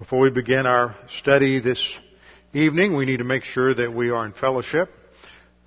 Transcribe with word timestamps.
Before 0.00 0.18
we 0.18 0.30
begin 0.30 0.66
our 0.66 0.96
study 1.20 1.60
this 1.60 1.80
evening, 2.52 2.96
we 2.96 3.06
need 3.06 3.18
to 3.18 3.24
make 3.24 3.44
sure 3.44 3.72
that 3.72 3.94
we 3.94 4.10
are 4.10 4.26
in 4.26 4.32
fellowship. 4.32 4.90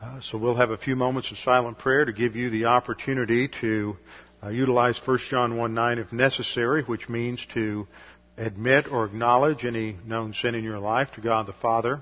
Uh, 0.02 0.20
so 0.20 0.38
we'll 0.38 0.58
have 0.58 0.70
a 0.70 0.78
few 0.78 0.98
moments 0.98 1.32
of 1.32 1.38
silent 1.38 1.80
prayer 1.80 2.04
to 2.04 2.12
give 2.12 2.36
you 2.36 2.50
the 2.50 2.66
opportunity 2.66 3.48
to 3.62 3.96
uh, 4.44 4.50
utilize 4.50 5.00
1 5.06 5.20
John 5.30 5.56
1 5.56 5.74
9 5.74 6.00
if 6.00 6.12
necessary, 6.12 6.84
which 6.84 7.08
means 7.08 7.40
to 7.54 7.88
admit 8.36 8.92
or 8.92 9.06
acknowledge 9.06 9.64
any 9.64 9.96
known 10.06 10.34
sin 10.34 10.56
in 10.56 10.64
your 10.66 10.80
life 10.80 11.10
to 11.14 11.22
God 11.22 11.48
the 11.48 11.54
Father 11.54 12.02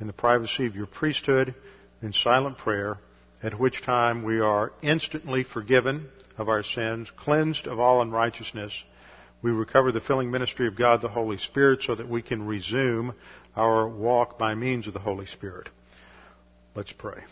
in 0.00 0.06
the 0.06 0.14
privacy 0.14 0.64
of 0.64 0.74
your 0.74 0.86
priesthood 0.86 1.54
in 2.00 2.14
silent 2.14 2.56
prayer, 2.56 2.96
at 3.42 3.60
which 3.60 3.82
time 3.82 4.22
we 4.22 4.40
are 4.40 4.72
instantly 4.80 5.44
forgiven 5.44 6.08
of 6.38 6.48
our 6.48 6.62
sins, 6.62 7.12
cleansed 7.18 7.66
of 7.66 7.78
all 7.78 8.00
unrighteousness, 8.00 8.72
we 9.46 9.52
recover 9.52 9.92
the 9.92 10.00
filling 10.00 10.28
ministry 10.28 10.66
of 10.66 10.74
God 10.74 11.00
the 11.00 11.08
Holy 11.08 11.38
Spirit 11.38 11.80
so 11.84 11.94
that 11.94 12.08
we 12.08 12.20
can 12.20 12.44
resume 12.44 13.14
our 13.54 13.86
walk 13.86 14.40
by 14.40 14.56
means 14.56 14.88
of 14.88 14.92
the 14.92 14.98
Holy 14.98 15.26
Spirit. 15.26 15.68
Let's 16.74 16.90
pray. 16.90 17.22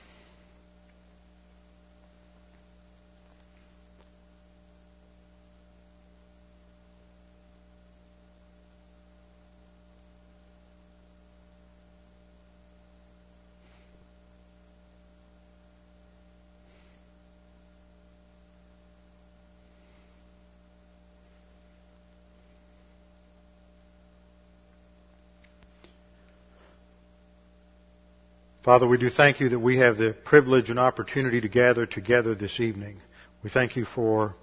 Father, 28.64 28.88
we 28.88 28.96
do 28.96 29.10
thank 29.10 29.40
you 29.40 29.50
that 29.50 29.58
we 29.58 29.76
have 29.76 29.98
the 29.98 30.16
privilege 30.24 30.70
and 30.70 30.78
opportunity 30.78 31.38
to 31.38 31.48
gather 31.50 31.84
together 31.84 32.34
this 32.34 32.60
evening. 32.60 32.96
We 33.42 33.50
thank 33.50 33.76
you 33.76 33.84
for 33.84 34.34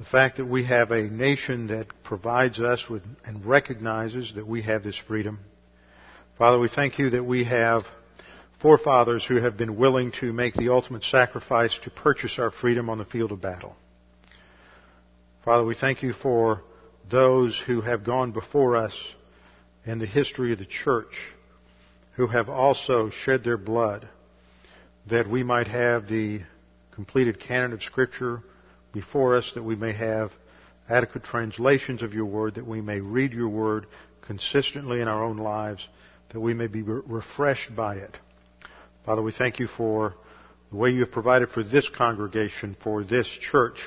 the 0.00 0.04
fact 0.04 0.38
that 0.38 0.46
we 0.46 0.64
have 0.64 0.90
a 0.90 1.02
nation 1.02 1.68
that 1.68 1.86
provides 2.02 2.58
us 2.58 2.88
with 2.90 3.04
and 3.24 3.46
recognizes 3.46 4.34
that 4.34 4.48
we 4.48 4.62
have 4.62 4.82
this 4.82 4.98
freedom. 4.98 5.38
Father, 6.38 6.58
we 6.58 6.68
thank 6.68 6.98
you 6.98 7.10
that 7.10 7.22
we 7.22 7.44
have 7.44 7.84
forefathers 8.60 9.24
who 9.24 9.36
have 9.36 9.56
been 9.56 9.76
willing 9.76 10.10
to 10.18 10.32
make 10.32 10.54
the 10.54 10.72
ultimate 10.72 11.04
sacrifice 11.04 11.78
to 11.84 11.90
purchase 11.90 12.36
our 12.36 12.50
freedom 12.50 12.90
on 12.90 12.98
the 12.98 13.04
field 13.04 13.30
of 13.30 13.40
battle. 13.40 13.76
Father, 15.44 15.64
we 15.64 15.76
thank 15.76 16.02
you 16.02 16.14
for 16.14 16.62
those 17.08 17.56
who 17.64 17.80
have 17.80 18.02
gone 18.02 18.32
before 18.32 18.74
us 18.74 19.14
in 19.86 20.00
the 20.00 20.06
history 20.06 20.52
of 20.52 20.58
the 20.58 20.66
church 20.66 21.14
who 22.20 22.26
have 22.26 22.50
also 22.50 23.08
shed 23.08 23.42
their 23.42 23.56
blood 23.56 24.06
that 25.06 25.26
we 25.26 25.42
might 25.42 25.66
have 25.66 26.06
the 26.06 26.38
completed 26.90 27.40
canon 27.40 27.72
of 27.72 27.82
Scripture 27.82 28.42
before 28.92 29.36
us, 29.36 29.52
that 29.54 29.62
we 29.62 29.74
may 29.74 29.94
have 29.94 30.30
adequate 30.86 31.24
translations 31.24 32.02
of 32.02 32.12
your 32.12 32.26
word, 32.26 32.56
that 32.56 32.66
we 32.66 32.82
may 32.82 33.00
read 33.00 33.32
your 33.32 33.48
word 33.48 33.86
consistently 34.20 35.00
in 35.00 35.08
our 35.08 35.24
own 35.24 35.38
lives, 35.38 35.88
that 36.28 36.40
we 36.40 36.52
may 36.52 36.66
be 36.66 36.82
re- 36.82 37.00
refreshed 37.06 37.74
by 37.74 37.94
it. 37.94 38.14
Father, 39.06 39.22
we 39.22 39.32
thank 39.32 39.58
you 39.58 39.66
for 39.66 40.12
the 40.70 40.76
way 40.76 40.90
you 40.90 41.00
have 41.00 41.12
provided 41.12 41.48
for 41.48 41.62
this 41.62 41.88
congregation, 41.88 42.76
for 42.84 43.02
this 43.02 43.26
church, 43.28 43.80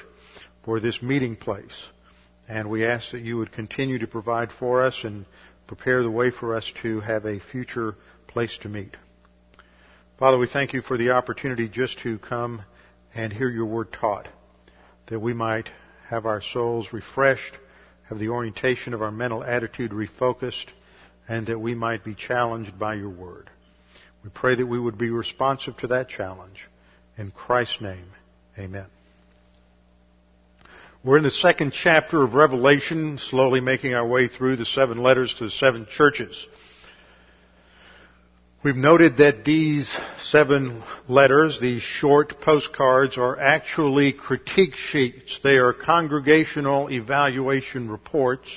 for 0.66 0.80
this 0.80 1.04
meeting 1.04 1.36
place. 1.36 1.88
And 2.50 2.68
we 2.68 2.84
ask 2.84 3.12
that 3.12 3.22
you 3.22 3.38
would 3.38 3.52
continue 3.52 4.00
to 4.00 4.08
provide 4.08 4.52
for 4.52 4.82
us 4.82 5.02
and 5.04 5.28
prepare 5.68 6.02
the 6.02 6.10
way 6.10 6.32
for 6.32 6.56
us 6.56 6.74
to 6.82 7.00
have 7.02 7.26
a 7.26 7.40
future 7.40 7.96
place 8.34 8.58
to 8.64 8.68
meet. 8.68 8.98
Father, 10.18 10.40
we 10.40 10.48
thank 10.48 10.74
you 10.74 10.82
for 10.82 10.98
the 10.98 11.12
opportunity 11.12 11.70
just 11.70 12.00
to 12.00 12.18
come 12.18 12.64
and 13.14 13.32
hear 13.32 13.48
your 13.48 13.68
word 13.68 13.94
taught, 13.94 14.28
that 15.06 15.20
we 15.20 15.34
might 15.36 15.70
have 16.10 16.26
our 16.26 16.42
souls 16.42 16.92
refreshed, 16.92 17.54
have 18.10 18.18
the 18.18 18.30
orientation 18.30 18.96
of 18.96 19.04
our 19.04 19.12
mental 19.12 19.44
attitude 19.44 19.92
refocused, 19.92 20.66
and 21.30 21.46
that 21.46 21.60
we 21.60 21.76
might 21.76 22.04
be 22.04 22.16
challenged 22.16 22.80
by 22.80 22.96
your 22.96 23.12
word. 23.12 23.52
We 24.24 24.32
pray 24.32 24.56
that 24.56 24.66
we 24.66 24.80
would 24.80 24.98
be 24.98 25.12
responsive 25.12 25.78
to 25.78 25.88
that 25.88 26.10
challenge. 26.10 26.68
In 27.20 27.30
Christ's 27.30 27.82
name, 27.82 28.08
amen. 28.58 28.88
We're 31.04 31.18
in 31.18 31.24
the 31.24 31.30
second 31.30 31.74
chapter 31.74 32.24
of 32.24 32.34
Revelation, 32.34 33.20
slowly 33.20 33.62
making 33.62 33.94
our 33.94 34.08
way 34.08 34.28
through 34.28 34.56
the 34.56 34.66
seven 34.66 35.04
letters 35.04 35.36
to 35.36 35.44
the 35.44 35.52
seven 35.52 35.86
churches. 35.86 36.48
We've 38.64 38.78
noted 38.78 39.18
that 39.18 39.44
these 39.44 39.94
seven 40.20 40.84
letters, 41.10 41.60
these 41.60 41.82
short 41.82 42.40
postcards, 42.40 43.18
are 43.18 43.38
actually 43.38 44.14
critique 44.14 44.76
sheets. 44.76 45.38
They 45.44 45.58
are 45.58 45.74
congregational 45.74 46.90
evaluation 46.90 47.92
reports 47.92 48.48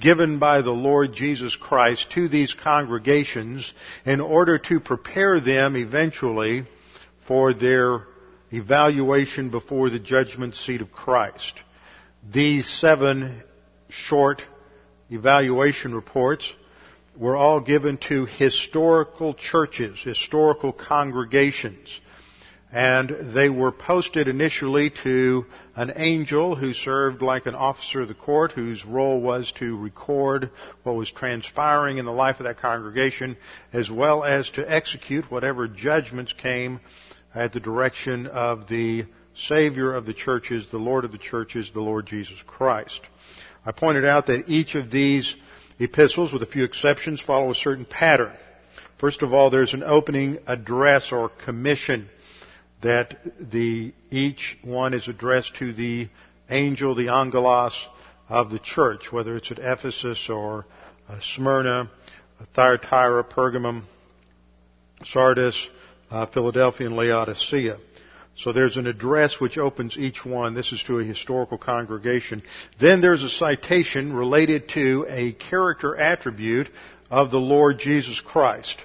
given 0.00 0.40
by 0.40 0.62
the 0.62 0.72
Lord 0.72 1.14
Jesus 1.14 1.54
Christ 1.54 2.10
to 2.14 2.26
these 2.26 2.52
congregations 2.52 3.72
in 4.04 4.20
order 4.20 4.58
to 4.58 4.80
prepare 4.80 5.38
them 5.38 5.76
eventually 5.76 6.66
for 7.28 7.54
their 7.54 8.08
evaluation 8.50 9.50
before 9.50 9.88
the 9.88 10.00
judgment 10.00 10.56
seat 10.56 10.80
of 10.80 10.90
Christ. 10.90 11.54
These 12.28 12.68
seven 12.68 13.44
short 13.88 14.42
evaluation 15.10 15.94
reports 15.94 16.52
were 17.16 17.36
all 17.36 17.60
given 17.60 17.96
to 18.08 18.26
historical 18.26 19.34
churches, 19.34 19.98
historical 20.02 20.72
congregations. 20.72 22.00
And 22.72 23.34
they 23.34 23.48
were 23.48 23.70
posted 23.70 24.26
initially 24.26 24.90
to 25.04 25.46
an 25.76 25.92
angel 25.94 26.56
who 26.56 26.72
served 26.72 27.22
like 27.22 27.46
an 27.46 27.54
officer 27.54 28.00
of 28.00 28.08
the 28.08 28.14
court, 28.14 28.50
whose 28.50 28.84
role 28.84 29.20
was 29.20 29.52
to 29.58 29.76
record 29.76 30.50
what 30.82 30.96
was 30.96 31.10
transpiring 31.12 31.98
in 31.98 32.04
the 32.04 32.10
life 32.10 32.40
of 32.40 32.44
that 32.44 32.58
congregation, 32.58 33.36
as 33.72 33.88
well 33.88 34.24
as 34.24 34.50
to 34.50 34.68
execute 34.68 35.30
whatever 35.30 35.68
judgments 35.68 36.32
came 36.32 36.80
at 37.32 37.52
the 37.52 37.60
direction 37.60 38.26
of 38.26 38.66
the 38.68 39.04
Savior 39.36 39.94
of 39.94 40.06
the 40.06 40.14
churches, 40.14 40.66
the 40.70 40.78
Lord 40.78 41.04
of 41.04 41.12
the 41.12 41.18
churches, 41.18 41.70
the 41.72 41.80
Lord 41.80 42.06
Jesus 42.06 42.38
Christ. 42.44 43.00
I 43.64 43.70
pointed 43.70 44.04
out 44.04 44.26
that 44.26 44.48
each 44.48 44.74
of 44.74 44.90
these 44.90 45.34
epistles, 45.78 46.32
with 46.32 46.42
a 46.42 46.46
few 46.46 46.64
exceptions, 46.64 47.20
follow 47.20 47.50
a 47.50 47.54
certain 47.54 47.84
pattern. 47.84 48.32
First 48.98 49.22
of 49.22 49.34
all, 49.34 49.50
there's 49.50 49.74
an 49.74 49.82
opening 49.82 50.38
address 50.46 51.12
or 51.12 51.28
commission 51.28 52.08
that 52.82 53.16
the, 53.40 53.92
each 54.10 54.58
one 54.62 54.94
is 54.94 55.08
addressed 55.08 55.56
to 55.56 55.72
the 55.72 56.08
angel, 56.50 56.94
the 56.94 57.08
angelos 57.08 57.86
of 58.28 58.50
the 58.50 58.58
church, 58.58 59.10
whether 59.10 59.36
it's 59.36 59.50
at 59.50 59.58
Ephesus 59.58 60.28
or 60.28 60.66
uh, 61.08 61.18
Smyrna, 61.20 61.90
Thyatira, 62.54 63.24
Pergamum, 63.24 63.84
Sardis, 65.04 65.68
uh, 66.10 66.26
Philadelphia, 66.26 66.86
and 66.86 66.96
Laodicea. 66.96 67.78
So 68.36 68.52
there's 68.52 68.76
an 68.76 68.88
address 68.88 69.40
which 69.40 69.58
opens 69.58 69.96
each 69.96 70.24
one. 70.24 70.54
This 70.54 70.72
is 70.72 70.82
to 70.88 70.98
a 70.98 71.04
historical 71.04 71.56
congregation. 71.56 72.42
Then 72.80 73.00
there's 73.00 73.22
a 73.22 73.28
citation 73.28 74.12
related 74.12 74.68
to 74.70 75.06
a 75.08 75.32
character 75.32 75.96
attribute 75.96 76.68
of 77.10 77.30
the 77.30 77.38
Lord 77.38 77.78
Jesus 77.78 78.20
Christ. 78.20 78.84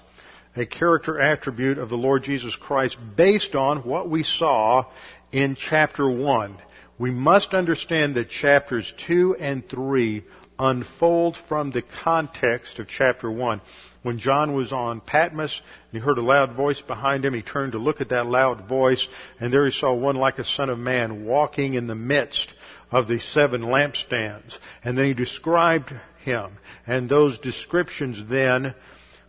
a 0.56 0.66
character 0.66 1.20
attribute 1.20 1.78
of 1.78 1.90
the 1.90 1.98
Lord 1.98 2.24
Jesus 2.24 2.56
Christ 2.56 2.98
based 3.16 3.56
on 3.56 3.80
what 3.80 4.10
we 4.10 4.24
saw 4.24 4.86
in 5.32 5.56
chapter 5.56 6.10
1. 6.10 6.58
We 6.98 7.12
must 7.12 7.54
understand 7.54 8.16
that 8.16 8.30
chapters 8.30 8.94
2 9.08 9.38
and 9.40 9.68
3 9.70 10.26
unfold 10.58 11.38
from 11.48 11.72
the 11.72 11.84
context 12.04 12.80
of 12.80 12.88
chapter 12.88 13.32
1. 13.32 13.62
When 14.10 14.18
John 14.18 14.56
was 14.56 14.74
on 14.74 15.02
Patmos, 15.02 15.62
and 15.92 16.02
he 16.02 16.04
heard 16.04 16.18
a 16.18 16.24
loud 16.24 16.56
voice 16.56 16.82
behind 16.82 17.24
him. 17.24 17.36
He 17.36 17.44
turned 17.44 17.74
to 17.74 17.78
look 17.78 18.02
at 18.02 18.10
that 18.10 18.26
loud 18.26 18.68
voice, 18.68 19.08
and 19.40 19.54
there 19.54 19.68
he 19.68 19.72
saw 19.72 19.94
one 19.94 20.16
like 20.16 20.40
a 20.40 20.44
son 20.44 20.72
of 20.72 20.80
man 20.80 21.26
walking 21.28 21.76
in 21.76 21.86
the 21.86 21.94
midst 21.94 22.52
of 22.90 23.08
the 23.08 23.20
seven 23.20 23.62
lampstands. 23.62 24.58
And 24.84 24.98
then 24.98 25.06
he 25.06 25.14
described 25.14 25.94
him. 26.24 26.58
And 26.88 27.08
those 27.08 27.38
descriptions 27.38 28.28
then 28.28 28.74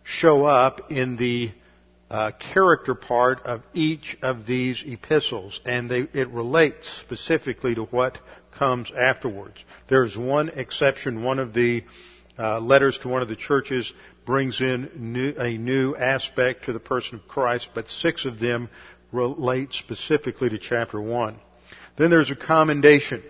show 0.01 0.45
up 0.45 0.91
in 0.91 1.15
the 1.15 1.51
uh, 2.09 2.31
character 2.51 2.95
part 2.95 3.45
of 3.45 3.61
each 3.75 4.17
of 4.23 4.47
these 4.47 4.83
epistles, 4.83 5.61
and 5.63 5.91
they, 5.91 6.07
it 6.11 6.29
relates 6.29 6.89
specifically 7.01 7.75
to 7.75 7.83
what 7.83 8.17
comes 8.57 8.91
afterwards. 8.91 9.63
There's 9.89 10.17
one 10.17 10.49
exception. 10.49 11.23
One 11.23 11.37
of 11.37 11.53
the 11.53 11.83
uh, 12.39 12.59
letters 12.59 12.97
to 12.99 13.07
one 13.07 13.21
of 13.21 13.27
the 13.27 13.35
churches 13.35 13.91
brings 14.25 14.61
in 14.61 14.89
new, 14.95 15.33
a 15.37 15.57
new 15.57 15.95
aspect 15.95 16.65
to 16.65 16.73
the 16.73 16.79
person 16.79 17.15
of 17.15 17.27
Christ, 17.27 17.69
but 17.73 17.89
six 17.89 18.25
of 18.25 18.39
them 18.39 18.69
relate 19.11 19.73
specifically 19.73 20.49
to 20.49 20.57
chapter 20.57 21.01
one. 21.01 21.39
Then 21.97 22.09
there's 22.09 22.31
a 22.31 22.35
commendation, 22.35 23.23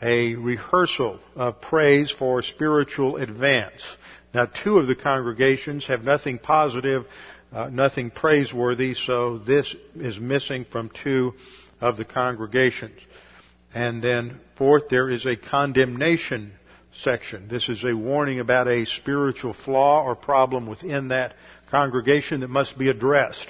a 0.00 0.34
rehearsal 0.34 1.18
of 1.34 1.60
praise 1.60 2.10
for 2.10 2.42
spiritual 2.42 3.16
advance. 3.16 3.82
Now, 4.32 4.46
two 4.46 4.78
of 4.78 4.86
the 4.86 4.96
congregations 4.96 5.86
have 5.86 6.02
nothing 6.02 6.38
positive, 6.38 7.06
uh, 7.52 7.68
nothing 7.68 8.10
praiseworthy, 8.10 8.94
so 8.94 9.38
this 9.38 9.74
is 9.96 10.18
missing 10.18 10.64
from 10.64 10.90
two 11.02 11.34
of 11.80 11.96
the 11.96 12.04
congregations. 12.04 12.98
And 13.74 14.02
then, 14.02 14.40
fourth, 14.56 14.88
there 14.88 15.10
is 15.10 15.26
a 15.26 15.36
condemnation 15.36 16.52
section. 17.02 17.48
This 17.48 17.68
is 17.68 17.84
a 17.84 17.94
warning 17.94 18.40
about 18.40 18.68
a 18.68 18.84
spiritual 18.84 19.52
flaw 19.52 20.02
or 20.04 20.14
problem 20.14 20.66
within 20.66 21.08
that 21.08 21.34
congregation 21.70 22.40
that 22.40 22.50
must 22.50 22.78
be 22.78 22.88
addressed. 22.88 23.48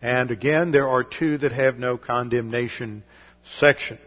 And 0.00 0.30
again, 0.30 0.70
there 0.70 0.88
are 0.88 1.04
two 1.04 1.38
that 1.38 1.52
have 1.52 1.78
no 1.78 1.98
condemnation 1.98 3.02
sections. 3.58 4.00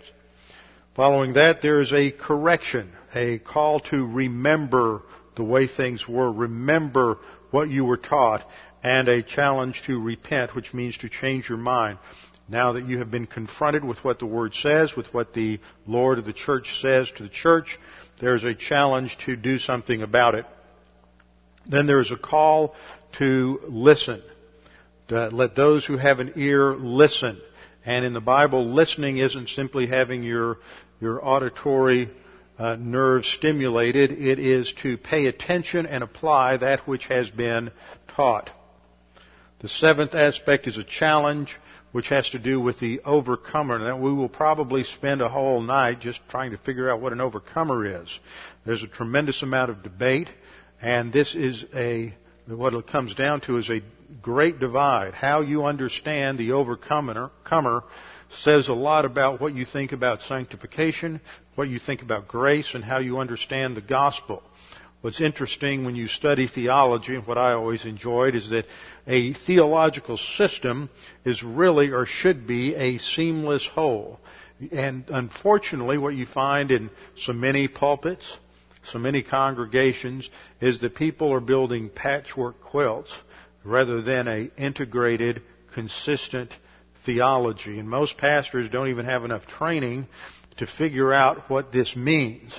Following 0.96 1.34
that, 1.34 1.62
there 1.62 1.80
is 1.80 1.94
a 1.94 2.12
correction, 2.12 2.92
a 3.14 3.40
call 3.40 3.80
to 3.92 4.06
remember 4.06 5.04
the 5.36 5.44
way 5.44 5.68
things 5.68 6.08
were, 6.08 6.32
remember 6.32 7.18
what 7.52 7.70
you 7.70 7.86
were 7.86 7.98
taught, 7.98 8.46
and 8.84 9.08
a 9.08 9.24
challenge 9.24 9.84
to 9.86 10.00
repent, 10.00 10.56
which 10.56 10.74
means 10.74 10.98
to 10.98 11.10
change 11.10 11.48
your 11.48 11.58
mind. 11.58 12.00
Now 12.50 12.74
that 12.74 12.86
you 12.86 12.98
have 12.98 13.10
been 13.10 13.28
confronted 13.28 13.84
with 13.84 14.04
what 14.04 14.20
the 14.20 14.26
Word 14.26 14.54
says, 14.54 14.96
with 14.96 15.14
what 15.14 15.34
the 15.34 15.60
Lord 15.88 16.20
of 16.20 16.26
the 16.26 16.34
church 16.34 16.80
says 16.82 17.10
to 17.16 17.24
the 17.24 17.30
church, 17.30 17.80
there's 18.22 18.44
a 18.44 18.54
challenge 18.54 19.18
to 19.26 19.36
do 19.36 19.60
something 19.60 20.02
about 20.02 20.36
it. 20.36 20.46
Then 21.68 21.88
there's 21.88 22.12
a 22.12 22.18
call 22.18 22.76
to 23.18 23.60
listen. 23.68 24.22
Let 25.10 25.56
those 25.56 25.86
who 25.86 25.98
have 25.98 26.20
an 26.20 26.34
ear 26.38 26.74
listen. 26.74 27.42
And 27.84 28.06
in 28.06 28.14
the 28.14 28.22
Bible, 28.22 28.74
listening 28.74 29.18
isn't 29.18 29.50
simply 29.50 29.88
having 29.88 30.24
your, 30.24 30.60
your 31.02 31.26
auditory 31.26 32.10
uh, 32.58 32.76
nerve 32.76 33.26
stimulated. 33.26 34.12
It 34.12 34.40
is 34.40 34.72
to 34.84 34.98
pay 34.98 35.26
attention 35.26 35.86
and 35.88 36.04
apply 36.04 36.58
that 36.58 36.88
which 36.88 37.08
has 37.08 37.30
been 37.30 37.72
taught. 38.16 38.52
The 39.60 39.68
seventh 39.68 40.14
aspect 40.14 40.68
is 40.68 40.78
a 40.78 40.84
challenge 40.84 41.58
which 41.92 42.08
has 42.10 42.30
to 42.30 42.40
do 42.40 42.60
with 42.60 42.80
the 42.80 43.02
overcomer. 43.02 43.80
Now, 43.80 43.98
we 43.98 44.14
will 44.14 44.30
probably 44.30 44.84
spend 44.84 45.22
a 45.22 45.30
whole 45.30 45.62
night 45.62 46.00
just 46.00 46.22
trying 46.30 46.52
to 46.52 46.58
figure 46.58 46.90
out 46.90 47.02
what 47.02 47.12
an 47.12 47.22
overcomer 47.22 48.02
is. 48.02 48.20
There's 48.66 48.84
a 48.84 48.88
tremendous 48.88 49.44
amount 49.44 49.72
of 49.72 49.84
debate, 49.84 50.30
and 50.82 51.12
this 51.12 51.36
is 51.36 51.66
a, 51.74 52.14
what 52.48 52.74
it 52.74 52.88
comes 52.88 53.14
down 53.16 53.42
to 53.42 53.58
is 53.58 53.70
a 53.70 53.82
great 54.22 54.60
divide. 54.60 55.14
How 55.14 55.42
you 55.42 55.66
understand 55.66 56.38
the 56.38 56.54
overcomer 56.54 57.84
says 58.40 58.70
a 58.70 58.74
lot 58.74 59.04
about 59.04 59.42
what 59.42 59.54
you 59.54 59.66
think 59.66 59.92
about 59.92 60.22
sanctification, 60.22 61.20
what 61.56 61.68
you 61.68 61.80
think 61.80 62.02
about 62.02 62.28
grace, 62.28 62.74
and 62.74 62.84
how 62.84 63.00
you 63.00 63.20
understand 63.20 63.76
the 63.76 63.82
gospel. 63.82 64.42
What's 65.02 65.20
interesting 65.20 65.84
when 65.84 65.96
you 65.96 66.06
study 66.08 66.48
theology, 66.48 67.16
and 67.16 67.26
what 67.26 67.40
I 67.40 67.54
always 67.54 67.86
enjoyed, 67.86 68.36
is 68.36 68.52
that 68.52 68.66
a 69.08 69.34
theological 69.34 70.16
system 70.18 70.92
is 71.26 71.42
really 71.42 71.90
or 71.90 72.06
should 72.06 72.46
be 72.46 72.76
a 72.76 73.00
seamless 73.00 73.66
whole. 73.66 74.20
And 74.72 75.06
unfortunately, 75.10 75.98
what 75.98 76.14
you 76.14 76.28
find 76.28 76.70
in 76.70 76.92
so 77.18 77.34
many 77.34 77.68
pulpits, 77.68 78.38
so 78.84 79.00
many 79.00 79.24
congregations, 79.24 80.30
is 80.60 80.82
that 80.82 80.94
people 80.94 81.34
are 81.34 81.40
building 81.40 81.90
patchwork 81.90 82.62
quilts 82.62 83.12
rather 83.64 84.04
than 84.04 84.28
a 84.28 84.52
integrated, 84.56 85.42
consistent 85.74 86.52
theology. 87.08 87.80
And 87.80 87.90
most 87.90 88.20
pastors 88.20 88.70
don't 88.70 88.90
even 88.90 89.06
have 89.06 89.26
enough 89.26 89.48
training 89.48 90.08
to 90.58 90.68
figure 90.68 91.12
out 91.12 91.50
what 91.50 91.72
this 91.72 91.96
means. 91.96 92.54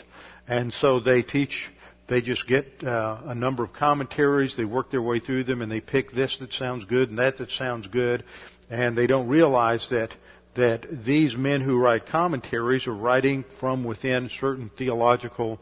And 0.49 0.73
so 0.73 0.99
they 0.99 1.23
teach 1.23 1.71
they 2.09 2.21
just 2.21 2.47
get 2.47 2.67
uh, 2.85 3.21
a 3.27 3.35
number 3.35 3.63
of 3.65 3.73
commentaries, 3.73 4.57
they 4.57 4.65
work 4.65 4.91
their 4.91 5.03
way 5.03 5.21
through 5.21 5.45
them, 5.45 5.63
and 5.63 5.71
they 5.71 5.81
pick 5.81 6.13
this 6.13 6.37
that 6.41 6.53
sounds 6.53 6.85
good 6.85 7.09
and 7.11 7.19
that 7.19 7.39
that 7.39 7.51
sounds 7.51 7.87
good, 7.89 8.25
and 8.71 8.97
they 8.97 9.07
don't 9.07 9.29
realize 9.29 9.87
that 9.91 10.11
that 10.55 10.87
these 11.07 11.35
men 11.35 11.63
who 11.63 11.79
write 11.79 12.07
commentaries 12.07 12.87
are 12.87 12.95
writing 12.95 13.45
from 13.59 13.85
within 13.85 14.29
certain 14.41 14.71
theological 14.77 15.59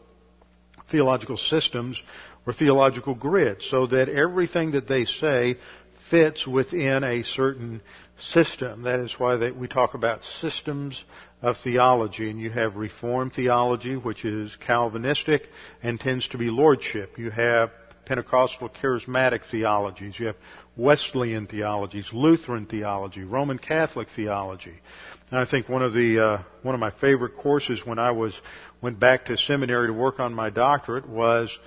theological 0.89 1.37
systems 1.37 2.01
or 2.45 2.53
theological 2.53 3.15
grids, 3.15 3.65
so 3.69 3.87
that 3.87 4.09
everything 4.09 4.71
that 4.71 4.87
they 4.87 5.05
say 5.05 5.57
fits 6.11 6.45
within 6.45 7.03
a 7.03 7.23
certain 7.23 7.81
system. 8.19 8.83
That 8.83 8.99
is 8.99 9.15
why 9.17 9.37
they, 9.37 9.51
we 9.51 9.67
talk 9.67 9.95
about 9.95 10.23
systems 10.23 11.03
of 11.41 11.57
theology. 11.63 12.29
And 12.29 12.39
you 12.39 12.51
have 12.51 12.75
Reformed 12.75 13.33
theology, 13.33 13.95
which 13.95 14.25
is 14.25 14.55
Calvinistic 14.57 15.47
and 15.81 15.99
tends 15.99 16.27
to 16.29 16.37
be 16.37 16.51
Lordship. 16.51 17.17
You 17.17 17.31
have 17.31 17.71
Pentecostal 18.05 18.69
charismatic 18.69 19.49
theologies. 19.49 20.19
You 20.19 20.27
have 20.27 20.35
Wesleyan 20.75 21.47
theologies, 21.47 22.09
Lutheran 22.11 22.65
theology, 22.65 23.23
Roman 23.23 23.57
Catholic 23.57 24.09
theology. 24.15 24.81
And 25.31 25.39
I 25.39 25.45
think 25.45 25.69
one 25.69 25.81
of 25.81 25.93
the 25.93 26.19
uh, 26.19 26.43
one 26.61 26.75
of 26.75 26.81
my 26.81 26.91
favorite 26.91 27.37
courses 27.37 27.85
when 27.85 27.99
I 27.99 28.11
was 28.11 28.39
went 28.81 28.99
back 28.99 29.25
to 29.25 29.37
seminary 29.37 29.87
to 29.87 29.93
work 29.93 30.19
on 30.19 30.33
my 30.33 30.49
doctorate 30.49 31.07
was 31.07 31.57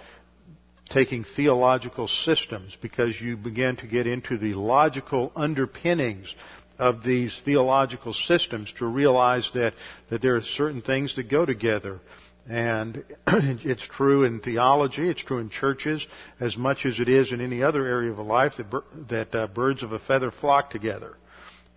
taking 0.91 1.25
theological 1.25 2.09
systems 2.09 2.77
because 2.81 3.21
you 3.21 3.37
begin 3.37 3.77
to 3.77 3.87
get 3.87 4.07
into 4.07 4.37
the 4.39 4.55
logical 4.55 5.33
underpinnings 5.35 6.35
of 6.79 7.03
these 7.03 7.41
theological 7.45 8.13
systems 8.13 8.73
to 8.79 8.87
realize 8.87 9.51
that, 9.55 9.75
that 10.11 10.21
there 10.23 10.37
are 10.37 10.41
certain 10.41 10.83
things 10.83 11.17
that 11.17 11.31
go 11.31 11.47
together. 11.47 12.01
And 12.49 13.05
it's 13.27 13.87
true 13.87 14.25
in 14.25 14.41
theology, 14.41 15.09
it's 15.09 15.23
true 15.23 15.39
in 15.39 15.51
churches, 15.51 16.07
as 16.41 16.57
much 16.57 16.85
as 16.85 17.01
it 17.01 17.09
is 17.09 17.33
in 17.33 17.41
any 17.41 17.63
other 17.63 17.87
area 17.87 18.13
of 18.13 18.19
life 18.19 18.55
that, 18.59 18.83
that 19.09 19.35
uh, 19.35 19.47
birds 19.47 19.83
of 19.83 19.93
a 19.93 19.99
feather 19.99 20.31
flock 20.31 20.71
together. 20.71 21.17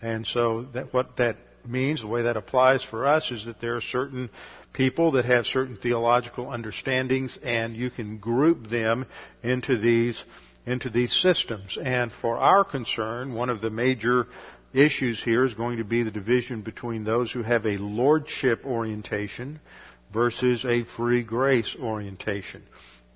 And 0.01 0.27
so 0.27 0.63
that, 0.73 0.93
what 0.93 1.17
that 1.17 1.37
means, 1.65 2.01
the 2.01 2.07
way 2.07 2.23
that 2.23 2.37
applies 2.37 2.83
for 2.83 3.05
us, 3.05 3.31
is 3.31 3.45
that 3.45 3.61
there 3.61 3.75
are 3.75 3.81
certain 3.81 4.29
people 4.77 5.13
that 5.13 5.25
have 5.25 5.47
certain 5.47 5.75
theological 5.75 6.51
understandings, 6.51 7.37
and 7.43 7.75
you 7.75 7.89
can 7.89 8.19
group 8.19 8.69
them 8.69 9.07
into 9.41 9.77
these 9.77 10.23
into 10.67 10.89
these 10.89 11.13
systems. 11.21 11.77
And 11.81 12.11
for 12.21 12.37
our 12.37 12.63
concern, 12.63 13.33
one 13.33 13.49
of 13.49 13.61
the 13.61 13.69
major 13.69 14.27
issues 14.73 15.23
here 15.23 15.45
is 15.45 15.53
going 15.53 15.77
to 15.77 15.85
be 15.85 16.03
the 16.03 16.11
division 16.11 16.61
between 16.61 17.05
those 17.05 17.31
who 17.31 17.41
have 17.41 17.65
a 17.65 17.77
lordship 17.77 18.65
orientation 18.65 19.61
versus 20.13 20.65
a 20.65 20.83
free 20.83 21.23
grace 21.23 21.73
orientation. 21.81 22.61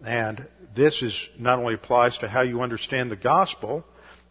And 0.04 0.48
this 0.76 1.02
is 1.04 1.30
not 1.38 1.60
only 1.60 1.74
applies 1.74 2.18
to 2.20 2.30
how 2.30 2.42
you 2.42 2.62
understand 2.62 3.12
the 3.12 3.18
gospel, 3.18 3.84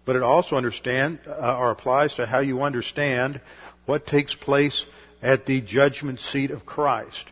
but 0.06 0.16
it 0.16 0.22
also 0.22 0.56
understand 0.56 1.20
uh, 1.26 1.58
or 1.58 1.70
applies 1.70 2.14
to 2.14 2.26
how 2.26 2.40
you 2.40 2.62
understand 2.62 3.40
what 3.84 4.06
takes 4.06 4.34
place 4.34 4.84
at 5.22 5.46
the 5.46 5.60
judgment 5.60 6.20
seat 6.20 6.50
of 6.50 6.64
Christ. 6.64 7.24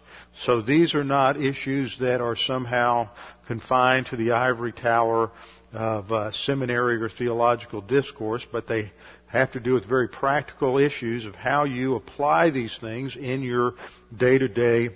So 0.43 0.61
these 0.61 0.95
are 0.95 1.05
not 1.05 1.41
issues 1.41 1.97
that 2.01 2.21
are 2.21 2.37
somehow 2.37 3.09
confined 3.47 4.07
to 4.07 4.17
the 4.17 4.33
ivory 4.33 4.73
tower 4.73 5.31
of 5.73 6.13
uh, 6.13 6.33
seminary 6.33 7.03
or 7.03 7.09
theological 7.09 7.81
discourse, 7.81 8.47
but 8.51 8.69
they 8.69 8.93
have 9.27 9.53
to 9.53 9.61
do 9.61 9.75
with 9.75 9.87
very 9.87 10.09
practical 10.09 10.79
issues 10.79 11.27
of 11.27 11.35
how 11.35 11.65
you 11.65 11.97
apply 11.97 12.51
these 12.51 12.77
things 12.81 13.17
in 13.17 13.43
your 13.43 13.75
day-to-day, 14.17 14.91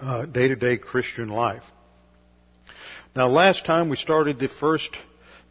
uh, 0.00 0.24
day-to-day 0.26 0.78
Christian 0.78 1.28
life. 1.28 1.64
Now, 3.14 3.28
last 3.28 3.66
time 3.66 3.90
we 3.90 3.96
started 3.96 4.38
the 4.38 4.48
first, 4.48 4.96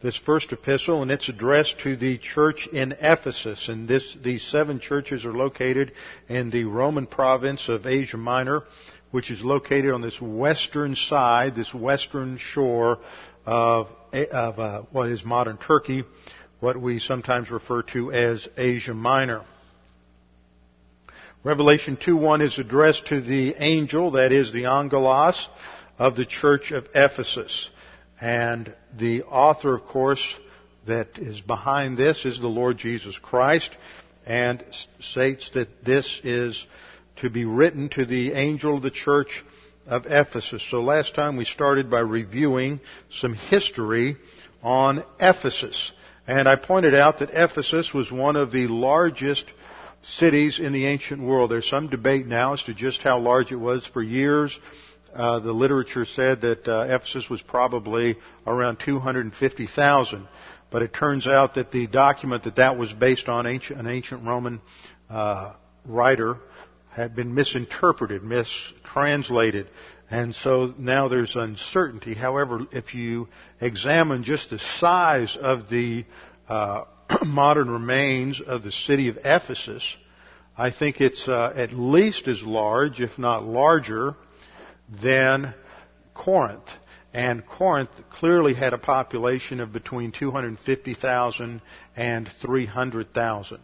this 0.02 0.16
first 0.16 0.52
epistle, 0.52 1.02
and 1.02 1.10
it's 1.10 1.28
addressed 1.28 1.78
to 1.80 1.96
the 1.96 2.18
church 2.18 2.66
in 2.72 2.92
Ephesus. 3.00 3.68
And 3.68 3.86
this, 3.86 4.16
these 4.22 4.42
seven 4.42 4.80
churches 4.80 5.24
are 5.24 5.32
located 5.32 5.92
in 6.28 6.50
the 6.50 6.64
Roman 6.64 7.06
province 7.06 7.68
of 7.68 7.86
Asia 7.86 8.16
Minor, 8.16 8.64
which 9.12 9.30
is 9.30 9.42
located 9.42 9.92
on 9.92 10.00
this 10.02 10.20
western 10.20 10.96
side, 10.96 11.54
this 11.54 11.72
western 11.72 12.36
shore 12.38 12.98
of, 13.46 13.88
of 14.12 14.58
uh, 14.58 14.82
what 14.90 15.08
is 15.08 15.24
modern 15.24 15.56
Turkey, 15.56 16.02
what 16.58 16.80
we 16.80 16.98
sometimes 16.98 17.50
refer 17.50 17.82
to 17.82 18.10
as 18.10 18.48
Asia 18.56 18.94
Minor. 18.94 19.42
Revelation 21.44 21.96
2.1 21.96 22.42
is 22.42 22.58
addressed 22.58 23.06
to 23.06 23.20
the 23.20 23.54
angel, 23.58 24.12
that 24.12 24.32
is 24.32 24.52
the 24.52 24.66
angelos, 24.66 25.48
of 25.98 26.16
the 26.16 26.26
church 26.26 26.72
of 26.72 26.88
Ephesus. 26.94 27.70
And 28.22 28.72
the 28.96 29.24
author, 29.24 29.74
of 29.74 29.84
course, 29.86 30.24
that 30.86 31.18
is 31.18 31.40
behind 31.40 31.98
this 31.98 32.24
is 32.24 32.38
the 32.40 32.46
Lord 32.46 32.78
Jesus 32.78 33.18
Christ 33.18 33.76
and 34.24 34.64
states 35.00 35.50
that 35.54 35.84
this 35.84 36.20
is 36.22 36.64
to 37.16 37.30
be 37.30 37.44
written 37.44 37.88
to 37.90 38.06
the 38.06 38.32
angel 38.34 38.76
of 38.76 38.82
the 38.84 38.92
church 38.92 39.44
of 39.88 40.06
Ephesus. 40.06 40.64
So 40.70 40.82
last 40.82 41.16
time 41.16 41.36
we 41.36 41.44
started 41.44 41.90
by 41.90 41.98
reviewing 41.98 42.78
some 43.10 43.34
history 43.34 44.16
on 44.62 45.02
Ephesus. 45.18 45.90
And 46.24 46.48
I 46.48 46.54
pointed 46.54 46.94
out 46.94 47.18
that 47.18 47.30
Ephesus 47.32 47.92
was 47.92 48.12
one 48.12 48.36
of 48.36 48.52
the 48.52 48.68
largest 48.68 49.46
cities 50.04 50.60
in 50.60 50.72
the 50.72 50.86
ancient 50.86 51.20
world. 51.20 51.50
There's 51.50 51.68
some 51.68 51.88
debate 51.88 52.28
now 52.28 52.52
as 52.52 52.62
to 52.64 52.74
just 52.74 53.02
how 53.02 53.18
large 53.18 53.50
it 53.50 53.56
was. 53.56 53.84
For 53.92 54.00
years, 54.00 54.56
uh, 55.14 55.40
the 55.40 55.52
literature 55.52 56.04
said 56.04 56.40
that 56.40 56.66
uh, 56.66 56.86
Ephesus 56.88 57.28
was 57.28 57.42
probably 57.42 58.16
around 58.46 58.78
250,000. 58.80 60.28
But 60.70 60.82
it 60.82 60.94
turns 60.94 61.26
out 61.26 61.56
that 61.56 61.70
the 61.70 61.86
document 61.86 62.44
that 62.44 62.56
that 62.56 62.78
was 62.78 62.92
based 62.94 63.28
on 63.28 63.46
ancient, 63.46 63.78
an 63.78 63.86
ancient 63.86 64.26
Roman 64.26 64.62
uh, 65.10 65.52
writer 65.84 66.38
had 66.90 67.14
been 67.14 67.34
misinterpreted, 67.34 68.22
mistranslated. 68.22 69.68
And 70.10 70.34
so 70.34 70.74
now 70.78 71.08
there's 71.08 71.36
uncertainty. 71.36 72.14
However, 72.14 72.66
if 72.72 72.94
you 72.94 73.28
examine 73.60 74.24
just 74.24 74.50
the 74.50 74.58
size 74.58 75.36
of 75.40 75.68
the 75.68 76.04
uh, 76.48 76.84
modern 77.26 77.70
remains 77.70 78.40
of 78.40 78.62
the 78.62 78.72
city 78.72 79.08
of 79.08 79.18
Ephesus, 79.24 79.96
I 80.56 80.70
think 80.70 81.00
it's 81.00 81.28
uh, 81.28 81.52
at 81.56 81.72
least 81.72 82.28
as 82.28 82.42
large, 82.42 83.00
if 83.00 83.18
not 83.18 83.44
larger, 83.44 84.14
than 85.00 85.54
Corinth. 86.14 86.68
And 87.14 87.46
Corinth 87.46 87.90
clearly 88.10 88.54
had 88.54 88.72
a 88.72 88.78
population 88.78 89.60
of 89.60 89.72
between 89.72 90.12
250,000 90.12 91.60
and 91.94 92.30
300,000. 92.40 93.58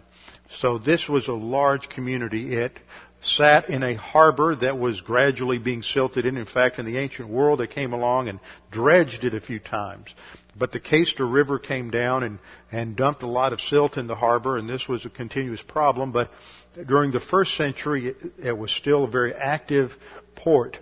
So 0.60 0.78
this 0.78 1.08
was 1.08 1.28
a 1.28 1.32
large 1.32 1.88
community. 1.88 2.54
It 2.54 2.78
sat 3.20 3.68
in 3.68 3.82
a 3.82 3.94
harbor 3.94 4.54
that 4.56 4.78
was 4.78 5.00
gradually 5.00 5.58
being 5.58 5.82
silted 5.82 6.24
in. 6.24 6.36
In 6.36 6.46
fact, 6.46 6.78
in 6.78 6.86
the 6.86 6.98
ancient 6.98 7.28
world, 7.28 7.60
they 7.60 7.66
came 7.66 7.92
along 7.92 8.28
and 8.28 8.38
dredged 8.70 9.24
it 9.24 9.34
a 9.34 9.40
few 9.40 9.58
times. 9.58 10.14
But 10.56 10.72
the 10.72 10.80
Cayster 10.80 11.30
River 11.30 11.58
came 11.58 11.90
down 11.90 12.22
and, 12.22 12.38
and 12.70 12.96
dumped 12.96 13.22
a 13.22 13.26
lot 13.26 13.52
of 13.52 13.60
silt 13.60 13.96
in 13.96 14.06
the 14.06 14.14
harbor, 14.14 14.58
and 14.58 14.68
this 14.68 14.86
was 14.88 15.04
a 15.04 15.10
continuous 15.10 15.62
problem. 15.62 16.12
But 16.12 16.30
during 16.86 17.12
the 17.12 17.20
first 17.20 17.56
century, 17.56 18.08
it, 18.08 18.16
it 18.42 18.58
was 18.58 18.70
still 18.70 19.04
a 19.04 19.10
very 19.10 19.34
active 19.34 19.92
port. 20.36 20.78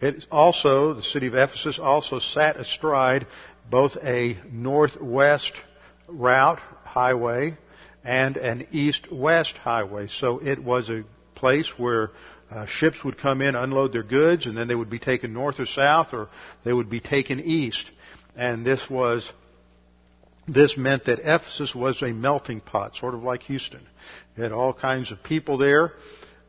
It 0.00 0.26
also, 0.30 0.94
the 0.94 1.02
city 1.02 1.26
of 1.26 1.34
Ephesus 1.34 1.78
also 1.78 2.18
sat 2.18 2.56
astride 2.56 3.26
both 3.70 3.96
a 4.02 4.38
northwest 4.50 5.52
route 6.08 6.60
highway 6.84 7.56
and 8.02 8.36
an 8.36 8.66
east-west 8.72 9.56
highway. 9.58 10.08
So 10.08 10.38
it 10.38 10.58
was 10.58 10.88
a 10.88 11.04
place 11.34 11.70
where 11.78 12.10
uh, 12.50 12.66
ships 12.66 13.04
would 13.04 13.18
come 13.18 13.42
in, 13.42 13.54
unload 13.54 13.92
their 13.92 14.02
goods, 14.02 14.46
and 14.46 14.56
then 14.56 14.68
they 14.68 14.74
would 14.74 14.90
be 14.90 14.98
taken 14.98 15.32
north 15.32 15.60
or 15.60 15.66
south, 15.66 16.12
or 16.12 16.28
they 16.64 16.72
would 16.72 16.90
be 16.90 17.00
taken 17.00 17.38
east. 17.38 17.90
And 18.34 18.64
this 18.64 18.88
was, 18.88 19.30
this 20.48 20.76
meant 20.76 21.04
that 21.04 21.20
Ephesus 21.20 21.74
was 21.74 22.02
a 22.02 22.12
melting 22.12 22.60
pot, 22.60 22.96
sort 22.96 23.14
of 23.14 23.22
like 23.22 23.42
Houston. 23.44 23.86
It 24.36 24.42
had 24.42 24.52
all 24.52 24.72
kinds 24.72 25.12
of 25.12 25.22
people 25.22 25.58
there. 25.58 25.92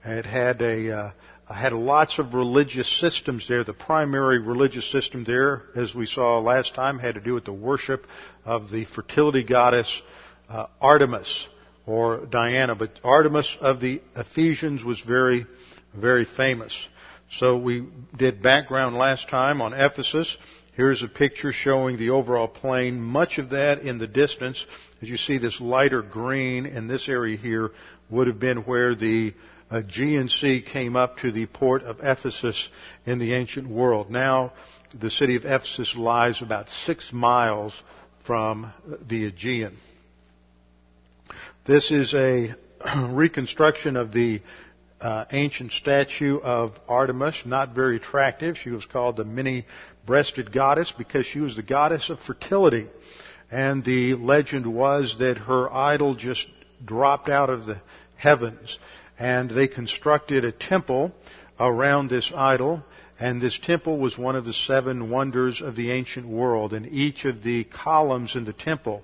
It 0.04 0.26
had 0.26 0.62
a, 0.62 0.98
uh, 0.98 1.12
had 1.50 1.74
lots 1.74 2.20
of 2.20 2.34
religious 2.34 2.88
systems 3.00 3.48
there. 3.48 3.64
The 3.64 3.74
primary 3.74 4.40
religious 4.40 4.90
system 4.92 5.24
there, 5.24 5.64
as 5.76 5.94
we 5.94 6.06
saw 6.06 6.40
last 6.40 6.76
time, 6.76 7.00
had 7.00 7.16
to 7.16 7.22
do 7.22 7.34
with 7.34 7.46
the 7.46 7.54
worship 7.54 8.06
of 8.46 8.70
the 8.70 8.86
fertility 8.86 9.44
goddess 9.44 10.02
uh, 10.50 10.68
Artemis 10.80 11.48
or 11.86 12.26
Diana. 12.26 12.76
But 12.76 13.00
Artemis 13.04 13.58
of 13.60 13.80
the 13.80 14.02
Ephesians 14.16 14.84
was 14.84 15.02
very, 15.02 15.46
very 15.94 16.26
famous. 16.26 16.88
So 17.38 17.58
we 17.58 17.88
did 18.18 18.42
background 18.42 18.98
last 18.98 19.30
time 19.30 19.62
on 19.62 19.74
Ephesus. 19.74 20.38
Here's 20.74 21.04
a 21.04 21.08
picture 21.08 21.52
showing 21.52 21.98
the 21.98 22.12
overall 22.12 22.48
plain. 22.48 23.02
Much 23.02 23.38
of 23.38 23.50
that 23.52 23.80
in 23.80 23.98
the 23.98 24.08
distance, 24.08 24.66
as 25.02 25.10
you 25.10 25.18
see 25.18 25.38
this 25.38 25.60
lighter 25.60 26.02
green 26.02 26.66
in 26.66 26.88
this 26.88 27.10
area 27.10 27.38
here, 27.38 27.72
would 28.10 28.28
have 28.28 28.40
been 28.40 28.60
where 28.60 28.96
the 28.96 29.34
Aegean 29.72 30.28
Sea 30.28 30.62
came 30.62 30.98
up 30.98 31.18
to 31.18 31.32
the 31.32 31.46
port 31.46 31.84
of 31.84 32.00
Ephesus 32.04 32.70
in 33.06 33.20
the 33.20 33.34
ancient 33.34 33.70
world. 33.70 34.12
Now, 34.12 34.52
the 35.00 35.10
city 35.10 35.38
of 35.38 35.46
Ephesus 35.46 35.96
lies 35.96 36.42
about 36.42 36.70
six 36.70 37.14
miles 37.14 37.82
from 38.26 38.74
the 39.08 39.26
Aegean. 39.28 39.78
This 41.66 41.90
is 41.90 42.14
a 42.14 42.54
reconstruction 43.10 43.96
of 43.96 44.12
the 44.12 44.42
uh, 45.00 45.26
ancient 45.32 45.72
statue 45.72 46.40
of 46.40 46.74
Artemis, 46.90 47.44
not 47.46 47.74
very 47.74 47.96
attractive. 47.96 48.58
She 48.58 48.72
was 48.72 48.86
called 48.86 49.16
the 49.16 49.26
many-breasted 49.26 50.52
goddess 50.52 50.94
because 50.96 51.26
she 51.26 51.40
was 51.40 51.56
the 51.56 51.64
goddess 51.64 52.10
of 52.10 52.20
fertility. 52.20 52.88
And 53.50 53.84
the 53.86 54.16
legend 54.16 54.68
was 54.68 55.16
that 55.20 55.38
her 55.38 55.74
idol 55.74 56.16
just 56.16 56.46
dropped 56.84 57.30
out 57.30 57.50
of 57.50 57.66
the 57.66 57.82
heavens 58.18 58.78
and 59.22 59.52
they 59.52 59.68
constructed 59.68 60.44
a 60.44 60.52
temple 60.52 61.12
around 61.60 62.10
this 62.10 62.32
idol. 62.36 62.84
And 63.20 63.40
this 63.40 63.60
temple 63.60 64.00
was 64.00 64.18
one 64.18 64.36
of 64.36 64.46
the 64.46 64.54
seven 64.54 65.12
wonders 65.12 65.62
of 65.62 65.76
the 65.76 65.92
ancient 65.92 66.28
world. 66.28 66.74
And 66.74 66.88
each 66.88 67.24
of 67.26 67.44
the 67.44 67.66
columns 67.66 68.36
in 68.36 68.46
the 68.46 68.54
temple 68.54 69.04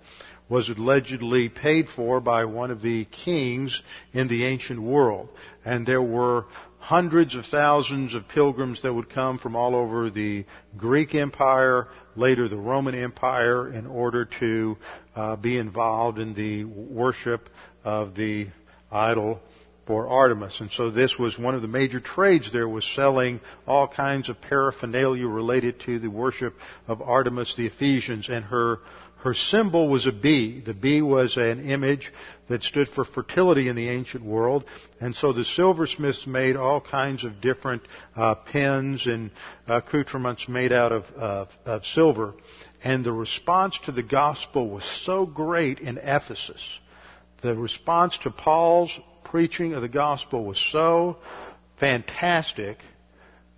was 0.49 0.69
allegedly 0.69 1.49
paid 1.49 1.87
for 1.87 2.19
by 2.19 2.45
one 2.45 2.71
of 2.71 2.81
the 2.81 3.05
kings 3.05 3.79
in 4.11 4.27
the 4.27 4.45
ancient 4.45 4.81
world. 4.81 5.29
And 5.63 5.85
there 5.85 6.01
were 6.01 6.45
hundreds 6.79 7.35
of 7.35 7.45
thousands 7.45 8.15
of 8.15 8.27
pilgrims 8.27 8.81
that 8.81 8.91
would 8.91 9.11
come 9.11 9.37
from 9.37 9.55
all 9.55 9.75
over 9.75 10.09
the 10.09 10.45
Greek 10.77 11.13
Empire, 11.13 11.89
later 12.15 12.47
the 12.47 12.57
Roman 12.57 12.95
Empire, 12.95 13.69
in 13.69 13.85
order 13.85 14.25
to 14.39 14.77
uh, 15.15 15.35
be 15.35 15.59
involved 15.59 16.17
in 16.17 16.33
the 16.33 16.63
worship 16.63 17.49
of 17.83 18.15
the 18.15 18.47
idol 18.91 19.41
for 19.87 20.07
Artemis. 20.07 20.59
And 20.59 20.69
so 20.69 20.91
this 20.91 21.17
was 21.17 21.39
one 21.39 21.55
of 21.55 21.61
the 21.61 21.67
major 21.67 21.99
trades 21.99 22.51
there 22.51 22.67
was 22.67 22.85
selling 22.85 23.39
all 23.65 23.87
kinds 23.87 24.29
of 24.29 24.39
paraphernalia 24.41 25.25
related 25.25 25.79
to 25.81 25.97
the 25.97 26.09
worship 26.09 26.53
of 26.87 27.01
Artemis 27.01 27.55
the 27.55 27.65
Ephesians 27.65 28.27
and 28.29 28.45
her 28.45 28.79
her 29.23 29.33
symbol 29.33 29.89
was 29.89 30.05
a 30.05 30.11
bee. 30.11 30.61
The 30.61 30.75
bee 30.75 31.01
was 31.01 31.37
an 31.37 31.69
image 31.69 32.13
that 32.49 32.63
stood 32.63 32.87
for 32.87 33.03
fertility 33.03 33.67
in 33.67 33.75
the 33.75 33.89
ancient 33.89 34.23
world. 34.23 34.63
And 35.01 35.15
so 35.15 35.33
the 35.33 35.43
silversmiths 35.43 36.27
made 36.27 36.55
all 36.55 36.79
kinds 36.79 37.23
of 37.23 37.41
different 37.41 37.81
uh, 38.15 38.35
pens 38.35 39.07
and 39.07 39.31
accoutrements 39.67 40.47
made 40.47 40.71
out 40.71 40.91
of, 40.91 41.05
of, 41.15 41.49
of 41.65 41.85
silver. 41.85 42.35
And 42.83 43.03
the 43.03 43.11
response 43.11 43.79
to 43.85 43.91
the 43.91 44.03
gospel 44.03 44.69
was 44.69 44.83
so 44.83 45.25
great 45.25 45.79
in 45.79 45.97
Ephesus. 45.97 46.61
The 47.41 47.55
response 47.55 48.17
to 48.19 48.29
Paul's 48.29 48.97
preaching 49.31 49.73
of 49.73 49.81
the 49.81 49.89
gospel 49.89 50.45
was 50.45 50.59
so 50.71 51.17
fantastic 51.79 52.77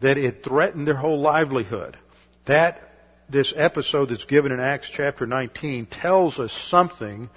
that 0.02 0.18
it 0.18 0.44
threatened 0.44 0.88
their 0.88 0.96
whole 0.96 1.20
livelihood. 1.20 1.98
That 2.46 2.82
this 3.30 3.54
episode 3.56 4.10
that's 4.10 4.26
given 4.26 4.52
in 4.52 4.60
Acts 4.60 4.90
chapter 4.92 5.26
19 5.26 5.88
tells 5.88 6.40
us 6.40 6.52
something 6.70 7.30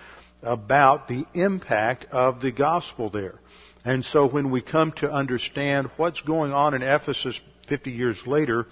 about 0.42 1.08
the 1.08 1.24
impact 1.34 2.06
of 2.10 2.40
the 2.40 2.50
gospel 2.50 3.10
there. 3.10 3.38
And 3.84 4.04
so 4.04 4.28
when 4.28 4.50
we 4.50 4.62
come 4.62 4.92
to 4.92 5.10
understand 5.10 5.90
what's 5.96 6.20
going 6.20 6.52
on 6.52 6.74
in 6.74 6.82
Ephesus 6.82 7.40
50 7.68 7.90
years 7.90 8.26
later, 8.26 8.66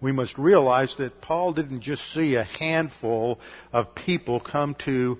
we 0.00 0.12
must 0.12 0.38
realize 0.38 0.94
that 0.98 1.20
Paul 1.20 1.52
didn't 1.52 1.80
just 1.80 2.02
see 2.12 2.36
a 2.36 2.44
handful 2.44 3.38
of 3.72 3.94
people 3.94 4.40
come 4.40 4.74
to 4.84 5.18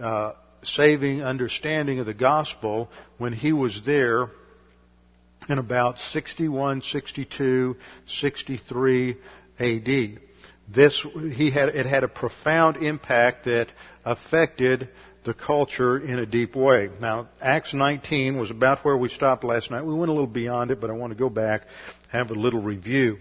uh, 0.00 0.32
saving 0.62 1.22
understanding 1.22 1.98
of 1.98 2.06
the 2.06 2.14
gospel 2.14 2.88
when 3.18 3.32
he 3.32 3.52
was 3.52 3.80
there 3.84 4.28
in 5.48 5.58
about 5.58 5.98
61, 5.98 6.82
62, 6.82 7.76
63 8.06 9.16
AD. 9.58 10.20
this 10.68 11.06
he 11.34 11.50
had 11.50 11.68
it 11.70 11.86
had 11.86 12.04
a 12.04 12.08
profound 12.08 12.76
impact 12.76 13.44
that 13.44 13.68
affected 14.04 14.88
the 15.24 15.34
culture 15.34 15.98
in 15.98 16.18
a 16.18 16.26
deep 16.26 16.56
way. 16.56 16.88
Now, 17.00 17.28
Acts 17.40 17.74
19 17.74 18.38
was 18.38 18.50
about 18.50 18.84
where 18.84 18.96
we 18.96 19.08
stopped 19.08 19.44
last 19.44 19.70
night. 19.70 19.84
We 19.84 19.94
went 19.94 20.10
a 20.10 20.12
little 20.12 20.26
beyond 20.26 20.72
it, 20.72 20.80
but 20.80 20.90
I 20.90 20.94
want 20.94 21.12
to 21.12 21.18
go 21.18 21.28
back, 21.28 21.62
have 22.08 22.30
a 22.30 22.34
little 22.34 22.60
review. 22.60 23.18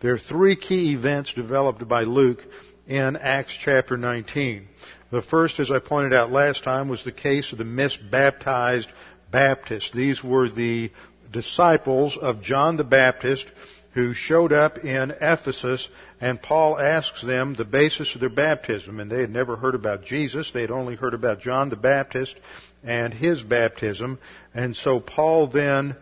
There 0.00 0.12
are 0.12 0.18
three 0.18 0.56
key 0.56 0.94
events 0.94 1.32
developed 1.32 1.86
by 1.86 2.02
Luke 2.02 2.40
in 2.86 3.16
Acts 3.16 3.56
chapter 3.58 3.96
19. 3.96 4.68
The 5.14 5.22
first, 5.22 5.60
as 5.60 5.70
I 5.70 5.78
pointed 5.78 6.12
out 6.12 6.32
last 6.32 6.64
time, 6.64 6.88
was 6.88 7.04
the 7.04 7.12
case 7.12 7.52
of 7.52 7.58
the 7.58 7.64
misbaptized 7.64 8.88
Baptists. 9.30 9.92
These 9.94 10.24
were 10.24 10.48
the 10.48 10.90
disciples 11.30 12.18
of 12.20 12.42
John 12.42 12.76
the 12.76 12.82
Baptist 12.82 13.46
who 13.92 14.12
showed 14.12 14.52
up 14.52 14.78
in 14.78 15.12
Ephesus 15.20 15.88
and 16.20 16.42
Paul 16.42 16.80
asks 16.80 17.22
them 17.22 17.54
the 17.54 17.64
basis 17.64 18.12
of 18.16 18.22
their 18.22 18.28
baptism 18.28 18.98
and 18.98 19.08
they 19.08 19.20
had 19.20 19.30
never 19.30 19.54
heard 19.54 19.76
about 19.76 20.04
Jesus. 20.04 20.50
They 20.52 20.62
had 20.62 20.72
only 20.72 20.96
heard 20.96 21.14
about 21.14 21.38
John 21.40 21.68
the 21.68 21.76
Baptist 21.76 22.34
and 22.82 23.14
his 23.14 23.40
baptism. 23.40 24.18
And 24.52 24.74
so 24.74 24.98
Paul 24.98 25.46
then 25.46 25.94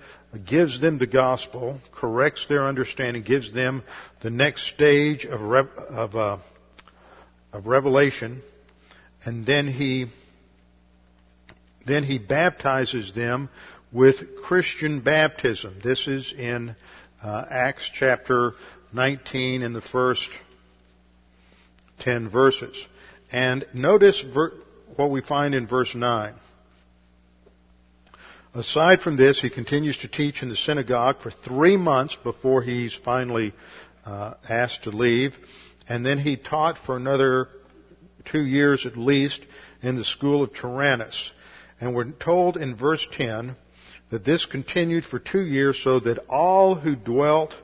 gives 0.47 0.81
them 0.81 0.97
the 0.99 1.07
gospel, 1.07 1.83
corrects 1.93 2.47
their 2.49 2.67
understanding, 2.67 3.25
gives 3.25 3.53
them 3.53 3.83
the 4.23 4.31
next 4.31 4.69
stage 4.69 5.27
of, 5.27 5.43
of, 5.43 6.17
uh, 6.17 6.39
of 7.53 7.67
revelation, 7.67 8.43
and 9.25 9.47
then 9.47 9.67
he 9.67 10.07
then 11.87 12.05
he 12.05 12.19
baptizes 12.19 13.13
them 13.13 13.49
with 13.93 14.43
Christian 14.45 15.01
baptism. 15.01 15.79
This 15.83 16.07
is 16.07 16.33
in 16.37 16.77
uh, 17.23 17.45
Acts 17.51 17.91
chapter 17.93 18.53
19 18.93 19.63
in 19.63 19.73
the 19.73 19.81
first 19.81 20.29
10 22.01 22.29
verses. 22.29 22.87
And 23.31 23.65
notice 23.75 24.23
ver- 24.23 24.53
what 24.97 25.11
we 25.11 25.23
find 25.23 25.55
in 25.55 25.67
verse 25.67 25.95
9. 25.95 26.35
Aside 28.55 29.01
from 29.01 29.17
this, 29.17 29.41
he 29.41 29.49
continues 29.49 29.97
to 29.99 30.09
teach 30.09 30.43
in 30.43 30.51
the 30.51 30.57
synagogue 30.57 31.21
for 31.21 31.31
three 31.31 31.77
months 31.77 32.17
before 32.23 32.63
he's 32.63 32.95
finally 32.95 33.55
uh, 34.05 34.35
asked 34.49 34.85
to 34.85 34.91
leave. 34.91 35.35
And 35.89 36.05
then 36.05 36.19
he 36.19 36.37
taught 36.37 36.79
for 36.79 36.97
another 36.97 37.49
two 38.25 38.45
years 38.45 38.87
at 38.87 38.97
least 38.97 39.41
in 39.83 39.97
the 39.97 40.05
school 40.05 40.43
of 40.43 40.55
Tyrannus. 40.55 41.33
And 41.81 41.95
we're 41.95 42.11
told 42.13 42.57
in 42.57 42.77
verse 42.77 43.07
10 43.13 43.57
that 44.11 44.25
this 44.25 44.47
continued 44.47 45.05
for 45.05 45.19
two 45.19 45.45
years 45.45 45.83
so 45.83 46.01
that 46.01 46.19
all 46.29 46.75
who 46.75 46.95
dwelt 46.95 47.55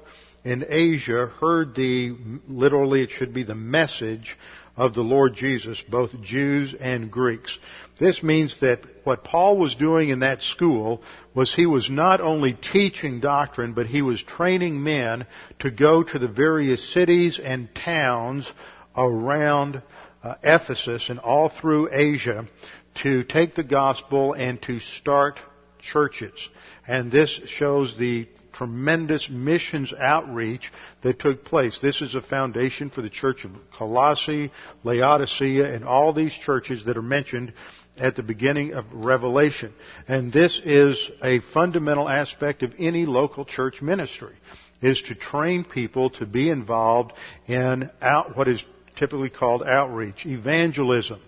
in 0.44 0.64
Asia 0.68 1.26
heard 1.40 1.74
the, 1.74 2.16
literally 2.48 3.02
it 3.02 3.10
should 3.10 3.34
be 3.34 3.42
the 3.42 3.54
message 3.54 4.36
of 4.78 4.94
the 4.94 5.02
Lord 5.02 5.34
Jesus, 5.34 5.82
both 5.90 6.22
Jews 6.22 6.74
and 6.78 7.10
Greeks. 7.10 7.58
This 7.98 8.22
means 8.22 8.54
that 8.60 8.80
what 9.02 9.24
Paul 9.24 9.58
was 9.58 9.74
doing 9.74 10.08
in 10.08 10.20
that 10.20 10.42
school 10.42 11.02
was 11.34 11.52
he 11.52 11.66
was 11.66 11.90
not 11.90 12.20
only 12.20 12.54
teaching 12.54 13.18
doctrine, 13.18 13.72
but 13.72 13.86
he 13.86 14.02
was 14.02 14.22
training 14.22 14.82
men 14.82 15.26
to 15.58 15.72
go 15.72 16.04
to 16.04 16.18
the 16.18 16.28
various 16.28 16.92
cities 16.94 17.40
and 17.42 17.68
towns 17.74 18.50
around 18.96 19.82
uh, 20.22 20.34
Ephesus 20.42 21.10
and 21.10 21.18
all 21.18 21.48
through 21.48 21.88
Asia 21.92 22.48
to 23.02 23.25
take 23.25 23.54
the 23.54 23.64
gospel 23.64 24.32
and 24.32 24.60
to 24.62 24.80
start 24.80 25.38
churches. 25.80 26.48
And 26.87 27.12
this 27.12 27.40
shows 27.46 27.96
the 27.96 28.28
tremendous 28.52 29.30
missions 29.30 29.94
outreach 29.96 30.72
that 31.02 31.20
took 31.20 31.44
place. 31.44 31.78
This 31.80 32.00
is 32.00 32.14
a 32.14 32.22
foundation 32.22 32.90
for 32.90 33.02
the 33.02 33.10
church 33.10 33.44
of 33.44 33.52
Colossae, 33.72 34.50
Laodicea, 34.82 35.72
and 35.72 35.84
all 35.84 36.12
these 36.12 36.32
churches 36.32 36.84
that 36.87 36.96
are 36.96 37.02
mentioned 37.02 37.52
at 37.96 38.16
the 38.16 38.22
beginning 38.22 38.72
of 38.72 38.84
Revelation. 38.92 39.72
And 40.08 40.32
this 40.32 40.60
is 40.64 41.10
a 41.22 41.40
fundamental 41.40 42.08
aspect 42.08 42.62
of 42.62 42.75
any 42.78 43.06
local 43.06 43.44
church 43.44 43.80
ministry, 43.80 44.35
is 44.83 45.02
to 45.02 45.14
train 45.14 45.64
people 45.64 46.11
to 46.11 46.26
be 46.26 46.50
involved 46.50 47.12
in 47.46 47.90
out, 48.00 48.37
what 48.37 48.48
is 48.48 48.64
typically 48.98 49.30
called 49.30 49.62
outreach, 49.62 50.26
evangelism, 50.26 51.20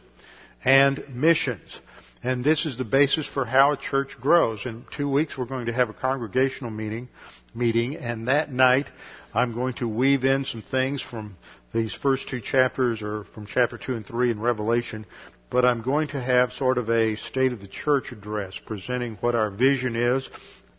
and 0.65 1.03
missions. 1.11 1.79
And 2.23 2.45
this 2.45 2.67
is 2.67 2.77
the 2.77 2.85
basis 2.85 3.27
for 3.27 3.47
how 3.47 3.73
a 3.73 3.77
church 3.79 4.17
grows. 4.21 4.67
In 4.67 4.85
two 4.95 5.09
weeks, 5.09 5.39
we're 5.39 5.47
going 5.47 5.67
to 5.67 5.73
have 5.73 5.89
a 5.89 5.95
congregational 5.95 6.71
meeting, 6.71 7.09
meeting, 7.55 7.97
and 7.97 8.29
that 8.29 8.53
night, 8.53 8.87
I'm 9.33 9.55
going 9.55 9.75
to 9.75 9.89
weave 9.89 10.25
in 10.25 10.45
some 10.45 10.63
things 10.63 11.01
from 11.01 11.37
these 11.73 11.95
first 11.95 12.29
two 12.29 12.41
chapters, 12.41 13.01
or 13.01 13.25
from 13.35 13.47
chapter 13.47 13.79
two 13.79 13.95
and 13.95 14.07
three 14.07 14.31
in 14.31 14.41
Revelation. 14.41 15.07
But 15.51 15.65
I'm 15.65 15.83
going 15.83 16.09
to 16.09 16.21
have 16.21 16.53
sort 16.53 16.79
of 16.79 16.91
a 16.91 17.17
state 17.17 17.53
of 17.53 17.61
the 17.61 17.69
church 17.69 18.13
address, 18.13 18.55
presenting 18.67 19.17
what 19.17 19.35
our 19.35 19.51
vision 19.51 19.97
is 19.97 20.29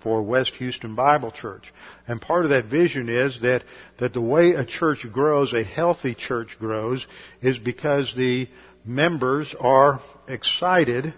for 0.01 0.21
West 0.21 0.53
Houston 0.55 0.95
Bible 0.95 1.31
Church. 1.31 1.73
And 2.07 2.21
part 2.21 2.45
of 2.45 2.49
that 2.49 2.65
vision 2.65 3.09
is 3.09 3.39
that, 3.41 3.63
that 3.99 4.13
the 4.13 4.21
way 4.21 4.51
a 4.51 4.65
church 4.65 5.05
grows, 5.11 5.53
a 5.53 5.63
healthy 5.63 6.15
church 6.15 6.57
grows, 6.59 7.05
is 7.41 7.57
because 7.57 8.13
the 8.15 8.47
members 8.85 9.55
are 9.59 10.01
excited 10.27 11.13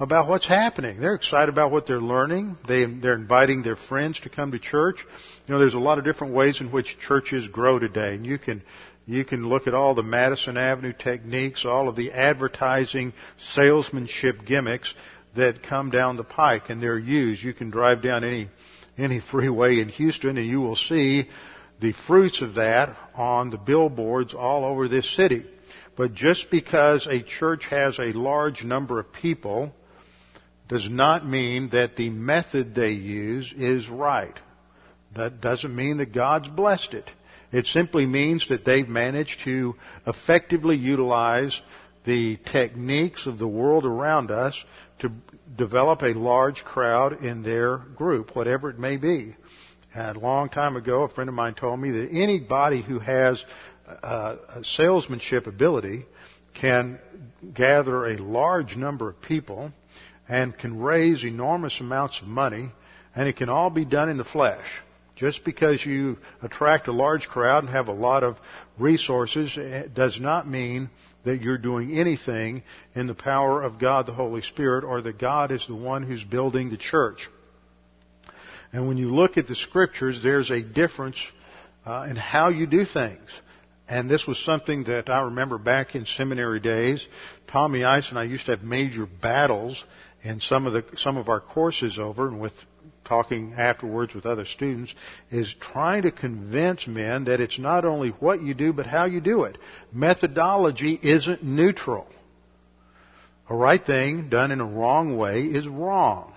about 0.00 0.28
what's 0.28 0.48
happening. 0.48 0.98
They're 0.98 1.14
excited 1.14 1.50
about 1.52 1.70
what 1.70 1.86
they're 1.86 2.00
learning. 2.00 2.56
They, 2.66 2.86
they're 2.86 3.14
inviting 3.14 3.62
their 3.62 3.76
friends 3.76 4.18
to 4.20 4.30
come 4.30 4.50
to 4.52 4.58
church. 4.58 4.96
You 5.46 5.54
know, 5.54 5.60
there's 5.60 5.74
a 5.74 5.78
lot 5.78 5.98
of 5.98 6.04
different 6.04 6.32
ways 6.32 6.60
in 6.60 6.72
which 6.72 6.96
churches 7.06 7.46
grow 7.48 7.78
today. 7.78 8.14
And 8.14 8.24
you 8.24 8.38
can, 8.38 8.62
you 9.06 9.26
can 9.26 9.48
look 9.48 9.66
at 9.66 9.74
all 9.74 9.94
the 9.94 10.02
Madison 10.02 10.56
Avenue 10.56 10.94
techniques, 10.94 11.66
all 11.66 11.86
of 11.88 11.96
the 11.96 12.12
advertising 12.12 13.12
salesmanship 13.54 14.46
gimmicks 14.46 14.94
that 15.36 15.62
come 15.62 15.90
down 15.90 16.16
the 16.16 16.24
pike 16.24 16.70
and 16.70 16.82
they're 16.82 16.98
used. 16.98 17.42
You 17.42 17.54
can 17.54 17.70
drive 17.70 18.02
down 18.02 18.24
any, 18.24 18.48
any 18.98 19.20
freeway 19.20 19.80
in 19.80 19.88
Houston 19.88 20.36
and 20.36 20.46
you 20.46 20.60
will 20.60 20.76
see 20.76 21.28
the 21.80 21.92
fruits 22.06 22.42
of 22.42 22.54
that 22.54 22.96
on 23.14 23.50
the 23.50 23.58
billboards 23.58 24.34
all 24.34 24.64
over 24.64 24.88
this 24.88 25.08
city. 25.16 25.44
But 25.96 26.14
just 26.14 26.50
because 26.50 27.06
a 27.06 27.22
church 27.22 27.66
has 27.70 27.98
a 27.98 28.12
large 28.12 28.64
number 28.64 29.00
of 29.00 29.12
people 29.12 29.72
does 30.68 30.88
not 30.88 31.26
mean 31.26 31.70
that 31.70 31.96
the 31.96 32.10
method 32.10 32.74
they 32.74 32.92
use 32.92 33.52
is 33.56 33.88
right. 33.88 34.38
That 35.16 35.40
doesn't 35.40 35.74
mean 35.74 35.98
that 35.98 36.12
God's 36.12 36.48
blessed 36.48 36.94
it. 36.94 37.10
It 37.52 37.66
simply 37.66 38.06
means 38.06 38.48
that 38.48 38.64
they've 38.64 38.88
managed 38.88 39.40
to 39.44 39.74
effectively 40.06 40.76
utilize 40.76 41.60
the 42.04 42.38
techniques 42.50 43.26
of 43.26 43.38
the 43.38 43.48
world 43.48 43.84
around 43.84 44.30
us 44.30 44.62
to 45.00 45.10
develop 45.56 46.02
a 46.02 46.12
large 46.14 46.64
crowd 46.64 47.24
in 47.24 47.42
their 47.42 47.76
group, 47.78 48.34
whatever 48.34 48.70
it 48.70 48.78
may 48.78 48.96
be. 48.96 49.36
And 49.94 50.16
a 50.16 50.20
long 50.20 50.48
time 50.48 50.76
ago, 50.76 51.02
a 51.02 51.08
friend 51.08 51.28
of 51.28 51.34
mine 51.34 51.54
told 51.54 51.80
me 51.80 51.90
that 51.90 52.10
anybody 52.12 52.82
who 52.82 52.98
has 53.00 53.44
a 53.86 54.62
salesmanship 54.62 55.46
ability 55.46 56.06
can 56.54 57.00
gather 57.54 58.06
a 58.06 58.16
large 58.16 58.76
number 58.76 59.08
of 59.08 59.20
people 59.20 59.72
and 60.28 60.56
can 60.56 60.78
raise 60.80 61.24
enormous 61.24 61.80
amounts 61.80 62.20
of 62.20 62.28
money, 62.28 62.70
and 63.16 63.28
it 63.28 63.36
can 63.36 63.48
all 63.48 63.70
be 63.70 63.84
done 63.84 64.08
in 64.08 64.16
the 64.16 64.24
flesh. 64.24 64.64
Just 65.16 65.44
because 65.44 65.84
you 65.84 66.16
attract 66.40 66.88
a 66.88 66.92
large 66.92 67.26
crowd 67.26 67.64
and 67.64 67.72
have 67.72 67.88
a 67.88 67.92
lot 67.92 68.22
of 68.22 68.36
resources 68.78 69.58
does 69.92 70.20
not 70.20 70.48
mean 70.48 70.88
that 71.24 71.42
you're 71.42 71.58
doing 71.58 71.98
anything 71.98 72.62
in 72.94 73.06
the 73.06 73.14
power 73.14 73.62
of 73.62 73.78
God 73.78 74.06
the 74.06 74.12
Holy 74.12 74.42
Spirit 74.42 74.84
or 74.84 75.02
that 75.02 75.18
God 75.18 75.52
is 75.52 75.64
the 75.66 75.74
one 75.74 76.02
who's 76.02 76.24
building 76.24 76.70
the 76.70 76.76
church. 76.76 77.28
And 78.72 78.88
when 78.88 78.96
you 78.96 79.14
look 79.14 79.36
at 79.36 79.48
the 79.48 79.54
scriptures, 79.54 80.20
there's 80.22 80.50
a 80.50 80.62
difference 80.62 81.18
uh, 81.84 82.06
in 82.08 82.16
how 82.16 82.48
you 82.48 82.66
do 82.66 82.84
things. 82.84 83.28
And 83.88 84.08
this 84.08 84.26
was 84.26 84.38
something 84.44 84.84
that 84.84 85.10
I 85.10 85.22
remember 85.22 85.58
back 85.58 85.96
in 85.96 86.06
seminary 86.06 86.60
days. 86.60 87.04
Tommy 87.50 87.82
Ice 87.82 88.08
and 88.10 88.18
I 88.18 88.24
used 88.24 88.46
to 88.46 88.52
have 88.52 88.62
major 88.62 89.04
battles 89.06 89.82
in 90.22 90.40
some 90.40 90.66
of 90.66 90.72
the 90.72 90.84
some 90.96 91.16
of 91.16 91.28
our 91.28 91.40
courses 91.40 91.98
over 91.98 92.28
and 92.28 92.40
with 92.40 92.52
talking 93.10 93.54
afterwards 93.58 94.14
with 94.14 94.24
other 94.24 94.44
students 94.44 94.94
is 95.32 95.52
trying 95.60 96.02
to 96.02 96.12
convince 96.12 96.86
men 96.86 97.24
that 97.24 97.40
it's 97.40 97.58
not 97.58 97.84
only 97.84 98.10
what 98.20 98.40
you 98.40 98.54
do 98.54 98.72
but 98.72 98.86
how 98.86 99.04
you 99.04 99.20
do 99.20 99.42
it. 99.42 99.58
Methodology 99.92 100.98
isn't 101.02 101.42
neutral. 101.42 102.06
A 103.48 103.56
right 103.56 103.84
thing 103.84 104.28
done 104.28 104.52
in 104.52 104.60
a 104.60 104.64
wrong 104.64 105.16
way 105.16 105.42
is 105.42 105.66
wrong. 105.66 106.32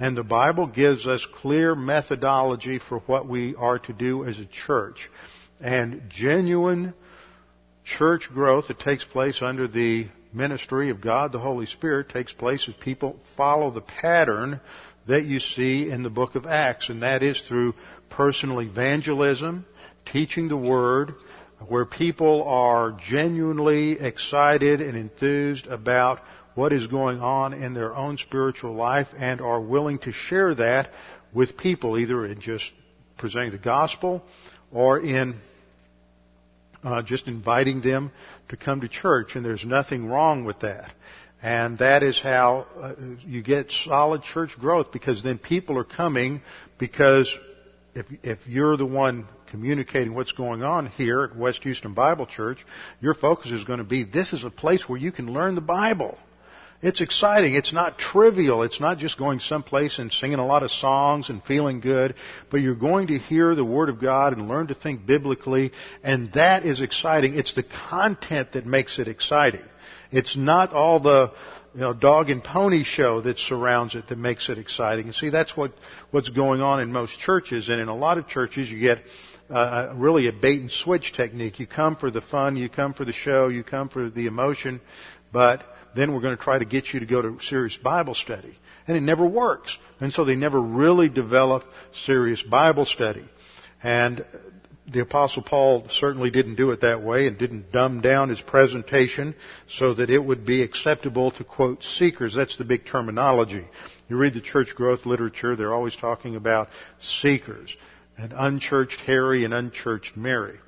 And 0.00 0.16
the 0.16 0.24
Bible 0.24 0.66
gives 0.66 1.06
us 1.06 1.24
clear 1.36 1.76
methodology 1.76 2.80
for 2.80 2.98
what 3.00 3.28
we 3.28 3.54
are 3.54 3.78
to 3.78 3.92
do 3.92 4.24
as 4.24 4.40
a 4.40 4.46
church. 4.46 5.08
And 5.60 6.02
genuine 6.08 6.94
church 7.84 8.28
growth 8.34 8.66
that 8.68 8.80
takes 8.80 9.04
place 9.04 9.40
under 9.40 9.68
the 9.68 10.08
ministry 10.32 10.90
of 10.90 11.00
God 11.00 11.32
the 11.32 11.38
Holy 11.38 11.66
Spirit 11.66 12.08
takes 12.08 12.32
place 12.32 12.68
as 12.68 12.74
people 12.74 13.16
follow 13.36 13.70
the 13.70 13.80
pattern 13.80 14.60
that 15.08 15.24
you 15.24 15.40
see 15.40 15.90
in 15.90 16.02
the 16.02 16.10
book 16.10 16.34
of 16.34 16.46
Acts, 16.46 16.88
and 16.88 17.02
that 17.02 17.22
is 17.22 17.40
through 17.40 17.74
personal 18.10 18.60
evangelism, 18.60 19.66
teaching 20.12 20.48
the 20.48 20.56
Word, 20.56 21.14
where 21.66 21.84
people 21.84 22.44
are 22.44 22.92
genuinely 23.08 23.92
excited 23.92 24.80
and 24.80 24.96
enthused 24.96 25.66
about 25.66 26.20
what 26.54 26.72
is 26.72 26.86
going 26.86 27.20
on 27.20 27.52
in 27.52 27.74
their 27.74 27.94
own 27.94 28.18
spiritual 28.18 28.74
life 28.74 29.08
and 29.18 29.40
are 29.40 29.60
willing 29.60 29.98
to 29.98 30.12
share 30.12 30.54
that 30.54 30.90
with 31.32 31.56
people, 31.56 31.98
either 31.98 32.24
in 32.26 32.40
just 32.40 32.64
presenting 33.16 33.50
the 33.50 33.58
gospel 33.58 34.22
or 34.72 35.00
in 35.00 35.36
uh, 36.84 37.02
just 37.02 37.26
inviting 37.26 37.80
them 37.80 38.12
to 38.48 38.56
come 38.56 38.80
to 38.80 38.88
church. 38.88 39.34
And 39.34 39.44
there's 39.44 39.64
nothing 39.64 40.06
wrong 40.06 40.44
with 40.44 40.60
that. 40.60 40.92
And 41.42 41.78
that 41.78 42.02
is 42.02 42.20
how 42.20 42.66
uh, 42.80 42.94
you 43.24 43.42
get 43.42 43.70
solid 43.70 44.22
church 44.22 44.58
growth 44.58 44.90
because 44.92 45.22
then 45.22 45.38
people 45.38 45.78
are 45.78 45.84
coming 45.84 46.42
because 46.78 47.32
if, 47.94 48.06
if 48.22 48.46
you're 48.46 48.76
the 48.76 48.86
one 48.86 49.28
communicating 49.50 50.14
what's 50.14 50.32
going 50.32 50.62
on 50.62 50.86
here 50.86 51.22
at 51.22 51.36
West 51.36 51.62
Houston 51.62 51.94
Bible 51.94 52.26
Church, 52.26 52.64
your 53.00 53.14
focus 53.14 53.52
is 53.52 53.64
going 53.64 53.78
to 53.78 53.84
be 53.84 54.04
this 54.04 54.32
is 54.32 54.44
a 54.44 54.50
place 54.50 54.88
where 54.88 54.98
you 54.98 55.12
can 55.12 55.32
learn 55.32 55.54
the 55.54 55.60
Bible. 55.60 56.18
It's 56.80 57.00
exciting. 57.00 57.54
It's 57.54 57.72
not 57.72 57.98
trivial. 57.98 58.62
It's 58.62 58.80
not 58.80 58.98
just 58.98 59.18
going 59.18 59.40
someplace 59.40 59.98
and 59.98 60.12
singing 60.12 60.38
a 60.38 60.46
lot 60.46 60.62
of 60.62 60.70
songs 60.70 61.28
and 61.28 61.42
feeling 61.42 61.80
good, 61.80 62.14
but 62.50 62.58
you're 62.58 62.76
going 62.76 63.08
to 63.08 63.18
hear 63.18 63.56
the 63.56 63.64
Word 63.64 63.88
of 63.88 64.00
God 64.00 64.32
and 64.32 64.46
learn 64.46 64.68
to 64.68 64.74
think 64.74 65.04
biblically, 65.04 65.72
and 66.04 66.32
that 66.34 66.64
is 66.64 66.80
exciting. 66.80 67.36
It's 67.36 67.54
the 67.54 67.64
content 67.64 68.52
that 68.52 68.64
makes 68.64 69.00
it 69.00 69.08
exciting. 69.08 69.64
It's 70.10 70.36
not 70.36 70.72
all 70.72 71.00
the 71.00 71.32
you 71.74 71.80
know, 71.80 71.92
dog 71.92 72.30
and 72.30 72.42
pony 72.42 72.82
show 72.82 73.20
that 73.20 73.38
surrounds 73.38 73.94
it 73.94 74.08
that 74.08 74.18
makes 74.18 74.48
it 74.48 74.58
exciting. 74.58 75.06
And 75.06 75.14
see, 75.14 75.28
that's 75.28 75.56
what, 75.56 75.72
what's 76.10 76.30
going 76.30 76.60
on 76.60 76.80
in 76.80 76.92
most 76.92 77.18
churches. 77.20 77.68
And 77.68 77.80
in 77.80 77.88
a 77.88 77.94
lot 77.94 78.18
of 78.18 78.26
churches, 78.26 78.70
you 78.70 78.80
get 78.80 79.02
uh, 79.50 79.92
really 79.94 80.28
a 80.28 80.32
bait 80.32 80.60
and 80.60 80.70
switch 80.70 81.12
technique. 81.12 81.60
You 81.60 81.66
come 81.66 81.96
for 81.96 82.10
the 82.10 82.20
fun, 82.20 82.56
you 82.56 82.68
come 82.68 82.94
for 82.94 83.04
the 83.04 83.12
show, 83.12 83.48
you 83.48 83.62
come 83.62 83.88
for 83.88 84.08
the 84.08 84.26
emotion, 84.26 84.80
but 85.32 85.62
then 85.94 86.14
we're 86.14 86.20
going 86.20 86.36
to 86.36 86.42
try 86.42 86.58
to 86.58 86.64
get 86.64 86.92
you 86.92 87.00
to 87.00 87.06
go 87.06 87.22
to 87.22 87.38
serious 87.42 87.76
Bible 87.76 88.14
study. 88.14 88.58
And 88.86 88.96
it 88.96 89.02
never 89.02 89.26
works. 89.26 89.76
And 90.00 90.12
so 90.12 90.24
they 90.24 90.36
never 90.36 90.60
really 90.60 91.08
develop 91.08 91.64
serious 92.04 92.42
Bible 92.42 92.86
study. 92.86 93.24
And 93.82 94.24
the 94.90 95.00
apostle 95.00 95.42
Paul 95.42 95.86
certainly 95.90 96.30
didn't 96.30 96.54
do 96.54 96.70
it 96.70 96.80
that 96.80 97.02
way 97.02 97.26
and 97.26 97.36
didn't 97.36 97.72
dumb 97.72 98.00
down 98.00 98.30
his 98.30 98.40
presentation 98.40 99.34
so 99.68 99.94
that 99.94 100.10
it 100.10 100.24
would 100.24 100.46
be 100.46 100.62
acceptable 100.62 101.30
to 101.32 101.44
quote 101.44 101.82
seekers. 101.82 102.34
That's 102.34 102.56
the 102.56 102.64
big 102.64 102.86
terminology. 102.86 103.66
You 104.08 104.16
read 104.16 104.34
the 104.34 104.40
church 104.40 104.74
growth 104.74 105.04
literature, 105.04 105.56
they're 105.56 105.74
always 105.74 105.96
talking 105.96 106.36
about 106.36 106.68
seekers 107.00 107.76
and 108.16 108.32
unchurched 108.32 109.00
Harry 109.00 109.44
and 109.44 109.52
unchurched 109.52 110.16
Mary. 110.16 110.58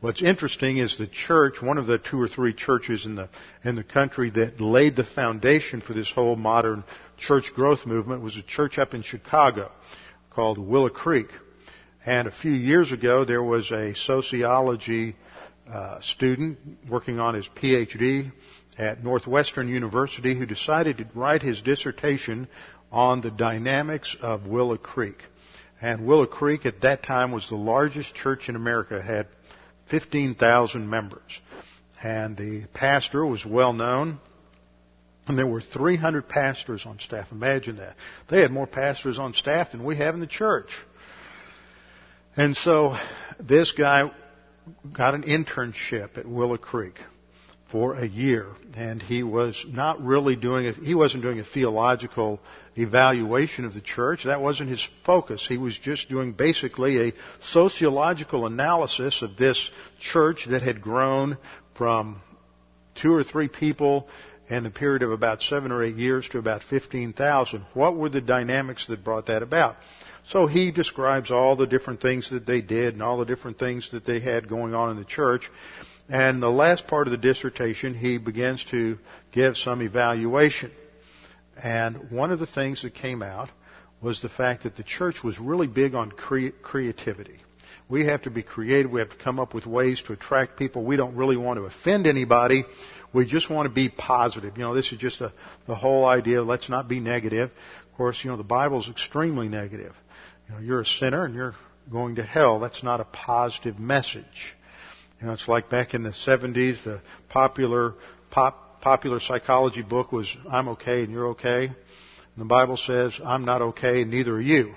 What's 0.00 0.22
interesting 0.22 0.78
is 0.78 0.96
the 0.96 1.06
church, 1.06 1.62
one 1.62 1.78
of 1.78 1.86
the 1.86 1.98
two 1.98 2.20
or 2.20 2.28
three 2.28 2.52
churches 2.52 3.06
in 3.06 3.14
the, 3.14 3.28
in 3.64 3.76
the 3.76 3.84
country 3.84 4.30
that 4.30 4.60
laid 4.60 4.96
the 4.96 5.04
foundation 5.04 5.80
for 5.80 5.94
this 5.94 6.10
whole 6.10 6.36
modern 6.36 6.84
church 7.18 7.50
growth 7.54 7.86
movement 7.86 8.22
was 8.22 8.36
a 8.36 8.42
church 8.42 8.78
up 8.78 8.94
in 8.94 9.02
Chicago 9.02 9.70
called 10.30 10.58
Willow 10.58 10.90
Creek. 10.90 11.28
And 12.06 12.28
a 12.28 12.30
few 12.30 12.52
years 12.52 12.92
ago, 12.92 13.24
there 13.24 13.42
was 13.42 13.72
a 13.72 13.92
sociology 13.96 15.16
uh, 15.68 16.00
student 16.00 16.56
working 16.88 17.18
on 17.18 17.34
his 17.34 17.48
PhD 17.48 18.30
at 18.78 19.02
Northwestern 19.02 19.68
University 19.68 20.38
who 20.38 20.46
decided 20.46 20.98
to 20.98 21.06
write 21.16 21.42
his 21.42 21.60
dissertation 21.62 22.46
on 22.92 23.22
the 23.22 23.32
dynamics 23.32 24.16
of 24.22 24.46
Willow 24.46 24.76
Creek. 24.76 25.16
And 25.82 26.06
Willow 26.06 26.26
Creek 26.26 26.64
at 26.64 26.82
that 26.82 27.02
time 27.02 27.32
was 27.32 27.48
the 27.48 27.56
largest 27.56 28.14
church 28.14 28.48
in 28.48 28.54
America, 28.54 29.02
had 29.02 29.26
15,000 29.90 30.88
members. 30.88 31.40
And 32.04 32.36
the 32.36 32.68
pastor 32.72 33.26
was 33.26 33.44
well 33.44 33.72
known. 33.72 34.20
And 35.26 35.36
there 35.36 35.46
were 35.46 35.60
300 35.60 36.28
pastors 36.28 36.86
on 36.86 37.00
staff. 37.00 37.32
Imagine 37.32 37.78
that. 37.78 37.96
They 38.28 38.42
had 38.42 38.52
more 38.52 38.68
pastors 38.68 39.18
on 39.18 39.34
staff 39.34 39.72
than 39.72 39.82
we 39.82 39.96
have 39.96 40.14
in 40.14 40.20
the 40.20 40.28
church. 40.28 40.70
And 42.36 42.54
so 42.54 42.96
this 43.40 43.72
guy 43.72 44.10
got 44.92 45.14
an 45.14 45.22
internship 45.22 46.18
at 46.18 46.26
Willow 46.26 46.58
Creek 46.58 46.98
for 47.70 47.94
a 47.94 48.06
year 48.06 48.46
and 48.76 49.02
he 49.02 49.22
was 49.24 49.64
not 49.68 50.00
really 50.00 50.36
doing 50.36 50.66
it 50.66 50.76
he 50.76 50.94
wasn't 50.94 51.20
doing 51.20 51.40
a 51.40 51.44
theological 51.44 52.38
evaluation 52.76 53.64
of 53.64 53.74
the 53.74 53.80
church. 53.80 54.24
That 54.24 54.40
wasn't 54.40 54.70
his 54.70 54.86
focus. 55.04 55.44
He 55.48 55.56
was 55.56 55.76
just 55.76 56.08
doing 56.08 56.32
basically 56.32 57.08
a 57.08 57.12
sociological 57.50 58.46
analysis 58.46 59.20
of 59.22 59.36
this 59.36 59.70
church 59.98 60.46
that 60.48 60.62
had 60.62 60.80
grown 60.80 61.38
from 61.74 62.20
two 63.02 63.12
or 63.12 63.24
three 63.24 63.48
people 63.48 64.06
in 64.48 64.62
the 64.62 64.70
period 64.70 65.02
of 65.02 65.10
about 65.10 65.42
seven 65.42 65.72
or 65.72 65.82
eight 65.82 65.96
years 65.96 66.28
to 66.28 66.38
about 66.38 66.62
15,000 66.62 67.66
what 67.74 67.96
were 67.96 68.10
the 68.10 68.20
dynamics 68.20 68.86
that 68.86 69.02
brought 69.02 69.26
that 69.26 69.42
about 69.42 69.76
so 70.26 70.46
he 70.46 70.72
describes 70.72 71.30
all 71.30 71.54
the 71.54 71.66
different 71.66 72.00
things 72.00 72.30
that 72.30 72.46
they 72.46 72.60
did 72.60 72.94
and 72.94 73.02
all 73.02 73.18
the 73.18 73.24
different 73.24 73.58
things 73.58 73.90
that 73.92 74.04
they 74.04 74.20
had 74.20 74.48
going 74.48 74.74
on 74.74 74.90
in 74.90 74.96
the 74.96 75.04
church. 75.04 75.48
And 76.08 76.42
the 76.42 76.50
last 76.50 76.86
part 76.86 77.06
of 77.06 77.12
the 77.12 77.16
dissertation, 77.16 77.94
he 77.94 78.18
begins 78.18 78.64
to 78.70 78.98
give 79.32 79.56
some 79.56 79.82
evaluation. 79.82 80.72
And 81.62 82.10
one 82.10 82.30
of 82.30 82.38
the 82.38 82.46
things 82.46 82.82
that 82.82 82.94
came 82.94 83.22
out 83.22 83.50
was 84.00 84.20
the 84.20 84.28
fact 84.28 84.64
that 84.64 84.76
the 84.76 84.82
church 84.82 85.22
was 85.22 85.38
really 85.38 85.66
big 85.68 85.94
on 85.94 86.10
cre- 86.10 86.48
creativity. 86.62 87.38
We 87.88 88.06
have 88.06 88.22
to 88.22 88.30
be 88.30 88.42
creative. 88.42 88.90
We 88.90 89.00
have 89.00 89.10
to 89.10 89.16
come 89.16 89.38
up 89.38 89.54
with 89.54 89.64
ways 89.64 90.02
to 90.06 90.12
attract 90.12 90.58
people. 90.58 90.84
We 90.84 90.96
don't 90.96 91.14
really 91.14 91.36
want 91.36 91.58
to 91.58 91.64
offend 91.64 92.06
anybody. 92.06 92.64
We 93.12 93.26
just 93.26 93.48
want 93.48 93.68
to 93.68 93.74
be 93.74 93.88
positive. 93.88 94.56
You 94.56 94.64
know, 94.64 94.74
this 94.74 94.90
is 94.90 94.98
just 94.98 95.20
a, 95.20 95.32
the 95.66 95.76
whole 95.76 96.04
idea. 96.04 96.42
Let's 96.42 96.68
not 96.68 96.88
be 96.88 96.98
negative. 96.98 97.50
Of 97.90 97.96
course, 97.96 98.20
you 98.24 98.30
know, 98.30 98.36
the 98.36 98.42
Bible 98.42 98.80
is 98.80 98.88
extremely 98.88 99.48
negative. 99.48 99.94
You 100.48 100.54
know, 100.54 100.60
you're 100.60 100.80
a 100.80 100.86
sinner 100.86 101.24
and 101.24 101.34
you're 101.34 101.54
going 101.90 102.16
to 102.16 102.22
hell. 102.22 102.60
That's 102.60 102.82
not 102.82 103.00
a 103.00 103.04
positive 103.04 103.78
message. 103.78 104.54
You 105.20 105.26
know, 105.26 105.32
it's 105.32 105.48
like 105.48 105.70
back 105.70 105.94
in 105.94 106.02
the 106.02 106.10
70s, 106.10 106.84
the 106.84 107.00
popular 107.28 107.94
pop, 108.30 108.80
popular 108.80 109.18
psychology 109.18 109.82
book 109.82 110.12
was 110.12 110.32
"I'm 110.48 110.68
okay 110.70 111.02
and 111.02 111.10
you're 111.10 111.28
okay," 111.28 111.66
and 111.66 111.74
the 112.36 112.44
Bible 112.44 112.76
says 112.76 113.18
"I'm 113.24 113.44
not 113.44 113.62
okay 113.62 114.02
and 114.02 114.10
neither 114.10 114.34
are 114.34 114.40
you." 114.40 114.74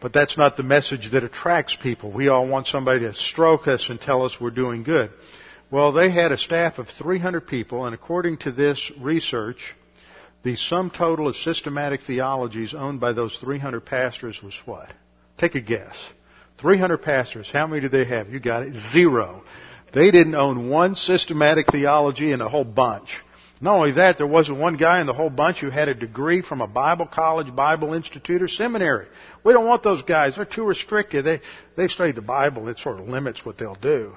But 0.00 0.14
that's 0.14 0.38
not 0.38 0.56
the 0.56 0.62
message 0.62 1.10
that 1.12 1.24
attracts 1.24 1.76
people. 1.82 2.10
We 2.10 2.28
all 2.28 2.46
want 2.46 2.68
somebody 2.68 3.00
to 3.00 3.12
stroke 3.12 3.68
us 3.68 3.90
and 3.90 4.00
tell 4.00 4.24
us 4.24 4.40
we're 4.40 4.50
doing 4.50 4.82
good. 4.82 5.10
Well, 5.70 5.92
they 5.92 6.10
had 6.10 6.32
a 6.32 6.38
staff 6.38 6.78
of 6.78 6.88
300 6.88 7.46
people, 7.46 7.84
and 7.84 7.94
according 7.94 8.38
to 8.38 8.52
this 8.52 8.90
research, 8.98 9.76
the 10.42 10.56
sum 10.56 10.90
total 10.90 11.28
of 11.28 11.36
systematic 11.36 12.00
theologies 12.02 12.74
owned 12.74 13.00
by 13.00 13.12
those 13.12 13.36
300 13.36 13.84
pastors 13.84 14.42
was 14.42 14.54
what? 14.64 14.90
Take 15.38 15.54
a 15.54 15.60
guess. 15.60 15.96
300 16.58 16.98
pastors. 16.98 17.48
How 17.52 17.66
many 17.66 17.82
do 17.82 17.88
they 17.88 18.04
have? 18.04 18.28
You 18.28 18.40
got 18.40 18.62
it. 18.62 18.74
Zero. 18.92 19.42
They 19.92 20.10
didn't 20.10 20.34
own 20.34 20.68
one 20.68 20.96
systematic 20.96 21.66
theology 21.70 22.32
in 22.32 22.40
a 22.40 22.48
whole 22.48 22.64
bunch. 22.64 23.20
Not 23.62 23.76
only 23.76 23.92
that, 23.92 24.16
there 24.16 24.26
wasn't 24.26 24.58
one 24.58 24.76
guy 24.76 25.00
in 25.00 25.06
the 25.06 25.12
whole 25.12 25.28
bunch 25.28 25.58
who 25.58 25.68
had 25.68 25.88
a 25.90 25.94
degree 25.94 26.40
from 26.40 26.62
a 26.62 26.66
Bible 26.66 27.06
college, 27.06 27.54
Bible 27.54 27.92
institute, 27.92 28.40
or 28.40 28.48
seminary. 28.48 29.06
We 29.44 29.52
don't 29.52 29.66
want 29.66 29.82
those 29.82 30.02
guys. 30.02 30.36
They're 30.36 30.46
too 30.46 30.64
restricted. 30.64 31.26
They, 31.26 31.40
they 31.76 31.88
study 31.88 32.12
the 32.12 32.22
Bible. 32.22 32.68
It 32.68 32.78
sort 32.78 33.00
of 33.00 33.08
limits 33.08 33.44
what 33.44 33.58
they'll 33.58 33.74
do. 33.74 34.14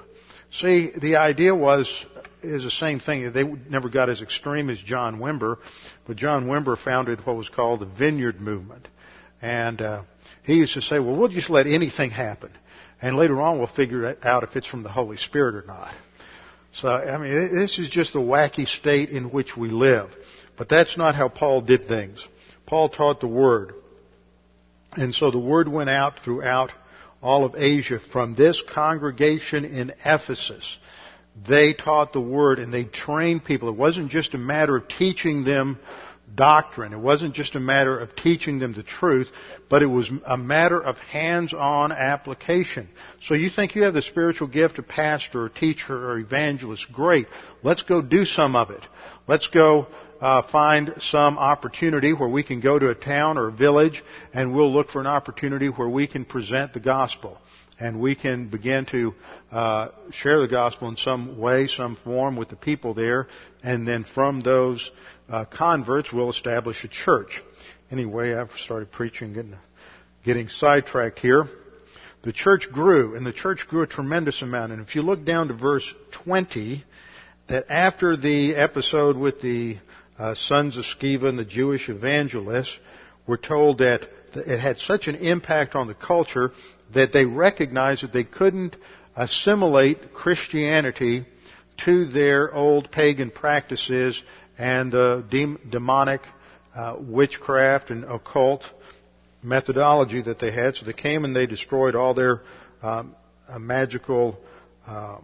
See, 0.50 0.92
the 0.96 1.16
idea 1.16 1.54
was 1.54 2.06
is 2.44 2.64
the 2.64 2.70
same 2.70 3.00
thing. 3.00 3.32
They 3.32 3.44
never 3.44 3.88
got 3.88 4.08
as 4.08 4.22
extreme 4.22 4.70
as 4.70 4.78
John 4.80 5.18
Wimber, 5.18 5.58
but 6.06 6.16
John 6.16 6.46
Wimber 6.46 6.78
founded 6.78 7.24
what 7.26 7.36
was 7.36 7.48
called 7.48 7.80
the 7.80 7.86
Vineyard 7.86 8.40
Movement, 8.40 8.88
and 9.42 9.80
uh, 9.80 10.02
he 10.42 10.54
used 10.54 10.74
to 10.74 10.82
say, 10.82 10.98
"Well, 10.98 11.16
we'll 11.16 11.28
just 11.28 11.50
let 11.50 11.66
anything 11.66 12.10
happen, 12.10 12.50
and 13.00 13.16
later 13.16 13.40
on 13.40 13.58
we'll 13.58 13.66
figure 13.66 14.16
out 14.22 14.42
if 14.42 14.56
it's 14.56 14.66
from 14.66 14.82
the 14.82 14.90
Holy 14.90 15.16
Spirit 15.16 15.54
or 15.54 15.66
not." 15.66 15.94
So, 16.80 16.88
I 16.88 17.18
mean, 17.18 17.54
this 17.54 17.78
is 17.78 17.88
just 17.88 18.14
the 18.14 18.20
wacky 18.20 18.66
state 18.66 19.10
in 19.10 19.30
which 19.30 19.56
we 19.56 19.68
live. 19.68 20.10
But 20.56 20.68
that's 20.68 20.96
not 20.96 21.14
how 21.14 21.28
Paul 21.28 21.60
did 21.60 21.86
things. 21.86 22.26
Paul 22.66 22.88
taught 22.88 23.20
the 23.20 23.28
Word. 23.28 23.74
And 24.92 25.14
so 25.14 25.30
the 25.30 25.38
Word 25.38 25.68
went 25.68 25.90
out 25.90 26.20
throughout 26.20 26.72
all 27.22 27.44
of 27.44 27.54
Asia 27.56 27.98
from 28.12 28.34
this 28.34 28.62
congregation 28.72 29.64
in 29.64 29.92
Ephesus 30.04 30.78
they 31.46 31.74
taught 31.74 32.12
the 32.12 32.20
Word 32.20 32.58
and 32.58 32.72
they 32.72 32.84
trained 32.84 33.44
people. 33.44 33.68
It 33.68 33.76
wasn't 33.76 34.10
just 34.10 34.34
a 34.34 34.38
matter 34.38 34.76
of 34.76 34.88
teaching 34.88 35.44
them 35.44 35.78
doctrine. 36.34 36.92
It 36.92 36.98
wasn't 36.98 37.34
just 37.34 37.54
a 37.54 37.60
matter 37.60 37.98
of 37.98 38.16
teaching 38.16 38.58
them 38.58 38.72
the 38.72 38.82
truth, 38.82 39.28
but 39.68 39.82
it 39.82 39.86
was 39.86 40.10
a 40.26 40.36
matter 40.36 40.80
of 40.80 40.96
hands-on 40.98 41.92
application. 41.92 42.88
So 43.22 43.34
you 43.34 43.50
think 43.50 43.74
you 43.74 43.82
have 43.82 43.94
the 43.94 44.02
spiritual 44.02 44.48
gift 44.48 44.78
of 44.78 44.88
pastor 44.88 45.44
or 45.44 45.48
teacher 45.48 45.94
or 45.94 46.18
evangelist. 46.18 46.92
Great. 46.92 47.26
Let's 47.62 47.82
go 47.82 48.02
do 48.02 48.24
some 48.24 48.56
of 48.56 48.70
it. 48.70 48.82
Let's 49.26 49.46
go 49.48 49.86
uh, 50.20 50.42
find 50.50 50.94
some 51.00 51.38
opportunity 51.38 52.12
where 52.12 52.28
we 52.28 52.42
can 52.42 52.60
go 52.60 52.78
to 52.78 52.90
a 52.90 52.94
town 52.94 53.38
or 53.38 53.48
a 53.48 53.52
village 53.52 54.02
and 54.32 54.54
we'll 54.54 54.72
look 54.72 54.90
for 54.90 55.00
an 55.00 55.06
opportunity 55.06 55.68
where 55.68 55.88
we 55.88 56.06
can 56.06 56.24
present 56.24 56.72
the 56.72 56.80
gospel 56.80 57.38
and 57.78 58.00
we 58.00 58.14
can 58.14 58.48
begin 58.48 58.86
to 58.86 59.14
uh, 59.50 59.88
share 60.10 60.40
the 60.40 60.48
gospel 60.48 60.88
in 60.88 60.96
some 60.96 61.38
way, 61.38 61.66
some 61.66 61.96
form 61.96 62.36
with 62.36 62.48
the 62.48 62.56
people 62.56 62.94
there, 62.94 63.26
and 63.62 63.86
then 63.86 64.04
from 64.04 64.40
those 64.40 64.90
uh, 65.28 65.44
converts, 65.44 66.12
we'll 66.12 66.30
establish 66.30 66.84
a 66.84 66.88
church. 66.88 67.42
Anyway, 67.90 68.34
I've 68.34 68.50
started 68.52 68.92
preaching, 68.92 69.32
getting, 69.32 69.56
getting 70.24 70.48
sidetracked 70.48 71.18
here. 71.18 71.44
The 72.22 72.32
church 72.32 72.68
grew, 72.72 73.16
and 73.16 73.26
the 73.26 73.32
church 73.32 73.66
grew 73.68 73.82
a 73.82 73.86
tremendous 73.86 74.40
amount. 74.40 74.72
And 74.72 74.80
if 74.80 74.94
you 74.94 75.02
look 75.02 75.24
down 75.24 75.48
to 75.48 75.54
verse 75.54 75.92
20, 76.24 76.84
that 77.48 77.66
after 77.68 78.16
the 78.16 78.54
episode 78.56 79.16
with 79.16 79.40
the 79.42 79.76
uh, 80.18 80.34
sons 80.34 80.76
of 80.78 80.84
Sceva 80.84 81.28
and 81.28 81.38
the 81.38 81.44
Jewish 81.44 81.88
evangelists, 81.88 82.76
we're 83.26 83.36
told 83.36 83.78
that 83.78 84.08
it 84.34 84.58
had 84.58 84.78
such 84.78 85.06
an 85.06 85.16
impact 85.16 85.74
on 85.74 85.86
the 85.86 85.94
culture 85.94 86.52
that 86.94 87.12
they 87.12 87.24
recognized 87.24 88.02
that 88.02 88.12
they 88.12 88.24
couldn't 88.24 88.76
assimilate 89.16 90.12
Christianity 90.12 91.26
to 91.84 92.06
their 92.06 92.52
old 92.54 92.90
pagan 92.90 93.30
practices 93.30 94.22
and 94.58 94.92
the 94.92 95.24
demonic 95.70 96.20
uh, 96.74 96.96
witchcraft 96.98 97.90
and 97.90 98.04
occult 98.04 98.64
methodology 99.42 100.22
that 100.22 100.38
they 100.38 100.50
had. 100.50 100.76
So 100.76 100.86
they 100.86 100.92
came 100.92 101.24
and 101.24 101.34
they 101.34 101.46
destroyed 101.46 101.94
all 101.94 102.14
their 102.14 102.42
um, 102.82 103.14
uh, 103.48 103.58
magical 103.58 104.38
uh, 104.86 105.18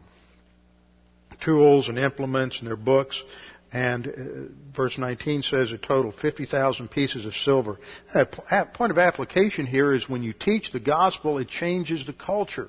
tools 1.44 1.88
and 1.88 1.98
implements 1.98 2.58
and 2.58 2.66
their 2.66 2.76
books. 2.76 3.22
And 3.72 4.06
uh, 4.06 4.74
verse 4.74 4.98
19 4.98 5.42
says 5.42 5.70
a 5.70 5.78
total 5.78 6.12
50,000 6.12 6.88
pieces 6.90 7.24
of 7.24 7.34
silver. 7.34 7.78
That 8.12 8.74
point 8.74 8.90
of 8.90 8.98
application 8.98 9.66
here 9.66 9.92
is 9.92 10.08
when 10.08 10.22
you 10.22 10.32
teach 10.32 10.72
the 10.72 10.80
gospel, 10.80 11.38
it 11.38 11.48
changes 11.48 12.04
the 12.04 12.12
culture. 12.12 12.68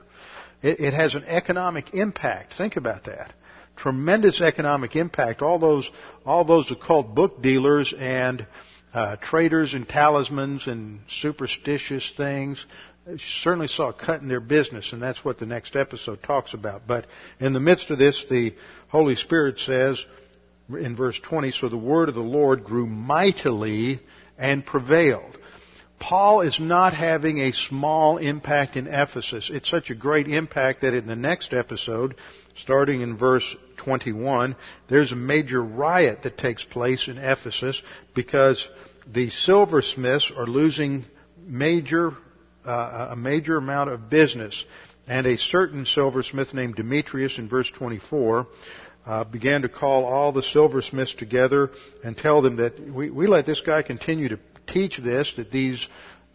It, 0.61 0.79
it 0.79 0.93
has 0.93 1.15
an 1.15 1.23
economic 1.25 1.93
impact. 1.93 2.53
Think 2.55 2.75
about 2.75 3.05
that. 3.05 3.33
Tremendous 3.75 4.41
economic 4.41 4.95
impact. 4.95 5.41
All 5.41 5.57
those, 5.57 5.89
all 6.23 6.45
those 6.45 6.69
occult 6.71 7.15
book 7.15 7.41
dealers 7.41 7.93
and 7.97 8.45
uh, 8.93 9.15
traders 9.15 9.73
and 9.73 9.87
talismans 9.87 10.67
and 10.67 10.99
superstitious 11.07 12.13
things 12.15 12.63
certainly 13.17 13.67
saw 13.67 13.89
a 13.89 13.93
cut 13.93 14.21
in 14.21 14.27
their 14.27 14.39
business, 14.39 14.93
and 14.93 15.01
that's 15.01 15.25
what 15.25 15.39
the 15.39 15.45
next 15.45 15.75
episode 15.75 16.21
talks 16.21 16.53
about. 16.53 16.83
But 16.87 17.07
in 17.39 17.53
the 17.53 17.59
midst 17.59 17.89
of 17.89 17.97
this, 17.97 18.23
the 18.29 18.53
Holy 18.89 19.15
Spirit 19.15 19.59
says 19.59 20.03
in 20.77 20.95
verse 20.95 21.19
20, 21.19 21.51
so 21.51 21.69
the 21.69 21.77
word 21.77 22.09
of 22.09 22.15
the 22.15 22.21
Lord 22.21 22.63
grew 22.63 22.87
mightily 22.87 23.99
and 24.37 24.65
prevailed. 24.65 25.37
Paul 25.99 26.41
is 26.41 26.59
not 26.59 26.95
having 26.95 27.37
a 27.37 27.51
small 27.51 28.17
impact 28.17 28.75
in 28.75 28.87
Ephesus. 28.87 29.51
It's 29.53 29.69
such 29.69 29.91
a 29.91 29.95
great 29.95 30.27
impact 30.27 30.81
that 30.81 30.95
in 30.95 31.05
the 31.05 31.15
next 31.15 31.53
episode, 31.53 32.15
starting 32.55 33.01
in 33.01 33.17
verse 33.17 33.55
21, 33.77 34.55
there's 34.89 35.11
a 35.11 35.15
major 35.15 35.63
riot 35.63 36.23
that 36.23 36.39
takes 36.39 36.65
place 36.65 37.07
in 37.07 37.19
Ephesus 37.19 37.79
because 38.15 38.67
the 39.13 39.29
silversmiths 39.29 40.31
are 40.35 40.47
losing 40.47 41.05
major, 41.45 42.13
uh, 42.65 43.09
a 43.11 43.15
major 43.15 43.57
amount 43.57 43.91
of 43.91 44.09
business. 44.09 44.65
And 45.07 45.27
a 45.27 45.37
certain 45.37 45.85
silversmith 45.85 46.53
named 46.53 46.75
Demetrius 46.75 47.37
in 47.37 47.47
verse 47.47 47.69
24 47.69 48.47
uh, 49.05 49.23
began 49.23 49.63
to 49.63 49.69
call 49.69 50.05
all 50.05 50.31
the 50.31 50.43
silversmiths 50.43 51.13
together 51.15 51.71
and 52.03 52.15
tell 52.15 52.41
them 52.41 52.57
that 52.57 52.79
we, 52.79 53.09
we 53.09 53.27
let 53.27 53.45
this 53.45 53.61
guy 53.61 53.81
continue 53.81 54.29
to 54.29 54.39
teach 54.67 54.97
this, 54.97 55.33
that 55.37 55.51
these, 55.51 55.87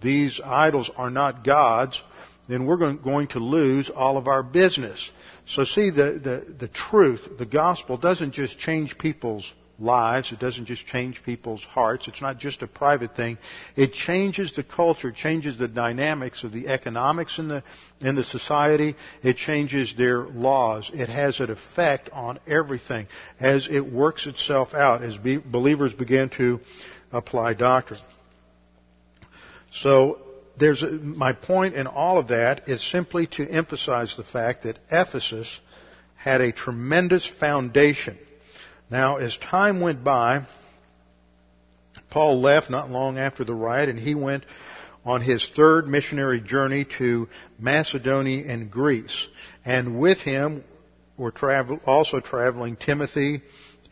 these 0.03 0.41
idols 0.45 0.91
are 0.97 1.11
not 1.11 1.45
gods, 1.45 2.01
then 2.49 2.67
we're 2.67 2.77
going, 2.77 2.99
going 2.99 3.29
to 3.29 3.39
lose 3.39 3.91
all 3.91 4.17
of 4.17 4.29
our 4.29 4.43
business. 4.43 5.11
So 5.49 5.65
see, 5.65 5.91
the, 5.91 6.21
the, 6.23 6.55
the 6.59 6.69
truth, 6.69 7.21
the 7.39 7.47
gospel 7.47 7.97
doesn't 7.97 8.33
just 8.33 8.59
change 8.59 8.99
people's 8.99 9.51
lives. 9.79 10.33
It 10.33 10.39
doesn't 10.39 10.67
just 10.67 10.87
change 10.87 11.23
people's 11.23 11.63
hearts. 11.63 12.09
It's 12.09 12.23
not 12.23 12.39
just 12.39 12.63
a 12.63 12.67
private 12.67 13.15
thing. 13.17 13.39
It 13.77 13.93
changes 13.93 14.53
the 14.55 14.63
culture, 14.63 15.13
changes 15.13 15.59
the 15.59 15.69
dynamics 15.69 16.45
of 16.45 16.53
the 16.53 16.69
economics 16.69 17.39
in 17.39 17.49
the, 17.49 17.63
in 18.01 18.15
the 18.15 18.25
society. 18.25 18.97
It 19.23 19.37
changes 19.37 19.95
their 19.97 20.21
laws. 20.21 20.91
It 20.93 21.09
has 21.09 21.41
an 21.41 21.51
effect 21.51 22.11
on 22.13 22.39
everything 22.47 23.07
as 23.39 23.69
it 23.71 23.81
works 23.81 24.27
itself 24.27 24.75
out, 24.75 25.03
as 25.03 25.17
be, 25.19 25.37
believers 25.37 25.93
begin 25.93 26.31
to 26.31 26.61
apply 27.13 27.55
doctrine. 27.55 28.01
So 29.73 30.19
there's 30.59 30.83
a, 30.83 30.91
my 30.91 31.33
point 31.33 31.75
in 31.75 31.87
all 31.87 32.19
of 32.19 32.29
that 32.29 32.69
is 32.69 32.83
simply 32.83 33.27
to 33.29 33.47
emphasize 33.49 34.17
the 34.17 34.25
fact 34.25 34.63
that 34.63 34.79
Ephesus 34.91 35.49
had 36.17 36.41
a 36.41 36.53
tremendous 36.53 37.27
foundation. 37.27 38.19
Now, 38.91 39.17
as 39.17 39.37
time 39.37 39.81
went 39.81 40.05
by, 40.05 40.47
Paul 42.11 42.41
left 42.41 42.71
not 42.71 42.91
long 42.91 43.19
after 43.19 43.45
the 43.45 43.55
riot 43.55 43.89
and 43.89 43.99
he 43.99 44.15
went 44.15 44.45
on 45.05 45.21
his 45.21 45.49
third 45.55 45.89
missionary 45.89 46.41
journey 46.41 46.87
to 46.99 47.29
Macedonia 47.59 48.45
and 48.47 48.71
Greece. 48.71 49.27
And 49.65 49.99
with 49.99 50.19
him 50.19 50.65
were 51.17 51.31
travel, 51.31 51.81
also 51.85 52.21
traveling 52.21 52.77
Timothy 52.77 53.43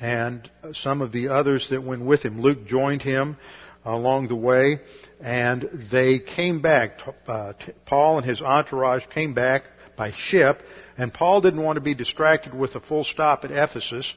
and 0.01 0.49
some 0.73 1.03
of 1.03 1.13
the 1.13 1.29
others 1.29 1.71
that 1.71 1.83
went 1.83 2.05
with 2.05 2.23
him. 2.23 2.41
Luke 2.41 2.67
joined 2.67 3.03
him 3.03 3.37
along 3.85 4.29
the 4.29 4.37
way 4.37 4.81
and 5.21 5.89
they 5.91 6.19
came 6.21 6.63
back. 6.63 7.01
Uh, 7.27 7.53
Paul 7.87 8.19
and 8.19 8.27
his 8.27 8.43
entourage 8.43 9.05
came 9.13 9.35
back 9.35 9.65
by 9.97 10.11
ship, 10.13 10.63
and 10.99 11.13
Paul 11.13 11.41
didn't 11.41 11.63
want 11.63 11.77
to 11.77 11.81
be 11.81 11.95
distracted 11.95 12.55
with 12.55 12.75
a 12.75 12.81
full 12.81 13.05
stop 13.05 13.45
at 13.45 13.51
Ephesus, 13.51 14.13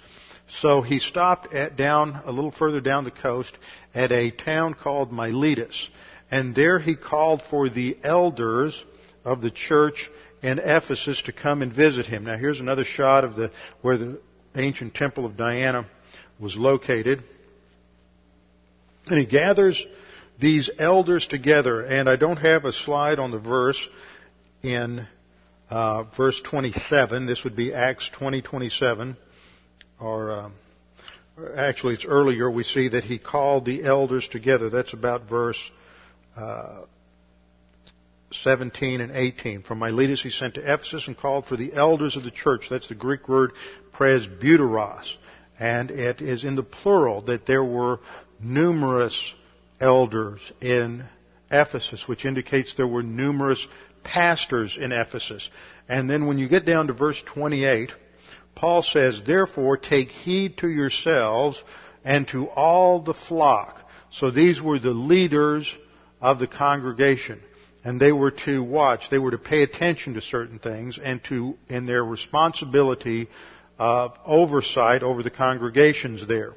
so 0.47 0.81
he 0.81 0.99
stopped 0.99 1.53
at 1.53 1.75
down 1.75 2.21
a 2.25 2.31
little 2.31 2.51
further 2.51 2.81
down 2.81 3.03
the 3.03 3.11
coast 3.11 3.57
at 3.93 4.11
a 4.11 4.31
town 4.31 4.73
called 4.73 5.11
Miletus, 5.11 5.89
and 6.31 6.55
there 6.55 6.79
he 6.79 6.95
called 6.95 7.41
for 7.49 7.69
the 7.69 7.97
elders 8.03 8.83
of 9.25 9.41
the 9.41 9.51
church 9.51 10.09
in 10.41 10.59
Ephesus 10.59 11.21
to 11.23 11.31
come 11.31 11.61
and 11.61 11.73
visit 11.73 12.05
him. 12.05 12.23
Now 12.23 12.37
here's 12.37 12.59
another 12.59 12.83
shot 12.83 13.23
of 13.23 13.35
the 13.35 13.51
where 13.81 13.97
the 13.97 14.19
ancient 14.55 14.95
temple 14.95 15.25
of 15.25 15.37
Diana 15.37 15.87
was 16.39 16.55
located. 16.55 17.23
And 19.07 19.17
he 19.17 19.25
gathers 19.25 19.85
these 20.39 20.69
elders 20.77 21.25
together, 21.27 21.81
and 21.81 22.09
I 22.09 22.15
don't 22.15 22.37
have 22.37 22.65
a 22.65 22.71
slide 22.71 23.19
on 23.19 23.31
the 23.31 23.39
verse 23.39 23.87
in 24.61 25.07
uh, 25.69 26.03
verse 26.15 26.41
27. 26.41 27.25
This 27.25 27.43
would 27.43 27.55
be 27.55 27.73
Acts 27.73 28.09
20, 28.13 28.41
27. 28.41 29.17
Or, 29.99 30.31
um, 30.31 30.53
actually, 31.55 31.95
it's 31.95 32.05
earlier. 32.05 32.49
We 32.49 32.63
see 32.63 32.89
that 32.89 33.03
he 33.03 33.17
called 33.17 33.65
the 33.65 33.83
elders 33.83 34.27
together. 34.27 34.69
That's 34.69 34.93
about 34.93 35.27
verse 35.27 35.59
uh, 36.35 36.81
17 38.31 39.01
and 39.01 39.11
18. 39.11 39.63
From 39.63 39.79
Miletus 39.79 40.21
he 40.21 40.29
sent 40.29 40.55
to 40.55 40.61
Ephesus 40.61 41.07
and 41.07 41.17
called 41.17 41.45
for 41.45 41.55
the 41.55 41.73
elders 41.73 42.17
of 42.17 42.23
the 42.23 42.31
church. 42.31 42.67
That's 42.69 42.87
the 42.87 42.95
Greek 42.95 43.27
word 43.27 43.51
presbyteros. 43.93 45.15
And 45.59 45.89
it 45.89 46.21
is 46.21 46.43
in 46.43 46.55
the 46.55 46.63
plural 46.63 47.21
that 47.23 47.47
there 47.47 47.63
were 47.63 47.99
numerous 48.39 49.33
elders 49.79 50.51
in 50.61 51.05
Ephesus, 51.49 52.07
which 52.07 52.25
indicates 52.25 52.75
there 52.75 52.87
were 52.87 53.03
numerous 53.03 53.65
pastors 54.03 54.77
in 54.79 54.91
Ephesus. 54.91 55.49
And 55.89 56.09
then 56.09 56.27
when 56.27 56.37
you 56.37 56.47
get 56.47 56.65
down 56.65 56.87
to 56.87 56.93
verse 56.93 57.21
28, 57.25 57.91
Paul 58.57 58.81
says, 58.81 59.21
Therefore 59.23 59.77
take 59.77 60.09
heed 60.09 60.57
to 60.57 60.67
yourselves 60.67 61.63
and 62.03 62.27
to 62.29 62.47
all 62.47 63.01
the 63.01 63.13
flock. 63.13 63.77
So 64.11 64.31
these 64.31 64.59
were 64.59 64.79
the 64.79 64.89
leaders 64.89 65.71
of 66.19 66.39
the 66.39 66.47
congregation. 66.47 67.39
And 67.83 68.01
they 68.01 68.11
were 68.11 68.31
to 68.31 68.63
watch, 68.63 69.11
they 69.11 69.19
were 69.19 69.31
to 69.31 69.37
pay 69.37 69.61
attention 69.61 70.15
to 70.15 70.21
certain 70.21 70.57
things 70.57 70.97
and 71.01 71.23
to, 71.25 71.55
in 71.69 71.85
their 71.85 72.03
responsibility 72.03 73.29
of 73.77 74.17
oversight 74.25 75.03
over 75.03 75.21
the 75.21 75.29
congregations 75.29 76.27
there. 76.27 76.53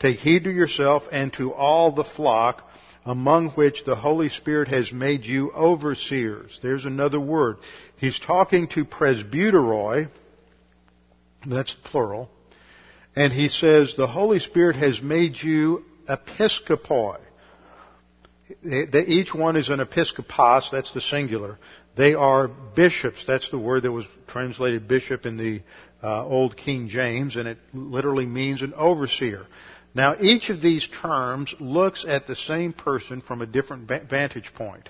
Take 0.00 0.18
heed 0.18 0.44
to 0.44 0.50
yourself 0.50 1.04
and 1.12 1.32
to 1.34 1.52
all 1.52 1.92
the 1.92 2.04
flock 2.04 2.68
among 3.04 3.50
which 3.50 3.84
the 3.84 3.94
Holy 3.94 4.28
Spirit 4.28 4.68
has 4.68 4.92
made 4.92 5.24
you 5.24 5.52
overseers. 5.52 6.58
There's 6.62 6.84
another 6.84 7.20
word. 7.20 7.58
He's 7.96 8.18
talking 8.18 8.66
to 8.70 8.84
presbyteroi, 8.84 10.08
that's 11.46 11.74
plural, 11.84 12.30
and 13.14 13.32
he 13.32 13.48
says 13.48 13.94
the 13.96 14.06
Holy 14.06 14.38
Spirit 14.38 14.76
has 14.76 15.00
made 15.02 15.36
you 15.42 15.84
episkopoi. 16.08 17.18
Each 18.64 19.34
one 19.34 19.56
is 19.56 19.68
an 19.68 19.80
episkopos, 19.80 20.70
that's 20.70 20.92
the 20.92 21.00
singular. 21.00 21.58
They 21.96 22.14
are 22.14 22.48
bishops, 22.48 23.24
that's 23.26 23.50
the 23.50 23.58
word 23.58 23.82
that 23.82 23.92
was 23.92 24.06
translated 24.26 24.88
bishop 24.88 25.26
in 25.26 25.36
the 25.36 25.62
uh, 26.02 26.24
Old 26.24 26.56
King 26.56 26.88
James, 26.88 27.36
and 27.36 27.48
it 27.48 27.58
literally 27.74 28.26
means 28.26 28.62
an 28.62 28.72
overseer. 28.74 29.46
Now, 29.94 30.14
each 30.20 30.48
of 30.48 30.62
these 30.62 30.88
terms 31.02 31.54
looks 31.58 32.04
at 32.06 32.26
the 32.26 32.36
same 32.36 32.72
person 32.72 33.20
from 33.20 33.42
a 33.42 33.46
different 33.46 33.88
vantage 33.88 34.52
point. 34.54 34.88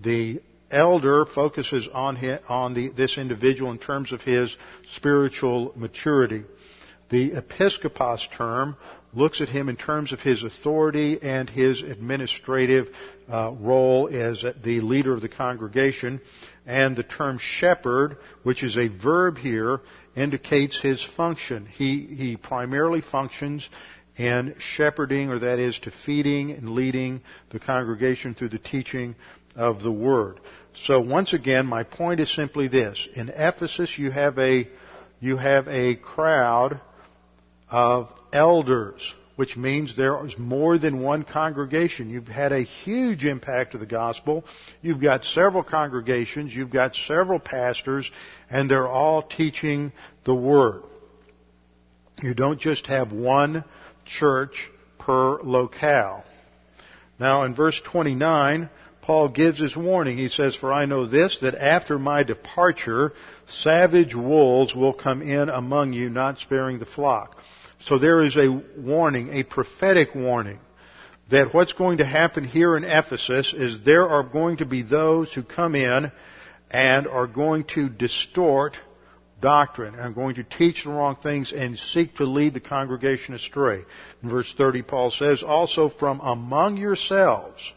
The 0.00 0.40
elder 0.74 1.24
focuses 1.24 1.88
on, 1.92 2.16
his, 2.16 2.38
on 2.48 2.74
the, 2.74 2.88
this 2.88 3.16
individual 3.16 3.70
in 3.70 3.78
terms 3.78 4.12
of 4.12 4.20
his 4.20 4.54
spiritual 4.96 5.72
maturity. 5.76 6.42
The 7.10 7.30
episkopos 7.32 8.30
term 8.36 8.76
looks 9.12 9.40
at 9.40 9.48
him 9.48 9.68
in 9.68 9.76
terms 9.76 10.12
of 10.12 10.20
his 10.20 10.42
authority 10.42 11.18
and 11.22 11.48
his 11.48 11.82
administrative 11.82 12.88
uh, 13.32 13.52
role 13.52 14.08
as 14.12 14.44
the 14.62 14.80
leader 14.80 15.14
of 15.14 15.20
the 15.20 15.28
congregation. 15.28 16.20
And 16.66 16.96
the 16.96 17.02
term 17.04 17.38
shepherd, 17.38 18.16
which 18.42 18.62
is 18.62 18.76
a 18.76 18.88
verb 18.88 19.38
here, 19.38 19.80
indicates 20.16 20.80
his 20.80 21.04
function. 21.16 21.66
He, 21.66 22.00
he 22.06 22.36
primarily 22.36 23.00
functions 23.00 23.68
in 24.16 24.54
shepherding, 24.58 25.30
or 25.30 25.40
that 25.40 25.58
is 25.58 25.78
to 25.80 25.90
feeding 25.90 26.52
and 26.52 26.70
leading 26.70 27.20
the 27.50 27.60
congregation 27.60 28.34
through 28.34 28.50
the 28.50 28.58
teaching 28.58 29.14
of 29.56 29.82
the 29.82 29.92
Word. 29.92 30.40
So 30.76 31.00
once 31.00 31.32
again, 31.32 31.66
my 31.66 31.84
point 31.84 32.20
is 32.20 32.34
simply 32.34 32.68
this. 32.68 33.08
In 33.14 33.28
Ephesus, 33.28 33.96
you 33.96 34.10
have 34.10 34.38
a, 34.38 34.68
you 35.20 35.36
have 35.36 35.68
a 35.68 35.94
crowd 35.94 36.80
of 37.70 38.12
elders, 38.32 39.14
which 39.36 39.56
means 39.56 39.96
there 39.96 40.24
is 40.26 40.36
more 40.36 40.76
than 40.78 41.00
one 41.00 41.22
congregation. 41.22 42.10
You've 42.10 42.26
had 42.26 42.52
a 42.52 42.62
huge 42.62 43.24
impact 43.24 43.74
of 43.74 43.80
the 43.80 43.86
gospel. 43.86 44.44
You've 44.82 45.00
got 45.00 45.24
several 45.24 45.62
congregations. 45.62 46.52
You've 46.52 46.70
got 46.70 46.96
several 46.96 47.38
pastors, 47.38 48.10
and 48.50 48.68
they're 48.68 48.88
all 48.88 49.22
teaching 49.22 49.92
the 50.24 50.34
Word. 50.34 50.82
You 52.20 52.34
don't 52.34 52.60
just 52.60 52.88
have 52.88 53.12
one 53.12 53.64
church 54.04 54.70
per 54.98 55.40
locale. 55.42 56.24
Now 57.18 57.44
in 57.44 57.54
verse 57.54 57.80
29, 57.84 58.68
Paul 59.04 59.28
gives 59.28 59.58
his 59.58 59.76
warning. 59.76 60.16
He 60.16 60.30
says, 60.30 60.56
For 60.56 60.72
I 60.72 60.86
know 60.86 61.04
this, 61.04 61.38
that 61.42 61.54
after 61.54 61.98
my 61.98 62.22
departure, 62.22 63.12
savage 63.48 64.14
wolves 64.14 64.74
will 64.74 64.94
come 64.94 65.20
in 65.20 65.50
among 65.50 65.92
you, 65.92 66.08
not 66.08 66.38
sparing 66.38 66.78
the 66.78 66.86
flock. 66.86 67.36
So 67.80 67.98
there 67.98 68.24
is 68.24 68.34
a 68.34 68.48
warning, 68.78 69.28
a 69.34 69.42
prophetic 69.42 70.14
warning, 70.14 70.58
that 71.30 71.52
what's 71.52 71.74
going 71.74 71.98
to 71.98 72.06
happen 72.06 72.44
here 72.44 72.78
in 72.78 72.84
Ephesus 72.84 73.52
is 73.52 73.84
there 73.84 74.08
are 74.08 74.22
going 74.22 74.56
to 74.58 74.64
be 74.64 74.80
those 74.80 75.30
who 75.34 75.42
come 75.42 75.74
in 75.74 76.10
and 76.70 77.06
are 77.06 77.26
going 77.26 77.64
to 77.74 77.90
distort 77.90 78.74
doctrine 79.42 79.92
and 79.96 80.02
are 80.02 80.12
going 80.12 80.36
to 80.36 80.44
teach 80.44 80.84
the 80.84 80.90
wrong 80.90 81.16
things 81.22 81.52
and 81.52 81.78
seek 81.78 82.14
to 82.16 82.24
lead 82.24 82.54
the 82.54 82.60
congregation 82.60 83.34
astray. 83.34 83.82
In 84.22 84.30
verse 84.30 84.54
30, 84.56 84.80
Paul 84.80 85.10
says, 85.10 85.42
Also 85.42 85.90
from 85.90 86.20
among 86.20 86.78
yourselves, 86.78 87.70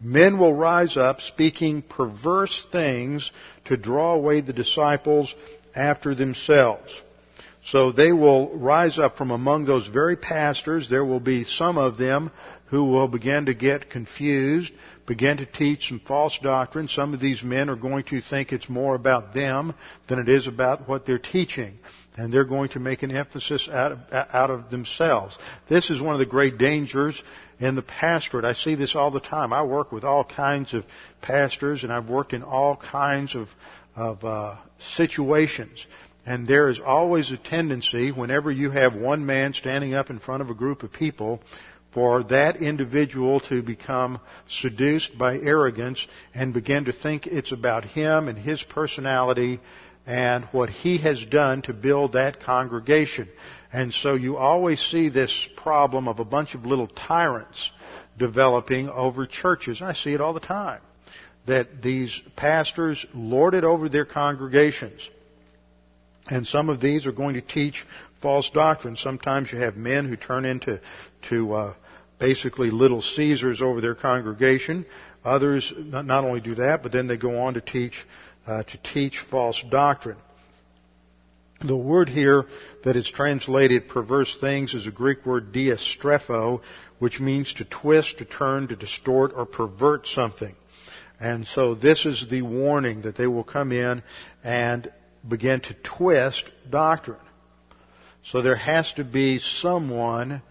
men 0.00 0.38
will 0.38 0.54
rise 0.54 0.96
up 0.96 1.20
speaking 1.20 1.82
perverse 1.82 2.66
things 2.70 3.30
to 3.66 3.76
draw 3.76 4.14
away 4.14 4.40
the 4.40 4.52
disciples 4.52 5.34
after 5.74 6.14
themselves. 6.14 7.02
So 7.64 7.92
they 7.92 8.12
will 8.12 8.56
rise 8.56 8.98
up 8.98 9.16
from 9.16 9.30
among 9.30 9.66
those 9.66 9.88
very 9.88 10.16
pastors. 10.16 10.88
There 10.88 11.04
will 11.04 11.20
be 11.20 11.44
some 11.44 11.76
of 11.76 11.98
them 11.98 12.30
who 12.66 12.84
will 12.84 13.08
begin 13.08 13.46
to 13.46 13.54
get 13.54 13.90
confused, 13.90 14.72
begin 15.06 15.38
to 15.38 15.46
teach 15.46 15.88
some 15.88 16.00
false 16.00 16.38
doctrine. 16.42 16.88
Some 16.88 17.14
of 17.14 17.20
these 17.20 17.42
men 17.42 17.68
are 17.68 17.76
going 17.76 18.04
to 18.04 18.20
think 18.20 18.52
it's 18.52 18.68
more 18.68 18.94
about 18.94 19.34
them 19.34 19.74
than 20.06 20.18
it 20.18 20.28
is 20.28 20.46
about 20.46 20.88
what 20.88 21.04
they're 21.06 21.18
teaching. 21.18 21.78
And 22.16 22.32
they're 22.32 22.44
going 22.44 22.70
to 22.70 22.80
make 22.80 23.02
an 23.02 23.10
emphasis 23.10 23.68
out 23.72 23.92
of, 23.92 23.98
out 24.12 24.50
of 24.50 24.70
themselves. 24.70 25.38
This 25.68 25.90
is 25.90 26.00
one 26.00 26.14
of 26.14 26.18
the 26.18 26.26
great 26.26 26.58
dangers 26.58 27.22
in 27.60 27.74
the 27.74 27.82
pastorate. 27.82 28.44
I 28.44 28.52
see 28.52 28.74
this 28.74 28.94
all 28.94 29.10
the 29.10 29.20
time. 29.20 29.52
I 29.52 29.62
work 29.62 29.92
with 29.92 30.04
all 30.04 30.24
kinds 30.24 30.74
of 30.74 30.84
pastors 31.20 31.82
and 31.82 31.92
I've 31.92 32.08
worked 32.08 32.32
in 32.32 32.42
all 32.42 32.76
kinds 32.76 33.34
of, 33.34 33.48
of 33.96 34.24
uh, 34.24 34.56
situations. 34.96 35.84
And 36.24 36.46
there 36.46 36.68
is 36.68 36.78
always 36.78 37.30
a 37.30 37.38
tendency, 37.38 38.12
whenever 38.12 38.50
you 38.50 38.70
have 38.70 38.94
one 38.94 39.24
man 39.24 39.54
standing 39.54 39.94
up 39.94 40.10
in 40.10 40.18
front 40.18 40.42
of 40.42 40.50
a 40.50 40.54
group 40.54 40.82
of 40.82 40.92
people, 40.92 41.40
for 41.94 42.22
that 42.24 42.56
individual 42.56 43.40
to 43.40 43.62
become 43.62 44.20
seduced 44.46 45.16
by 45.16 45.38
arrogance 45.38 46.06
and 46.34 46.52
begin 46.52 46.84
to 46.84 46.92
think 46.92 47.26
it's 47.26 47.50
about 47.50 47.84
him 47.84 48.28
and 48.28 48.36
his 48.36 48.62
personality 48.62 49.58
and 50.06 50.44
what 50.52 50.68
he 50.68 50.98
has 50.98 51.24
done 51.26 51.62
to 51.62 51.72
build 51.72 52.12
that 52.12 52.40
congregation. 52.40 53.28
And 53.72 53.92
so 53.92 54.14
you 54.14 54.36
always 54.36 54.80
see 54.80 55.08
this 55.08 55.48
problem 55.56 56.08
of 56.08 56.18
a 56.18 56.24
bunch 56.24 56.54
of 56.54 56.64
little 56.64 56.88
tyrants 56.88 57.70
developing 58.18 58.88
over 58.88 59.26
churches. 59.26 59.82
I 59.82 59.92
see 59.92 60.14
it 60.14 60.20
all 60.20 60.32
the 60.32 60.40
time. 60.40 60.80
That 61.46 61.82
these 61.82 62.20
pastors 62.36 63.04
lord 63.14 63.54
it 63.54 63.64
over 63.64 63.88
their 63.88 64.04
congregations 64.04 65.08
and 66.30 66.46
some 66.46 66.68
of 66.68 66.80
these 66.80 67.06
are 67.06 67.12
going 67.12 67.34
to 67.34 67.40
teach 67.40 67.84
false 68.20 68.50
doctrine. 68.50 68.96
Sometimes 68.96 69.52
you 69.52 69.58
have 69.58 69.76
men 69.76 70.06
who 70.06 70.16
turn 70.16 70.44
into 70.44 70.80
to 71.30 71.52
uh, 71.52 71.74
basically 72.18 72.70
little 72.70 73.00
Caesars 73.00 73.62
over 73.62 73.80
their 73.80 73.94
congregation. 73.94 74.84
Others 75.24 75.72
not, 75.78 76.24
only 76.24 76.40
do 76.40 76.56
that, 76.56 76.82
but 76.82 76.92
then 76.92 77.06
they 77.06 77.16
go 77.16 77.40
on 77.40 77.54
to 77.54 77.60
teach 77.60 78.06
uh, 78.46 78.62
to 78.62 78.78
teach 78.94 79.22
false 79.30 79.62
doctrine. 79.70 80.16
The 81.60 81.76
word 81.76 82.08
here 82.08 82.44
that 82.84 82.94
is 82.94 83.10
translated 83.10 83.88
perverse 83.88 84.36
things 84.40 84.74
is 84.74 84.86
a 84.86 84.92
Greek 84.92 85.26
word 85.26 85.52
diastrepho, 85.52 86.60
which 87.00 87.18
means 87.18 87.52
to 87.54 87.64
twist, 87.64 88.18
to 88.18 88.24
turn, 88.24 88.68
to 88.68 88.76
distort, 88.76 89.32
or 89.34 89.44
pervert 89.44 90.06
something. 90.06 90.54
And 91.18 91.44
so 91.46 91.74
this 91.74 92.06
is 92.06 92.28
the 92.30 92.42
warning 92.42 93.02
that 93.02 93.16
they 93.16 93.26
will 93.26 93.42
come 93.42 93.72
in 93.72 94.04
and 94.44 94.92
begin 95.26 95.60
to 95.62 95.74
twist 95.82 96.44
doctrine. 96.70 97.18
So 98.22 98.40
there 98.40 98.54
has 98.54 98.92
to 98.92 99.02
be 99.04 99.40
someone 99.40 100.42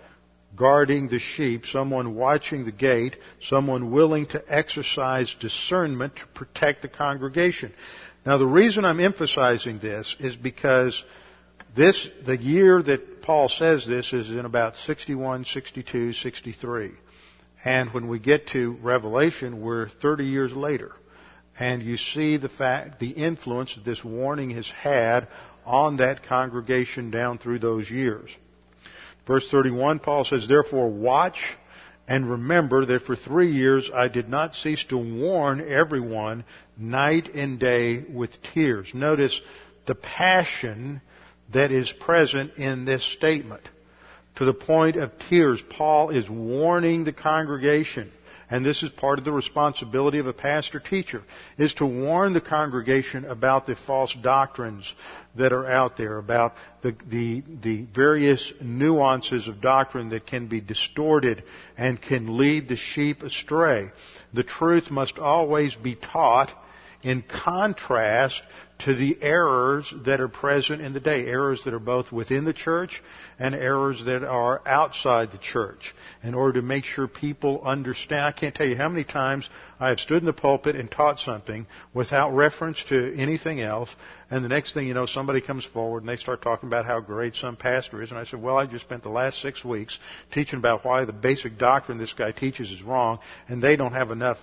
guarding 0.58 1.08
the 1.08 1.20
sheep, 1.20 1.66
someone 1.68 2.16
watching 2.16 2.66
the 2.66 2.72
gate, 2.72 3.16
someone 3.42 3.92
willing 3.92 4.26
to 4.26 4.44
exercise 4.50 5.34
discernment 5.40 6.18
to 6.18 6.28
protect 6.34 6.82
the 6.82 6.88
congregation. 6.90 7.72
Now 8.28 8.38
the 8.38 8.46
reason 8.46 8.84
I'm 8.84 9.00
emphasizing 9.00 9.80
this 9.80 10.14
is 10.20 10.36
because 10.36 11.02
this, 11.78 12.10
the 12.26 12.36
year 12.36 12.84
that 12.84 13.22
Paul 13.22 13.48
says 13.48 13.88
this 13.88 14.12
is 14.12 14.30
in 14.30 14.44
about 14.44 14.76
61, 14.86 15.46
62, 15.46 16.12
63. 16.12 16.92
And 17.64 17.94
when 17.94 18.10
we 18.10 18.20
get 18.20 18.48
to 18.48 18.78
Revelation, 18.82 19.62
we're 19.62 19.88
30 19.88 20.26
years 20.26 20.52
later 20.52 20.92
and 21.58 21.82
you 21.82 21.96
see 21.96 22.36
the 22.36 22.50
fact, 22.50 23.00
the 23.00 23.12
influence 23.12 23.76
that 23.76 23.86
this 23.86 24.04
warning 24.04 24.50
has 24.50 24.70
had 24.72 25.30
on 25.66 25.96
that 25.96 26.24
congregation 26.24 27.10
down 27.10 27.38
through 27.38 27.60
those 27.60 27.90
years. 27.90 28.30
Verse 29.26 29.50
31, 29.50 30.00
Paul 30.00 30.26
says, 30.26 30.50
Therefore 30.50 30.90
watch 30.90 31.40
and 32.10 32.30
remember 32.30 32.86
that 32.86 33.04
for 33.04 33.16
three 33.16 33.52
years 33.54 33.90
I 33.94 34.10
did 34.10 34.28
not 34.28 34.56
cease 34.56 34.84
to 34.90 34.98
warn 34.98 35.62
everyone 35.62 36.46
night 36.78 37.30
and 37.34 37.60
day 37.60 38.04
with 38.12 38.32
tears. 38.54 38.92
Notice 38.94 39.40
the 39.86 39.96
passion 39.96 41.02
that 41.54 41.72
is 41.72 41.92
present 41.92 42.58
in 42.58 42.86
this 42.86 43.04
statement. 43.04 43.64
To 44.36 44.46
the 44.46 44.54
point 44.54 44.98
of 44.98 45.12
tears, 45.30 45.64
Paul 45.70 46.12
is 46.12 46.30
warning 46.30 47.04
the 47.04 47.14
congregation 47.14 48.12
and 48.50 48.66
this 48.66 48.82
is 48.82 48.90
part 48.92 49.20
of 49.20 49.26
the 49.26 49.32
responsibility 49.32 50.20
of 50.20 50.28
a 50.28 50.34
pastor 50.34 50.80
teacher, 50.80 51.24
is 51.58 51.74
to 51.76 51.86
warn 51.86 52.34
the 52.34 52.42
congregation 52.42 53.26
about 53.26 53.66
the 53.66 53.76
false 53.76 54.16
doctrines 54.22 54.92
that 55.36 55.52
are 55.52 55.66
out 55.66 55.98
there, 55.98 56.18
about 56.18 56.54
the, 56.82 56.96
the, 57.10 57.44
the 57.62 57.86
various 57.94 58.54
nuances 58.62 59.48
of 59.50 59.60
doctrine 59.60 60.10
that 60.10 60.26
can 60.26 60.48
be 60.48 60.62
distorted 60.62 61.44
and 61.78 62.02
can 62.02 62.38
lead 62.38 62.70
the 62.70 62.78
sheep 62.78 63.22
astray. 63.22 63.90
The 64.34 64.44
truth 64.44 64.90
must 64.90 65.20
always 65.20 65.76
be 65.76 65.96
taught 65.96 66.52
in 67.04 67.24
contrast 67.24 68.42
to 68.80 68.94
the 68.94 69.18
errors 69.22 69.92
that 70.06 70.22
are 70.22 70.28
present 70.28 70.82
in 70.82 70.94
the 70.94 71.00
day. 71.00 71.26
Errors 71.26 71.62
that 71.66 71.74
are 71.74 71.80
both 71.80 72.12
within 72.12 72.46
the 72.46 72.54
church 72.54 73.02
and 73.40 73.56
errors 73.56 74.04
that 74.06 74.24
are 74.24 74.62
outside 74.68 75.32
the 75.32 75.38
church. 75.40 75.96
In 76.24 76.34
order 76.34 76.60
to 76.60 76.62
make 76.62 76.86
sure 76.86 77.08
people 77.08 77.62
understand. 77.64 78.26
I 78.26 78.32
can't 78.32 78.54
tell 78.54 78.68
you 78.68 78.76
how 78.76 78.90
many 78.90 79.04
times 79.04 79.50
I 79.80 79.90
have 79.90 80.00
stood 80.00 80.22
in 80.22 80.26
the 80.26 80.34
pulpit 80.34 80.76
and 80.76 80.92
taught 80.92 81.20
something 81.20 81.66
without 81.94 82.36
reference 82.36 82.84
to 82.90 83.16
anything 83.16 83.62
else. 83.62 83.90
And 84.30 84.44
the 84.44 84.50
next 84.50 84.74
thing 84.74 84.88
you 84.88 84.94
know, 84.94 85.06
somebody 85.06 85.42
comes 85.42 85.66
forward 85.66 86.04
and 86.04 86.10
they 86.10 86.18
start 86.18 86.42
talking 86.42 86.68
about 86.68 86.86
how 86.86 87.00
great 87.00 87.36
some 87.36 87.56
pastor 87.56 88.02
is. 88.02 88.12
And 88.12 88.20
I 88.20 88.26
said, 88.26 88.42
well, 88.42 88.58
I 88.58 88.66
just 88.66 88.86
spent 88.86 89.04
the 89.04 89.10
last 89.10 89.42
six 89.42 89.64
weeks 89.64 89.98
teaching 90.32 90.60
about 90.60 90.86
why 90.86 91.06
the 91.06 91.14
basic 91.14 91.58
doctrine 91.58 91.98
this 91.98 92.14
guy 92.14 92.32
teaches 92.32 92.70
is 92.70 92.84
wrong. 92.84 93.20
And 93.48 93.62
they 93.62 93.76
don't 93.76 93.94
have 93.94 94.12
enough 94.12 94.38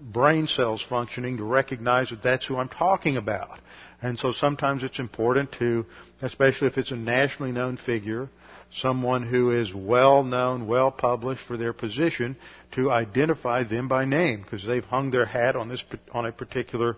brain 0.00 0.46
cells 0.46 0.84
functioning 0.88 1.36
to 1.38 1.44
recognize 1.44 2.10
that 2.10 2.22
that's 2.22 2.46
who 2.46 2.56
I'm 2.56 2.68
talking 2.68 3.16
about. 3.16 3.60
And 4.00 4.18
so 4.18 4.32
sometimes 4.32 4.84
it's 4.84 4.98
important 4.98 5.52
to, 5.58 5.84
especially 6.22 6.68
if 6.68 6.78
it's 6.78 6.92
a 6.92 6.96
nationally 6.96 7.52
known 7.52 7.76
figure, 7.76 8.28
someone 8.72 9.26
who 9.26 9.50
is 9.50 9.74
well 9.74 10.22
known, 10.22 10.66
well 10.66 10.90
published 10.90 11.42
for 11.46 11.56
their 11.56 11.72
position, 11.72 12.36
to 12.72 12.90
identify 12.90 13.64
them 13.64 13.88
by 13.88 14.04
name 14.04 14.42
because 14.42 14.64
they've 14.64 14.84
hung 14.84 15.10
their 15.10 15.26
hat 15.26 15.56
on 15.56 15.68
this 15.68 15.84
on 16.12 16.26
a 16.26 16.32
particular 16.32 16.96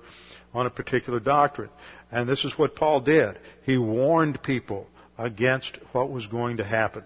on 0.52 0.66
a 0.66 0.70
particular 0.70 1.20
doctrine. 1.20 1.70
And 2.10 2.28
this 2.28 2.44
is 2.44 2.58
what 2.58 2.74
Paul 2.74 3.00
did. 3.00 3.38
He 3.62 3.78
warned 3.78 4.42
people 4.42 4.86
against 5.16 5.78
what 5.92 6.10
was 6.10 6.26
going 6.26 6.58
to 6.58 6.64
happen. 6.64 7.04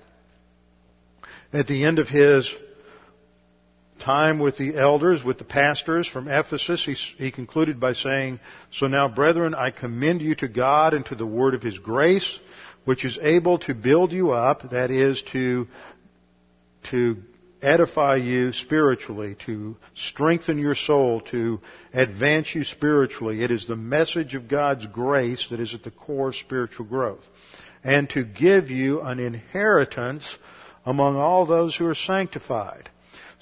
At 1.52 1.66
the 1.66 1.84
end 1.84 1.98
of 1.98 2.08
his 2.08 2.52
time 4.04 4.38
with 4.38 4.58
the 4.58 4.76
elders, 4.76 5.24
with 5.24 5.38
the 5.38 5.44
pastors 5.44 6.06
from 6.06 6.28
Ephesus, 6.28 6.84
he, 6.84 6.94
he, 6.94 7.30
concluded 7.30 7.80
by 7.80 7.94
saying, 7.94 8.38
So 8.70 8.86
now, 8.86 9.08
brethren, 9.08 9.54
I 9.54 9.70
commend 9.70 10.20
you 10.20 10.34
to 10.36 10.48
God 10.48 10.92
and 10.94 11.04
to 11.06 11.14
the 11.14 11.26
word 11.26 11.54
of 11.54 11.62
his 11.62 11.78
grace, 11.78 12.38
which 12.84 13.04
is 13.04 13.18
able 13.20 13.58
to 13.60 13.74
build 13.74 14.12
you 14.12 14.32
up, 14.32 14.70
that 14.70 14.90
is, 14.90 15.22
to, 15.32 15.66
to 16.90 17.16
edify 17.62 18.16
you 18.16 18.52
spiritually, 18.52 19.36
to 19.46 19.76
strengthen 19.94 20.58
your 20.58 20.74
soul, 20.74 21.22
to 21.22 21.60
advance 21.94 22.54
you 22.54 22.62
spiritually. 22.62 23.42
It 23.42 23.50
is 23.50 23.66
the 23.66 23.76
message 23.76 24.34
of 24.34 24.48
God's 24.48 24.86
grace 24.86 25.48
that 25.48 25.60
is 25.60 25.72
at 25.72 25.82
the 25.82 25.90
core 25.90 26.28
of 26.28 26.36
spiritual 26.36 26.84
growth. 26.84 27.24
And 27.82 28.08
to 28.10 28.22
give 28.22 28.70
you 28.70 29.00
an 29.00 29.18
inheritance 29.18 30.38
among 30.84 31.16
all 31.16 31.46
those 31.46 31.74
who 31.74 31.86
are 31.86 31.94
sanctified. 31.94 32.90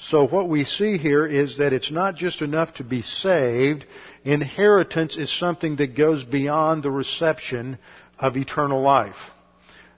So 0.06 0.26
what 0.26 0.48
we 0.48 0.64
see 0.64 0.98
here 0.98 1.24
is 1.24 1.58
that 1.58 1.72
it's 1.72 1.92
not 1.92 2.16
just 2.16 2.42
enough 2.42 2.74
to 2.74 2.84
be 2.84 3.02
saved. 3.02 3.86
Inheritance 4.24 5.16
is 5.16 5.30
something 5.30 5.76
that 5.76 5.96
goes 5.96 6.24
beyond 6.24 6.82
the 6.82 6.90
reception 6.90 7.78
of 8.18 8.36
eternal 8.36 8.82
life. 8.82 9.16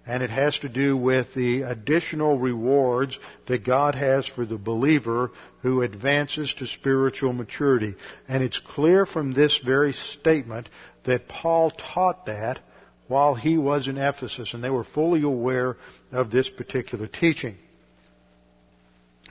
And 0.06 0.22
it 0.22 0.28
has 0.28 0.58
to 0.58 0.68
do 0.68 0.94
with 0.94 1.32
the 1.34 1.62
additional 1.62 2.38
rewards 2.38 3.18
that 3.46 3.64
God 3.64 3.94
has 3.94 4.26
for 4.26 4.44
the 4.44 4.58
believer 4.58 5.30
who 5.62 5.80
advances 5.80 6.52
to 6.58 6.66
spiritual 6.66 7.32
maturity. 7.32 7.94
And 8.28 8.42
it's 8.42 8.58
clear 8.58 9.06
from 9.06 9.32
this 9.32 9.58
very 9.64 9.94
statement 9.94 10.68
that 11.04 11.28
Paul 11.28 11.70
taught 11.70 12.26
that 12.26 12.60
while 13.08 13.34
he 13.34 13.56
was 13.56 13.88
in 13.88 13.96
Ephesus, 13.96 14.52
and 14.52 14.62
they 14.62 14.70
were 14.70 14.84
fully 14.84 15.22
aware 15.22 15.78
of 16.12 16.30
this 16.30 16.50
particular 16.50 17.06
teaching. 17.06 17.56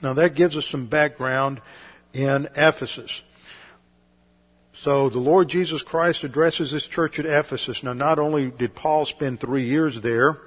Now 0.02 0.14
that 0.14 0.34
gives 0.34 0.56
us 0.56 0.66
some 0.66 0.88
background 0.88 1.60
in 2.12 2.48
Ephesus. 2.56 3.22
So 4.74 5.08
the 5.08 5.20
Lord 5.20 5.48
Jesus 5.48 5.82
Christ 5.82 6.24
addresses 6.24 6.72
this 6.72 6.86
church 6.86 7.18
at 7.18 7.26
Ephesus. 7.26 7.82
Now 7.82 7.92
not 7.92 8.18
only 8.18 8.50
did 8.50 8.74
Paul 8.74 9.06
spend 9.06 9.40
three 9.40 9.66
years 9.68 9.98
there, 10.02 10.38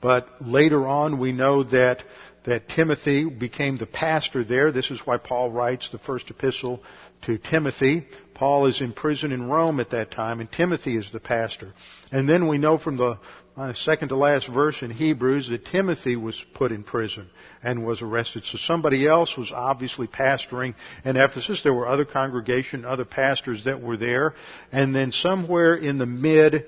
but 0.00 0.28
later 0.40 0.86
on 0.86 1.18
we 1.18 1.32
know 1.32 1.62
that 1.64 2.02
that 2.44 2.68
Timothy 2.68 3.24
became 3.28 3.78
the 3.78 3.86
pastor 3.86 4.44
there. 4.44 4.70
This 4.70 4.90
is 4.90 5.00
why 5.04 5.16
Paul 5.16 5.50
writes 5.50 5.90
the 5.90 5.98
first 5.98 6.30
epistle 6.30 6.82
to 7.22 7.38
Timothy. 7.38 8.06
Paul 8.34 8.66
is 8.66 8.80
in 8.80 8.92
prison 8.92 9.32
in 9.32 9.48
Rome 9.48 9.80
at 9.80 9.90
that 9.90 10.10
time, 10.10 10.40
and 10.40 10.50
Timothy 10.52 10.96
is 10.96 11.10
the 11.10 11.20
pastor. 11.20 11.72
And 12.12 12.28
then 12.28 12.48
we 12.48 12.58
know 12.58 12.76
from 12.76 12.96
the 12.96 13.18
uh, 13.56 13.72
second 13.72 14.08
to 14.08 14.16
last 14.16 14.48
verse 14.48 14.82
in 14.82 14.90
Hebrews 14.90 15.48
that 15.48 15.64
Timothy 15.66 16.16
was 16.16 16.42
put 16.54 16.72
in 16.72 16.82
prison 16.82 17.30
and 17.62 17.86
was 17.86 18.02
arrested. 18.02 18.44
So 18.44 18.58
somebody 18.58 19.06
else 19.06 19.36
was 19.36 19.52
obviously 19.52 20.08
pastoring 20.08 20.74
in 21.04 21.16
Ephesus. 21.16 21.62
There 21.62 21.72
were 21.72 21.86
other 21.86 22.04
congregation, 22.04 22.84
other 22.84 23.04
pastors 23.04 23.64
that 23.64 23.80
were 23.80 23.96
there. 23.96 24.34
And 24.72 24.94
then 24.94 25.12
somewhere 25.12 25.74
in 25.74 25.98
the 25.98 26.06
mid 26.06 26.66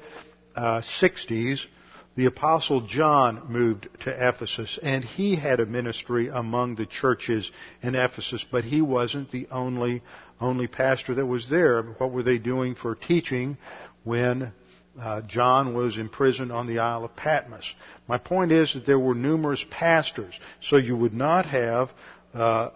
uh, 0.55 0.81
60s, 1.01 1.67
the 2.15 2.27
apostle 2.27 2.87
John 2.87 3.43
moved 3.49 3.89
to 4.05 4.29
Ephesus 4.29 4.79
and 4.83 5.05
he 5.05 5.37
had 5.37 5.61
a 5.61 5.67
ministry 5.67 6.29
among 6.29 6.77
the 6.77 6.87
churches 6.87 7.51
in 7.83 7.95
Ephesus, 7.95 8.47
but 8.51 8.65
he 8.65 8.81
wasn't 8.81 9.33
the 9.33 9.49
only, 9.51 10.03
only 10.41 10.69
pastor 10.69 11.17
that 11.17 11.27
was 11.27 11.51
there. 11.51 11.83
What 11.83 12.13
were 12.13 12.23
they 12.23 12.39
doing 12.39 12.75
for 12.77 12.95
teaching 12.95 13.59
when 14.05 14.53
uh, 15.01 15.23
John 15.23 15.75
was 15.75 15.99
imprisoned 15.99 16.53
on 16.53 16.67
the 16.67 16.79
Isle 16.79 17.05
of 17.05 17.17
Patmos? 17.17 17.75
My 18.09 18.19
point 18.19 18.53
is 18.53 18.75
that 18.75 18.87
there 18.87 18.99
were 18.99 19.15
numerous 19.15 19.65
pastors, 19.71 20.39
so 20.61 20.77
you 20.77 20.97
would 20.97 21.15
not 21.15 21.47
have 21.47 21.91
uh, 22.35 22.71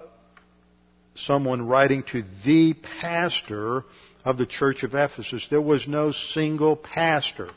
someone 1.14 1.66
writing 1.66 2.02
to 2.12 2.24
the 2.44 2.74
pastor 3.00 3.84
of 4.24 4.38
the 4.38 4.46
church 4.46 4.82
of 4.82 4.94
Ephesus. 4.94 5.46
There 5.50 5.60
was 5.60 5.88
no 5.88 6.12
single 6.12 6.76
pastor. 6.76 7.50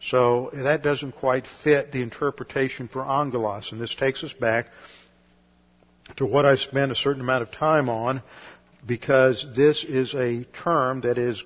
So 0.00 0.50
that 0.52 0.82
doesn't 0.82 1.12
quite 1.12 1.46
fit 1.64 1.92
the 1.92 2.02
interpretation 2.02 2.88
for 2.88 3.04
angelos. 3.04 3.72
And 3.72 3.80
this 3.80 3.94
takes 3.94 4.22
us 4.22 4.32
back 4.32 4.66
to 6.16 6.26
what 6.26 6.46
I 6.46 6.54
spent 6.56 6.92
a 6.92 6.94
certain 6.94 7.20
amount 7.20 7.42
of 7.42 7.50
time 7.50 7.88
on 7.88 8.22
because 8.86 9.46
this 9.56 9.84
is 9.84 10.14
a 10.14 10.44
term 10.62 11.02
that 11.02 11.18
is 11.18 11.42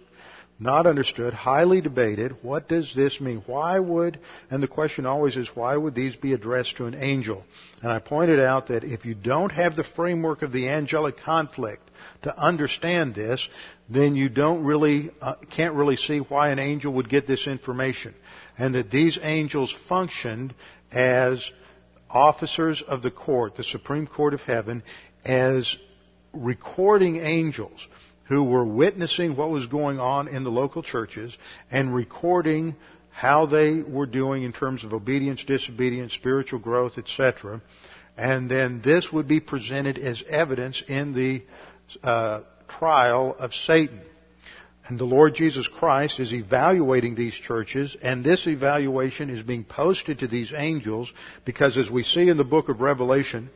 not 0.63 0.87
understood, 0.87 1.35
highly 1.35 1.81
debated. 1.81 2.37
What 2.43 2.69
does 2.69 2.95
this 2.95 3.21
mean? 3.21 3.43
Why 3.47 3.79
would, 3.79 4.21
and 4.51 4.63
the 4.63 4.69
question 4.69 5.07
always 5.07 5.37
is, 5.37 5.51
why 5.55 5.77
would 5.77 5.95
these 5.95 6.15
be 6.17 6.33
addressed 6.33 6.77
to 6.77 6.87
an 6.87 6.95
angel? 6.95 7.45
And 7.83 7.91
I 7.91 7.99
pointed 7.99 8.39
out 8.39 8.69
that 8.69 8.85
if 8.85 9.05
you 9.05 9.15
don't 9.15 9.51
have 9.53 9.75
the 9.75 9.85
framework 9.85 10.43
of 10.43 10.53
the 10.53 10.69
angelic 10.69 11.19
conflict 11.19 11.91
to 12.23 12.39
understand 12.39 13.15
this, 13.15 13.47
then 13.91 14.15
you 14.15 14.29
don't 14.29 14.65
really, 14.65 15.11
uh, 15.21 15.35
can't 15.51 15.75
really 15.75 15.97
see 15.97 16.19
why 16.19 16.51
an 16.51 16.59
angel 16.59 16.93
would 16.95 17.09
get 17.09 17.27
this 17.27 17.47
information 17.47 18.15
and 18.57 18.75
that 18.75 18.91
these 18.91 19.19
angels 19.23 19.75
functioned 19.89 20.55
as 20.93 21.51
officers 22.09 22.83
of 22.87 23.03
the 23.03 23.11
court, 23.11 23.57
the 23.57 23.65
Supreme 23.65 24.07
Court 24.07 24.35
of 24.35 24.41
Heaven, 24.41 24.83
as 25.25 25.77
recording 26.33 27.17
angels 27.17 27.87
who 28.25 28.45
were 28.45 28.65
witnessing 28.65 29.37
what 29.37 29.51
was 29.51 29.67
going 29.67 29.99
on 29.99 30.29
in 30.29 30.45
the 30.45 30.51
local 30.51 30.83
churches 30.83 31.37
and 31.71 31.95
recording 31.95 32.77
how 33.11 33.47
they 33.47 33.83
were 33.83 34.07
doing 34.07 34.43
in 34.43 34.53
terms 34.53 34.85
of 34.85 34.93
obedience, 34.93 35.45
disobedience, 35.45 36.13
spiritual 36.15 36.59
growth, 36.59 36.97
etc. 36.97 37.61
And 38.17 38.51
then 38.51 38.81
this 38.83 39.13
would 39.13 39.29
be 39.29 39.41
presented 39.41 39.99
as 39.99 40.23
evidence 40.29 40.83
in 40.89 41.13
the 41.13 41.43
uh, 42.03 42.43
trial 42.69 43.37
of 43.39 43.53
Satan. 43.53 44.01
And 44.87 44.99
the 44.99 45.05
Lord 45.05 45.35
Jesus 45.35 45.69
Christ 45.69 46.19
is 46.19 46.33
evaluating 46.33 47.15
these 47.15 47.35
churches, 47.35 47.97
and 48.03 48.25
this 48.25 48.47
evaluation 48.49 49.31
is 49.31 49.43
being 49.43 49.65
posted 49.65 50.19
to 50.19 50.27
these 50.27 50.53
angels 50.55 51.13
because, 51.45 51.79
as 51.79 51.89
we 51.89 52.03
see 52.03 52.29
in 52.29 52.37
the 52.37 52.45
book 52.45 52.69
of 52.69 52.81
Revelation, 52.81 53.49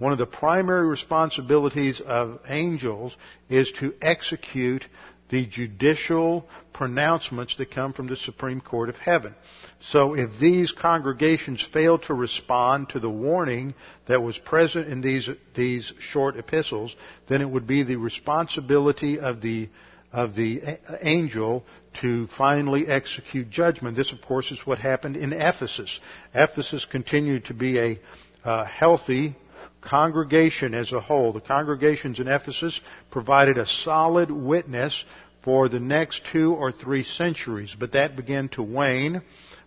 one 0.00 0.12
of 0.12 0.18
the 0.18 0.26
primary 0.26 0.88
responsibilities 0.88 2.00
of 2.00 2.40
angels 2.48 3.14
is 3.50 3.70
to 3.72 3.92
execute 4.00 4.84
the 5.28 5.44
judicial 5.44 6.48
pronouncements 6.72 7.54
that 7.58 7.70
come 7.70 7.92
from 7.92 8.06
the 8.06 8.16
Supreme 8.16 8.62
Court 8.62 8.88
of 8.88 8.96
Heaven. 8.96 9.34
So 9.80 10.14
if 10.14 10.40
these 10.40 10.72
congregations 10.72 11.62
fail 11.62 11.98
to 11.98 12.14
respond 12.14 12.88
to 12.88 12.98
the 12.98 13.10
warning 13.10 13.74
that 14.06 14.22
was 14.22 14.38
present 14.38 14.88
in 14.88 15.02
these, 15.02 15.28
these 15.54 15.92
short 16.00 16.34
epistles, 16.36 16.96
then 17.28 17.42
it 17.42 17.50
would 17.50 17.66
be 17.66 17.84
the 17.84 17.96
responsibility 17.96 19.20
of 19.20 19.42
the 19.42 19.68
of 20.12 20.34
the 20.34 20.60
angel 21.02 21.64
to 22.00 22.26
finally 22.36 22.84
execute 22.88 23.48
judgment. 23.48 23.96
This, 23.96 24.10
of 24.10 24.20
course, 24.20 24.50
is 24.50 24.58
what 24.66 24.78
happened 24.78 25.16
in 25.16 25.32
Ephesus. 25.32 26.00
Ephesus 26.34 26.84
continued 26.84 27.44
to 27.44 27.54
be 27.54 27.78
a 27.78 28.00
uh, 28.42 28.64
healthy 28.64 29.36
congregation 29.80 30.74
as 30.74 30.92
a 30.92 31.00
whole. 31.00 31.32
The 31.32 31.40
congregations 31.40 32.20
in 32.20 32.28
Ephesus 32.28 32.80
provided 33.10 33.58
a 33.58 33.66
solid 33.66 34.30
witness 34.30 35.04
for 35.42 35.68
the 35.68 35.80
next 35.80 36.22
two 36.32 36.54
or 36.54 36.70
three 36.70 37.02
centuries, 37.02 37.74
but 37.78 37.92
that 37.92 38.16
began 38.16 38.48
to 38.50 38.62
wane 38.62 39.22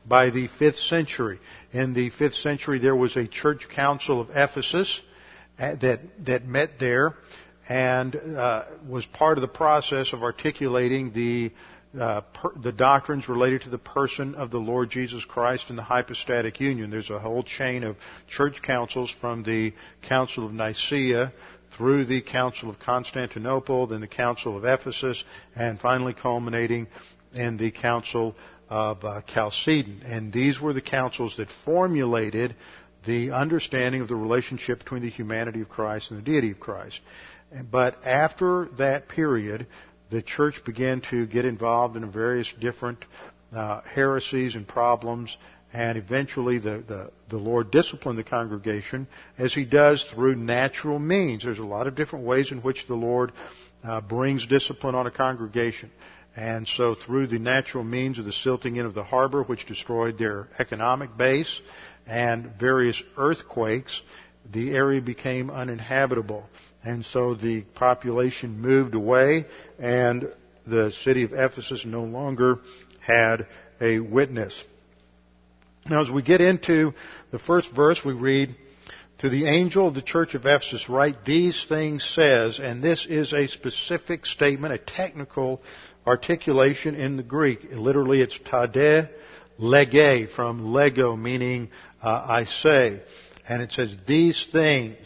by 0.06 0.30
the 0.30 0.48
fifth 0.60 0.78
century. 0.78 1.40
In 1.72 1.94
the 1.94 2.10
fifth 2.12 2.36
century, 2.36 2.80
there 2.80 2.96
was 2.96 3.16
a 3.16 3.28
church 3.28 3.68
council 3.74 4.22
of 4.22 4.30
Ephesus 4.30 5.02
uh, 5.60 5.76
that 5.82 6.00
that 6.26 6.46
met 6.46 6.80
there 6.80 7.16
and 7.70 8.16
uh, 8.16 8.66
was 8.88 9.06
part 9.06 9.38
of 9.38 9.42
the 9.42 9.48
process 9.48 10.12
of 10.14 10.22
articulating 10.22 11.14
the 11.14 11.52
uh, 12.00 12.22
per, 12.22 12.52
the 12.62 12.72
doctrines 12.72 13.30
related 13.30 13.62
to 13.62 13.70
the 13.70 13.78
person 13.78 14.36
of 14.36 14.52
the 14.52 14.58
Lord 14.58 14.90
Jesus 14.90 15.24
Christ 15.26 15.70
and 15.70 15.78
the 15.78 15.84
hypostatic 15.84 16.60
union. 16.60 16.90
There's 16.90 17.10
a 17.10 17.20
whole 17.20 17.44
chain 17.44 17.84
of 17.84 17.98
church 18.28 18.62
councils 18.62 19.14
from 19.22 19.44
the 19.44 19.74
Council 20.02 20.46
of 20.46 20.54
Nicaea 20.54 21.34
through 21.78 22.06
the 22.06 22.22
Council 22.22 22.70
of 22.70 22.80
Constantinople, 22.80 23.88
then 23.88 24.02
the 24.02 24.08
Council 24.08 24.58
of 24.58 24.66
Ephesus, 24.66 25.24
and 25.56 25.80
finally 25.80 26.14
culminating 26.14 26.88
in 27.34 27.58
the 27.58 27.72
Council 27.72 28.36
of 28.70 29.04
uh, 29.04 29.22
Chalcedon. 29.28 30.02
And 30.04 30.32
these 30.32 30.60
were 30.60 30.74
the 30.74 30.82
councils 30.82 31.36
that 31.38 31.50
formulated 31.66 32.56
the 33.06 33.32
understanding 33.32 34.02
of 34.02 34.08
the 34.08 34.16
relationship 34.16 34.80
between 34.80 35.02
the 35.02 35.10
humanity 35.10 35.62
of 35.62 35.70
Christ 35.70 36.12
and 36.12 36.20
the 36.20 36.24
deity 36.24 36.52
of 36.52 36.60
Christ. 36.60 37.02
But 37.70 38.04
after 38.04 38.68
that 38.78 39.10
period, 39.10 39.68
the 40.14 40.22
church 40.22 40.64
began 40.64 41.02
to 41.10 41.26
get 41.26 41.44
involved 41.44 41.98
in 41.98 42.12
various 42.12 42.54
different 42.60 43.04
uh, 43.52 43.82
heresies 43.82 44.54
and 44.54 44.68
problems, 44.68 45.36
and 45.74 45.98
eventually 45.98 46.60
the, 46.60 46.84
the, 46.88 47.12
the 47.30 47.38
Lord 47.38 47.72
disciplined 47.72 48.20
the 48.20 48.24
congregation 48.24 49.08
as 49.40 49.56
He 49.56 49.66
does 49.66 50.04
through 50.14 50.36
natural 50.36 51.00
means. 51.00 51.44
There's 51.44 51.58
a 51.58 51.66
lot 51.66 51.88
of 51.88 51.96
different 51.96 52.26
ways 52.26 52.52
in 52.52 52.60
which 52.60 52.86
the 52.88 52.94
Lord 52.94 53.32
uh, 53.84 54.02
brings 54.02 54.46
discipline 54.46 54.94
on 54.94 55.08
a 55.08 55.12
congregation. 55.12 55.90
And 56.36 56.68
so 56.68 56.94
through 56.94 57.28
the 57.28 57.40
natural 57.40 57.84
means 57.84 58.20
of 58.20 58.26
the 58.26 58.32
silting 58.32 58.76
in 58.76 58.86
of 58.86 58.94
the 58.94 59.04
harbor, 59.04 59.42
which 59.42 59.66
destroyed 59.66 60.20
their 60.20 60.48
economic 60.60 61.18
base, 61.18 61.60
and 62.06 62.54
various 62.60 63.02
earthquakes, 63.18 64.00
the 64.52 64.76
area 64.76 65.02
became 65.02 65.50
uninhabitable. 65.50 66.48
And 66.84 67.06
so 67.06 67.34
the 67.34 67.62
population 67.62 68.60
moved 68.60 68.94
away, 68.94 69.46
and 69.80 70.28
the 70.68 70.92
city 70.92 71.24
of 71.24 71.32
Ephesus 71.34 71.86
no 71.86 72.04
longer 72.04 72.60
had 73.00 73.48
a 73.80 74.00
witness. 74.00 74.64
Now, 75.90 76.02
as 76.02 76.10
we 76.10 76.22
get 76.22 76.42
into 76.42 76.94
the 77.32 77.40
first 77.40 77.74
verse, 77.74 78.04
we 78.06 78.14
read, 78.14 78.56
To 79.20 79.30
the 79.30 79.48
angel 79.48 79.88
of 79.88 79.94
the 79.94 80.02
church 80.02 80.34
of 80.34 80.46
Ephesus 80.46 80.88
write, 80.88 81.26
These 81.26 81.66
things 81.68 82.04
says, 82.04 82.60
and 82.60 82.82
this 82.82 83.06
is 83.06 83.34
a 83.34 83.48
specific 83.48 84.26
statement, 84.26 84.74
a 84.74 84.78
technical 84.78 85.62
articulation 86.06 86.96
in 86.96 87.18
the 87.18 87.24
Greek. 87.24 87.68
Literally, 87.72 88.22
it's 88.22 88.38
tade 88.40 89.10
lege, 89.58 90.30
from 90.32 90.74
lego, 90.74 91.16
meaning 91.16 91.70
uh, 92.02 92.26
I 92.28 92.46
say. 92.46 93.02
And 93.48 93.62
it 93.62 93.72
says, 93.72 93.96
These 94.08 94.48
things. 94.52 94.98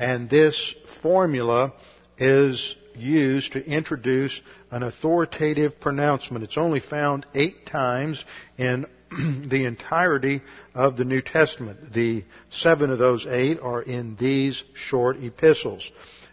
And 0.00 0.30
this 0.30 0.74
formula 1.02 1.74
is 2.16 2.74
used 2.96 3.52
to 3.52 3.62
introduce 3.62 4.40
an 4.70 4.82
authoritative 4.82 5.78
pronouncement. 5.78 6.42
It's 6.42 6.56
only 6.56 6.80
found 6.80 7.26
eight 7.34 7.66
times 7.66 8.24
in 8.56 8.86
the 9.10 9.66
entirety 9.66 10.40
of 10.74 10.96
the 10.96 11.04
New 11.04 11.20
Testament. 11.20 11.92
The 11.92 12.24
seven 12.48 12.90
of 12.90 12.98
those 12.98 13.26
eight 13.28 13.60
are 13.60 13.82
in 13.82 14.16
these 14.16 14.64
short 14.72 15.22
epistles. 15.22 15.90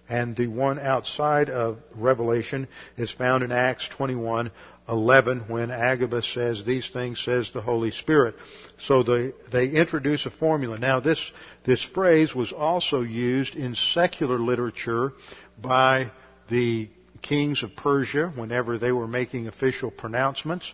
And 0.07 0.33
the 0.33 0.47
one 0.47 0.79
outside 0.79 1.49
of 1.49 1.79
Revelation 1.93 2.69
is 2.95 3.11
found 3.11 3.43
in 3.43 3.51
Acts 3.51 3.89
21, 3.89 4.49
11 4.87 5.45
when 5.47 5.69
Agabus 5.69 6.31
says 6.33 6.63
these 6.63 6.89
things 6.89 7.23
says 7.23 7.51
the 7.51 7.61
Holy 7.61 7.91
Spirit. 7.91 8.35
So 8.79 9.03
they, 9.03 9.31
they 9.51 9.67
introduce 9.69 10.25
a 10.25 10.31
formula. 10.31 10.77
Now 10.77 10.99
this, 10.99 11.19
this 11.65 11.83
phrase 11.83 12.33
was 12.33 12.53
also 12.53 13.01
used 13.01 13.55
in 13.55 13.75
secular 13.75 14.39
literature 14.39 15.13
by 15.61 16.11
the 16.49 16.89
kings 17.21 17.63
of 17.63 17.75
Persia 17.75 18.31
whenever 18.35 18.77
they 18.77 18.91
were 18.91 19.07
making 19.07 19.47
official 19.47 19.91
pronouncements. 19.91 20.71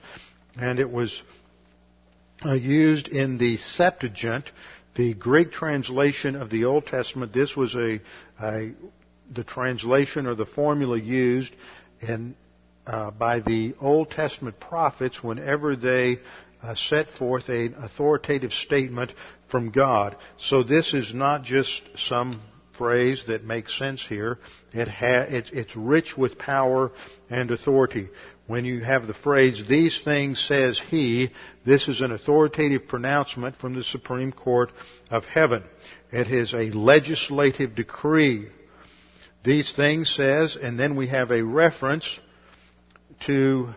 And 0.55 0.80
it 0.80 0.91
was 0.91 1.22
uh, 2.45 2.53
used 2.53 3.07
in 3.07 3.38
the 3.38 3.57
Septuagint, 3.57 4.45
the 4.95 5.16
Greek 5.16 5.51
translation 5.51 6.36
of 6.36 6.51
the 6.51 6.66
Old 6.66 6.86
Testament. 6.86 7.34
This 7.34 7.55
was 7.55 7.74
a, 7.74 7.99
a 8.39 8.74
the 9.34 9.43
translation 9.43 10.28
or 10.28 10.36
the 10.36 10.45
formula 10.45 10.97
used 10.97 11.51
in, 12.01 12.36
uh, 12.86 13.11
by 13.11 13.39
the 13.39 13.75
Old 13.79 14.11
Testament 14.11 14.59
prophets 14.59 15.23
whenever 15.23 15.75
they 15.75 16.17
uh, 16.61 16.75
set 16.75 17.09
forth 17.09 17.49
an 17.49 17.75
authoritative 17.77 18.53
statement 18.53 19.13
from 19.49 19.71
God. 19.71 20.15
So 20.38 20.63
this 20.63 20.93
is 20.93 21.13
not 21.13 21.43
just 21.43 21.84
some 21.95 22.41
phrase 22.77 23.25
that 23.27 23.43
makes 23.43 23.77
sense 23.77 24.05
here. 24.05 24.39
It 24.71 24.88
ha- 24.88 25.25
it's, 25.27 25.51
it's 25.51 25.75
rich 25.75 26.17
with 26.17 26.38
power 26.38 26.91
and 27.29 27.51
authority. 27.51 28.07
When 28.47 28.65
you 28.65 28.81
have 28.81 29.07
the 29.07 29.13
phrase, 29.13 29.63
these 29.69 30.01
things 30.03 30.43
says 30.45 30.81
he, 30.89 31.29
this 31.65 31.88
is 31.88 32.01
an 32.01 32.11
authoritative 32.11 32.88
pronouncement 32.88 33.55
from 33.55 33.73
the 33.73 33.84
Supreme 33.84 34.34
Court 34.34 34.71
of 35.09 35.23
Heaven. 35.25 35.63
It 36.11 36.27
is 36.27 36.53
a 36.53 36.71
legislative 36.71 37.75
decree. 37.75 38.47
These 39.43 39.71
things 39.73 40.13
says, 40.13 40.57
and 40.61 40.77
then 40.77 40.95
we 40.95 41.07
have 41.07 41.31
a 41.31 41.43
reference 41.43 42.19
to 43.22 43.74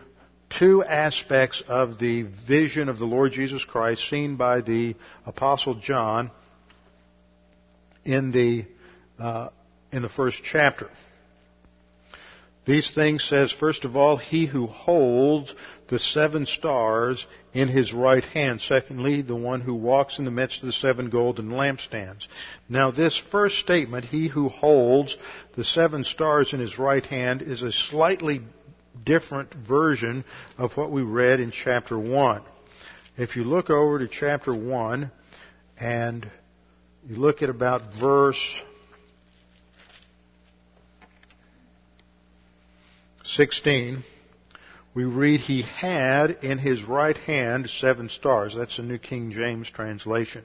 two 0.49 0.83
aspects 0.83 1.61
of 1.67 1.99
the 1.99 2.23
vision 2.47 2.89
of 2.89 2.99
the 2.99 3.05
Lord 3.05 3.31
Jesus 3.31 3.63
Christ 3.63 4.09
seen 4.09 4.37
by 4.37 4.61
the 4.61 4.95
Apostle 5.25 5.75
John 5.75 6.31
in 8.05 8.31
the 8.31 8.65
uh, 9.19 9.49
in 9.91 10.01
the 10.01 10.09
first 10.09 10.41
chapter. 10.43 10.89
These 12.65 12.93
things 12.93 13.23
says, 13.23 13.51
first 13.53 13.85
of 13.85 13.95
all, 13.95 14.17
he 14.17 14.45
who 14.45 14.67
holds 14.67 15.55
the 15.87 15.99
seven 15.99 16.45
stars 16.45 17.25
in 17.53 17.69
his 17.69 17.93
right 17.93 18.25
hand. 18.25 18.59
Secondly, 18.59 19.21
the 19.21 19.37
one 19.37 19.61
who 19.61 19.73
walks 19.73 20.19
in 20.19 20.25
the 20.25 20.31
midst 20.31 20.59
of 20.61 20.67
the 20.67 20.73
seven 20.73 21.09
golden 21.09 21.49
lampstands. 21.51 22.27
Now 22.67 22.91
this 22.91 23.17
first 23.31 23.59
statement, 23.59 24.03
he 24.03 24.27
who 24.27 24.49
holds 24.49 25.15
the 25.55 25.63
seven 25.63 26.03
stars 26.03 26.53
in 26.53 26.59
his 26.59 26.77
right 26.77 27.05
hand, 27.05 27.41
is 27.41 27.61
a 27.61 27.71
slightly 27.71 28.41
different 29.05 29.53
version 29.53 30.23
of 30.57 30.75
what 30.77 30.91
we 30.91 31.01
read 31.01 31.39
in 31.39 31.51
chapter 31.51 31.97
1. 31.97 32.41
If 33.17 33.35
you 33.35 33.43
look 33.43 33.69
over 33.69 33.99
to 33.99 34.07
chapter 34.07 34.53
1 34.53 35.11
and 35.79 36.29
you 37.07 37.15
look 37.15 37.41
at 37.41 37.49
about 37.49 37.93
verse 37.99 38.41
16, 43.23 44.03
we 44.93 45.03
read, 45.03 45.41
He 45.41 45.61
had 45.61 46.39
in 46.43 46.57
His 46.57 46.83
right 46.83 47.17
hand 47.17 47.69
seven 47.69 48.09
stars. 48.09 48.55
That's 48.55 48.77
the 48.77 48.83
New 48.83 48.97
King 48.97 49.31
James 49.31 49.69
translation. 49.69 50.43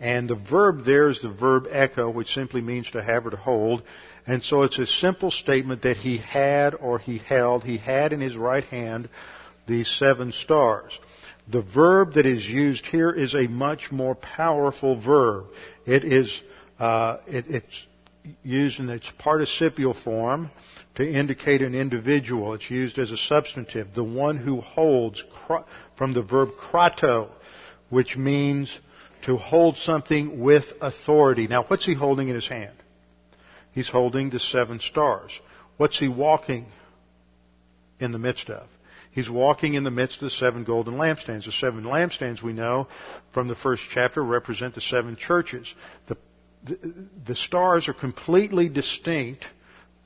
And 0.00 0.28
the 0.28 0.36
verb 0.36 0.84
there 0.84 1.08
is 1.08 1.20
the 1.20 1.28
verb 1.28 1.66
echo, 1.70 2.08
which 2.08 2.32
simply 2.32 2.60
means 2.60 2.90
to 2.92 3.02
have 3.02 3.26
or 3.26 3.30
to 3.30 3.36
hold. 3.36 3.82
And 4.26 4.42
so 4.42 4.62
it's 4.62 4.78
a 4.78 4.86
simple 4.86 5.30
statement 5.30 5.82
that 5.82 5.96
he 5.96 6.18
had 6.18 6.74
or 6.74 6.98
he 6.98 7.18
held. 7.18 7.64
He 7.64 7.78
had 7.78 8.12
in 8.12 8.20
his 8.20 8.36
right 8.36 8.64
hand 8.64 9.08
these 9.66 9.88
seven 9.88 10.32
stars. 10.32 10.98
The 11.48 11.62
verb 11.62 12.12
that 12.12 12.26
is 12.26 12.48
used 12.48 12.86
here 12.86 13.10
is 13.10 13.34
a 13.34 13.48
much 13.48 13.90
more 13.90 14.14
powerful 14.14 15.00
verb. 15.00 15.46
It 15.86 16.04
is, 16.04 16.42
uh, 16.78 17.18
it, 17.26 17.46
it's 17.48 17.86
used 18.42 18.80
in 18.80 18.88
its 18.90 19.10
participial 19.18 19.94
form 19.94 20.50
to 20.96 21.08
indicate 21.08 21.62
an 21.62 21.74
individual. 21.74 22.54
It's 22.54 22.70
used 22.70 22.98
as 22.98 23.10
a 23.10 23.16
substantive. 23.16 23.94
The 23.94 24.04
one 24.04 24.36
who 24.36 24.60
holds, 24.60 25.24
from 25.96 26.12
the 26.12 26.22
verb 26.22 26.50
krato, 26.58 27.30
which 27.88 28.16
means 28.16 28.78
to 29.22 29.36
hold 29.36 29.76
something 29.76 30.40
with 30.40 30.64
authority. 30.80 31.46
Now, 31.46 31.64
what's 31.64 31.84
he 31.84 31.94
holding 31.94 32.28
in 32.28 32.34
his 32.34 32.48
hand? 32.48 32.76
He's 33.72 33.88
holding 33.88 34.30
the 34.30 34.40
seven 34.40 34.80
stars. 34.80 35.38
What's 35.76 35.98
he 35.98 36.08
walking 36.08 36.66
in 38.00 38.12
the 38.12 38.18
midst 38.18 38.50
of? 38.50 38.66
He's 39.10 39.30
walking 39.30 39.74
in 39.74 39.84
the 39.84 39.90
midst 39.90 40.18
of 40.18 40.26
the 40.26 40.30
seven 40.30 40.64
golden 40.64 40.94
lampstands. 40.94 41.46
The 41.46 41.52
seven 41.52 41.84
lampstands 41.84 42.42
we 42.42 42.52
know 42.52 42.88
from 43.32 43.48
the 43.48 43.54
first 43.54 43.82
chapter 43.90 44.22
represent 44.22 44.74
the 44.74 44.80
seven 44.80 45.16
churches. 45.16 45.72
The, 46.06 46.16
the, 46.64 47.08
the 47.26 47.34
stars 47.36 47.88
are 47.88 47.94
completely 47.94 48.68
distinct 48.68 49.44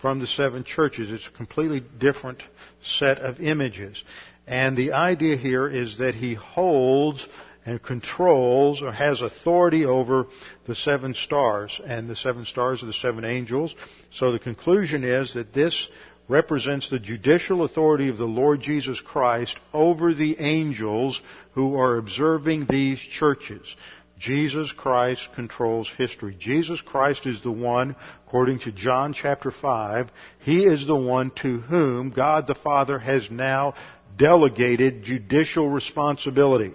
from 0.01 0.19
the 0.19 0.27
seven 0.27 0.65
churches. 0.65 1.11
It's 1.11 1.27
a 1.27 1.37
completely 1.37 1.83
different 1.99 2.43
set 2.83 3.19
of 3.19 3.41
images. 3.41 4.03
And 4.47 4.77
the 4.77 4.93
idea 4.93 5.37
here 5.37 5.69
is 5.69 5.99
that 5.99 6.15
he 6.15 6.35
holds 6.35 7.27
and 7.65 7.83
controls 7.83 8.83
or 8.83 8.93
has 8.93 9.23
authority 9.23 9.85
over 9.85 10.27
the 10.67 10.75
seven 10.75 11.15
stars. 11.15 11.81
And 11.85 12.09
the 12.09 12.17
seven 12.17 12.45
stars 12.45 12.83
are 12.83 12.87
the 12.87 12.93
seven 12.93 13.25
angels. 13.25 13.75
So 14.13 14.33
the 14.33 14.39
conclusion 14.39 15.05
is 15.05 15.35
that 15.35 15.53
this 15.53 15.89
represents 16.29 16.89
the 16.89 16.99
judicial 16.99 17.63
authority 17.65 18.09
of 18.09 18.17
the 18.17 18.25
Lord 18.25 18.61
Jesus 18.61 19.01
Christ 19.01 19.57
over 19.73 20.15
the 20.15 20.39
angels 20.39 21.21
who 21.53 21.77
are 21.77 21.97
observing 21.97 22.67
these 22.67 22.99
churches. 23.01 23.77
Jesus 24.19 24.71
Christ 24.71 25.29
controls 25.35 25.91
history. 25.99 26.37
Jesus 26.39 26.81
Christ 26.81 27.27
is 27.27 27.43
the 27.43 27.51
one, 27.51 27.97
according 28.27 28.61
to 28.61 28.73
John 28.73 29.15
chapter 29.15 29.51
5, 29.51 30.11
He 30.39 30.65
is 30.65 30.87
the 30.87 30.97
one 30.97 31.33
to 31.43 31.59
whom 31.59 32.11
God 32.11 32.47
the 32.47 32.55
Father 32.55 33.01
has 33.01 33.29
now 33.33 33.75
delegated 34.17 35.03
judicial 35.03 35.69
responsibility. 35.69 36.73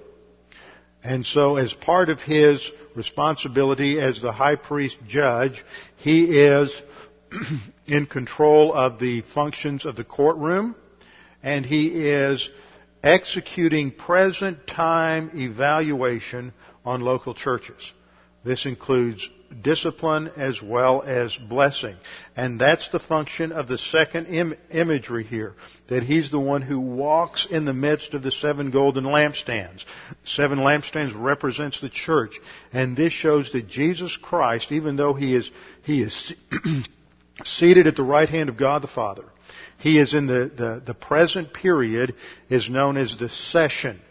And 1.08 1.26
so 1.26 1.56
as 1.56 1.74
part 1.74 2.10
of 2.10 2.20
His 2.20 2.70
responsibility 2.94 3.98
as 3.98 4.22
the 4.22 4.34
high 4.34 4.58
priest 4.58 4.98
judge, 5.08 5.64
He 5.96 6.38
is 6.38 6.82
in 7.88 8.08
control 8.08 8.74
of 8.74 9.00
the 9.00 9.22
functions 9.22 9.86
of 9.86 9.96
the 9.96 10.04
courtroom, 10.04 10.76
and 11.42 11.66
He 11.66 12.10
is 12.10 12.50
executing 13.02 13.92
present 13.92 14.68
time 14.68 15.32
evaluation 15.34 16.52
on 16.84 17.00
local 17.00 17.34
churches. 17.34 17.94
This 18.44 18.66
includes 18.66 19.30
discipline 19.62 20.30
as 20.36 20.62
well 20.62 21.02
as 21.02 21.36
blessing. 21.36 21.96
And 22.36 22.60
that's 22.60 22.90
the 22.90 23.00
function 23.00 23.52
of 23.52 23.68
the 23.68 23.78
second 23.78 24.28
Im- 24.28 24.56
imagery 24.70 25.24
here. 25.24 25.56
That 25.88 26.04
he's 26.04 26.32
the 26.32 26.40
one 26.40 26.62
who 26.62 26.80
walks 26.80 27.48
in 27.50 27.66
the 27.66 27.74
midst 27.74 28.14
of 28.14 28.24
the 28.24 28.32
seven 28.32 28.72
golden 28.72 29.06
lampstands. 29.06 29.84
Seven 30.24 30.60
lampstands 30.60 31.14
represents 31.16 31.82
the 31.82 31.90
church. 31.90 32.40
And 32.74 32.96
this 32.96 33.14
shows 33.14 33.52
that 33.54 33.68
Jesus 33.68 34.18
Christ, 34.22 34.72
even 34.72 34.96
though 34.96 35.14
he 35.14 35.36
is, 35.36 35.50
he 35.84 36.02
is 36.02 36.34
seated 37.44 37.88
at 37.88 37.96
the 37.96 38.04
right 38.04 38.30
hand 38.30 38.50
of 38.50 38.58
God 38.58 38.82
the 38.82 38.88
Father, 38.88 39.26
he 39.80 40.00
is 40.00 40.14
in 40.14 40.26
the, 40.26 40.52
the, 40.56 40.82
the 40.86 40.94
present 40.94 41.54
period 41.54 42.16
is 42.50 42.70
known 42.70 42.98
as 42.98 43.16
the 43.18 43.30
session 43.30 44.02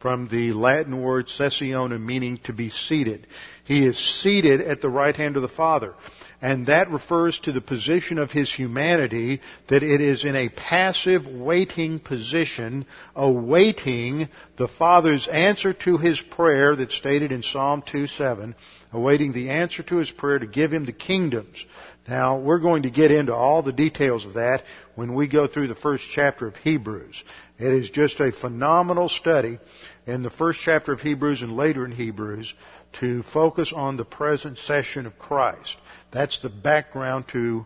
from 0.00 0.28
the 0.28 0.52
Latin 0.52 1.00
word 1.00 1.26
sessione 1.26 2.00
meaning 2.00 2.38
to 2.44 2.52
be 2.52 2.70
seated. 2.70 3.26
He 3.64 3.86
is 3.86 3.98
seated 3.98 4.60
at 4.60 4.80
the 4.80 4.88
right 4.88 5.14
hand 5.14 5.36
of 5.36 5.42
the 5.42 5.48
Father. 5.48 5.94
And 6.42 6.66
that 6.68 6.90
refers 6.90 7.38
to 7.40 7.52
the 7.52 7.60
position 7.60 8.18
of 8.18 8.30
his 8.30 8.50
humanity, 8.52 9.42
that 9.68 9.82
it 9.82 10.00
is 10.00 10.24
in 10.24 10.34
a 10.34 10.48
passive 10.48 11.26
waiting 11.26 11.98
position, 11.98 12.86
awaiting 13.14 14.28
the 14.56 14.68
Father's 14.68 15.28
answer 15.28 15.74
to 15.74 15.98
his 15.98 16.18
prayer 16.18 16.74
that's 16.74 16.96
stated 16.96 17.30
in 17.30 17.42
Psalm 17.42 17.82
2.7, 17.82 18.54
awaiting 18.92 19.32
the 19.32 19.50
answer 19.50 19.82
to 19.82 19.96
his 19.96 20.10
prayer 20.10 20.38
to 20.38 20.46
give 20.46 20.72
him 20.72 20.86
the 20.86 20.92
kingdoms. 20.92 21.62
Now, 22.10 22.38
we're 22.38 22.58
going 22.58 22.82
to 22.82 22.90
get 22.90 23.12
into 23.12 23.32
all 23.32 23.62
the 23.62 23.72
details 23.72 24.26
of 24.26 24.34
that 24.34 24.64
when 24.96 25.14
we 25.14 25.28
go 25.28 25.46
through 25.46 25.68
the 25.68 25.76
first 25.76 26.02
chapter 26.12 26.48
of 26.48 26.56
Hebrews. 26.56 27.22
It 27.56 27.72
is 27.72 27.88
just 27.88 28.18
a 28.18 28.32
phenomenal 28.32 29.08
study 29.08 29.60
in 30.08 30.24
the 30.24 30.30
first 30.30 30.58
chapter 30.64 30.92
of 30.92 31.00
Hebrews 31.00 31.42
and 31.42 31.56
later 31.56 31.84
in 31.84 31.92
Hebrews 31.92 32.52
to 32.98 33.22
focus 33.32 33.72
on 33.72 33.96
the 33.96 34.04
present 34.04 34.58
session 34.58 35.06
of 35.06 35.20
Christ. 35.20 35.76
That's 36.10 36.42
the 36.42 36.48
background 36.48 37.26
to, 37.28 37.64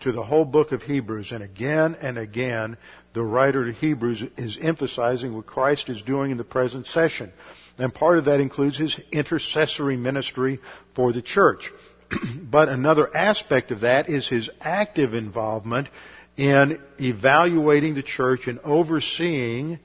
to 0.00 0.12
the 0.12 0.24
whole 0.24 0.46
book 0.46 0.72
of 0.72 0.80
Hebrews. 0.80 1.30
And 1.30 1.42
again 1.42 1.94
and 2.00 2.16
again, 2.16 2.78
the 3.12 3.22
writer 3.22 3.68
of 3.68 3.76
Hebrews 3.76 4.24
is 4.38 4.56
emphasizing 4.58 5.36
what 5.36 5.44
Christ 5.44 5.90
is 5.90 6.00
doing 6.00 6.30
in 6.30 6.38
the 6.38 6.44
present 6.44 6.86
session. 6.86 7.30
And 7.76 7.92
part 7.92 8.16
of 8.16 8.24
that 8.24 8.40
includes 8.40 8.78
his 8.78 8.98
intercessory 9.12 9.98
ministry 9.98 10.60
for 10.94 11.12
the 11.12 11.20
church. 11.20 11.70
but 12.50 12.68
another 12.68 13.14
aspect 13.14 13.70
of 13.70 13.80
that 13.80 14.08
is 14.08 14.28
his 14.28 14.50
active 14.60 15.14
involvement 15.14 15.88
in 16.36 16.80
evaluating 16.98 17.94
the 17.94 18.02
church 18.02 18.46
and 18.46 18.58
overseeing 18.60 19.78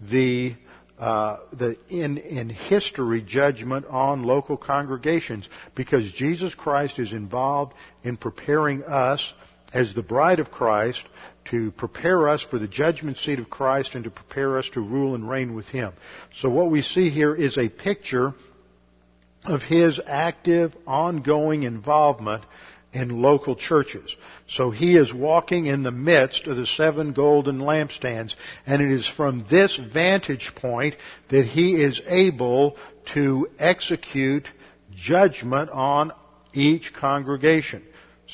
the 0.00 0.54
uh, 0.98 1.38
the 1.54 1.76
in 1.88 2.18
in 2.18 2.50
history 2.50 3.22
judgment 3.22 3.86
on 3.88 4.22
local 4.22 4.56
congregations 4.56 5.48
because 5.74 6.10
Jesus 6.12 6.54
Christ 6.54 6.98
is 6.98 7.12
involved 7.12 7.72
in 8.02 8.16
preparing 8.18 8.84
us 8.84 9.32
as 9.72 9.94
the 9.94 10.02
bride 10.02 10.40
of 10.40 10.50
Christ 10.50 11.02
to 11.46 11.70
prepare 11.72 12.28
us 12.28 12.42
for 12.42 12.58
the 12.58 12.68
judgment 12.68 13.16
seat 13.16 13.38
of 13.38 13.48
Christ 13.48 13.94
and 13.94 14.04
to 14.04 14.10
prepare 14.10 14.58
us 14.58 14.68
to 14.74 14.80
rule 14.80 15.14
and 15.14 15.28
reign 15.28 15.54
with 15.54 15.66
Him. 15.66 15.92
So 16.40 16.50
what 16.50 16.70
we 16.70 16.82
see 16.82 17.08
here 17.08 17.34
is 17.34 17.56
a 17.56 17.68
picture 17.68 18.34
of 19.44 19.62
His 19.62 20.00
active, 20.06 20.74
ongoing 20.86 21.62
involvement 21.62 22.44
in 22.92 23.22
local 23.22 23.54
churches. 23.54 24.14
So 24.48 24.70
he 24.70 24.96
is 24.96 25.14
walking 25.14 25.66
in 25.66 25.82
the 25.82 25.92
midst 25.92 26.46
of 26.46 26.56
the 26.56 26.66
seven 26.66 27.12
golden 27.12 27.60
lampstands, 27.60 28.34
and 28.66 28.82
it 28.82 28.90
is 28.90 29.06
from 29.06 29.44
this 29.48 29.76
vantage 29.76 30.52
point 30.56 30.96
that 31.28 31.46
he 31.46 31.80
is 31.80 32.00
able 32.06 32.76
to 33.14 33.48
execute 33.58 34.48
judgment 34.94 35.70
on 35.70 36.12
each 36.52 36.92
congregation. 36.92 37.84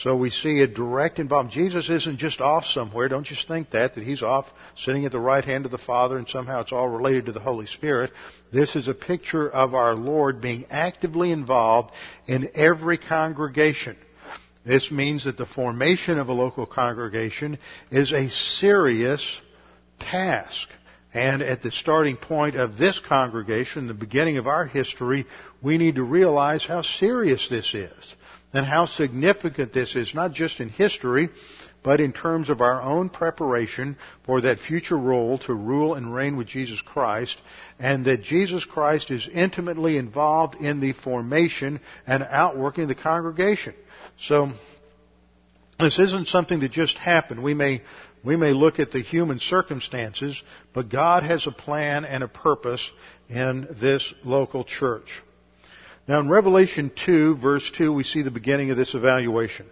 So 0.02 0.14
we 0.14 0.28
see 0.28 0.60
a 0.60 0.66
direct 0.66 1.18
involvement. 1.18 1.54
Jesus 1.54 1.88
isn't 1.88 2.18
just 2.18 2.42
off 2.42 2.66
somewhere. 2.66 3.08
Don't 3.08 3.24
just 3.24 3.48
think 3.48 3.70
that, 3.70 3.94
that 3.94 4.04
he's 4.04 4.22
off 4.22 4.44
sitting 4.76 5.06
at 5.06 5.12
the 5.12 5.18
right 5.18 5.44
hand 5.44 5.64
of 5.64 5.70
the 5.70 5.78
Father 5.78 6.18
and 6.18 6.28
somehow 6.28 6.60
it's 6.60 6.72
all 6.72 6.88
related 6.88 7.26
to 7.26 7.32
the 7.32 7.40
Holy 7.40 7.64
Spirit. 7.64 8.10
This 8.52 8.76
is 8.76 8.88
a 8.88 8.94
picture 8.94 9.48
of 9.48 9.74
our 9.74 9.94
Lord 9.94 10.42
being 10.42 10.66
actively 10.68 11.32
involved 11.32 11.92
in 12.26 12.50
every 12.54 12.98
congregation. 12.98 13.96
This 14.66 14.90
means 14.90 15.24
that 15.24 15.38
the 15.38 15.46
formation 15.46 16.18
of 16.18 16.28
a 16.28 16.34
local 16.34 16.66
congregation 16.66 17.58
is 17.90 18.12
a 18.12 18.28
serious 18.28 19.40
task. 19.98 20.68
And 21.14 21.40
at 21.40 21.62
the 21.62 21.70
starting 21.70 22.18
point 22.18 22.54
of 22.56 22.76
this 22.76 23.00
congregation, 23.00 23.86
the 23.86 23.94
beginning 23.94 24.36
of 24.36 24.46
our 24.46 24.66
history, 24.66 25.24
we 25.62 25.78
need 25.78 25.94
to 25.94 26.02
realize 26.02 26.66
how 26.66 26.82
serious 26.82 27.48
this 27.48 27.72
is 27.72 28.14
and 28.56 28.64
how 28.64 28.86
significant 28.86 29.74
this 29.74 29.94
is, 29.94 30.14
not 30.14 30.32
just 30.32 30.60
in 30.60 30.70
history, 30.70 31.28
but 31.82 32.00
in 32.00 32.12
terms 32.12 32.48
of 32.48 32.62
our 32.62 32.80
own 32.80 33.10
preparation 33.10 33.98
for 34.24 34.40
that 34.40 34.58
future 34.58 34.96
role 34.96 35.38
to 35.38 35.52
rule 35.52 35.92
and 35.92 36.14
reign 36.14 36.38
with 36.38 36.46
Jesus 36.46 36.80
Christ, 36.80 37.38
and 37.78 38.06
that 38.06 38.22
Jesus 38.22 38.64
Christ 38.64 39.10
is 39.10 39.28
intimately 39.30 39.98
involved 39.98 40.54
in 40.54 40.80
the 40.80 40.94
formation 40.94 41.80
and 42.06 42.22
outworking 42.22 42.84
of 42.84 42.88
the 42.88 42.94
congregation. 42.94 43.74
So, 44.20 44.50
this 45.78 45.98
isn't 45.98 46.28
something 46.28 46.60
that 46.60 46.72
just 46.72 46.96
happened. 46.96 47.42
We 47.42 47.52
may, 47.52 47.82
we 48.24 48.36
may 48.36 48.52
look 48.52 48.78
at 48.78 48.90
the 48.90 49.02
human 49.02 49.38
circumstances, 49.38 50.42
but 50.72 50.88
God 50.88 51.24
has 51.24 51.46
a 51.46 51.52
plan 51.52 52.06
and 52.06 52.24
a 52.24 52.28
purpose 52.28 52.90
in 53.28 53.68
this 53.78 54.14
local 54.24 54.64
church. 54.64 55.22
Now 56.08 56.20
in 56.20 56.28
Revelation 56.28 56.92
2 57.04 57.36
verse 57.36 57.70
2 57.76 57.92
we 57.92 58.04
see 58.04 58.22
the 58.22 58.30
beginning 58.30 58.70
of 58.70 58.76
this 58.76 58.94
evaluation. 58.94 59.66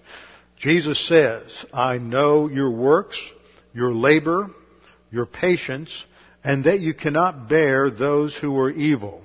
Jesus 0.56 1.06
says, 1.06 1.42
I 1.72 1.98
know 1.98 2.48
your 2.48 2.70
works, 2.70 3.20
your 3.72 3.92
labor, 3.92 4.50
your 5.10 5.26
patience, 5.26 6.04
and 6.42 6.64
that 6.64 6.80
you 6.80 6.94
cannot 6.94 7.48
bear 7.48 7.90
those 7.90 8.36
who 8.36 8.58
are 8.58 8.70
evil. 8.70 9.22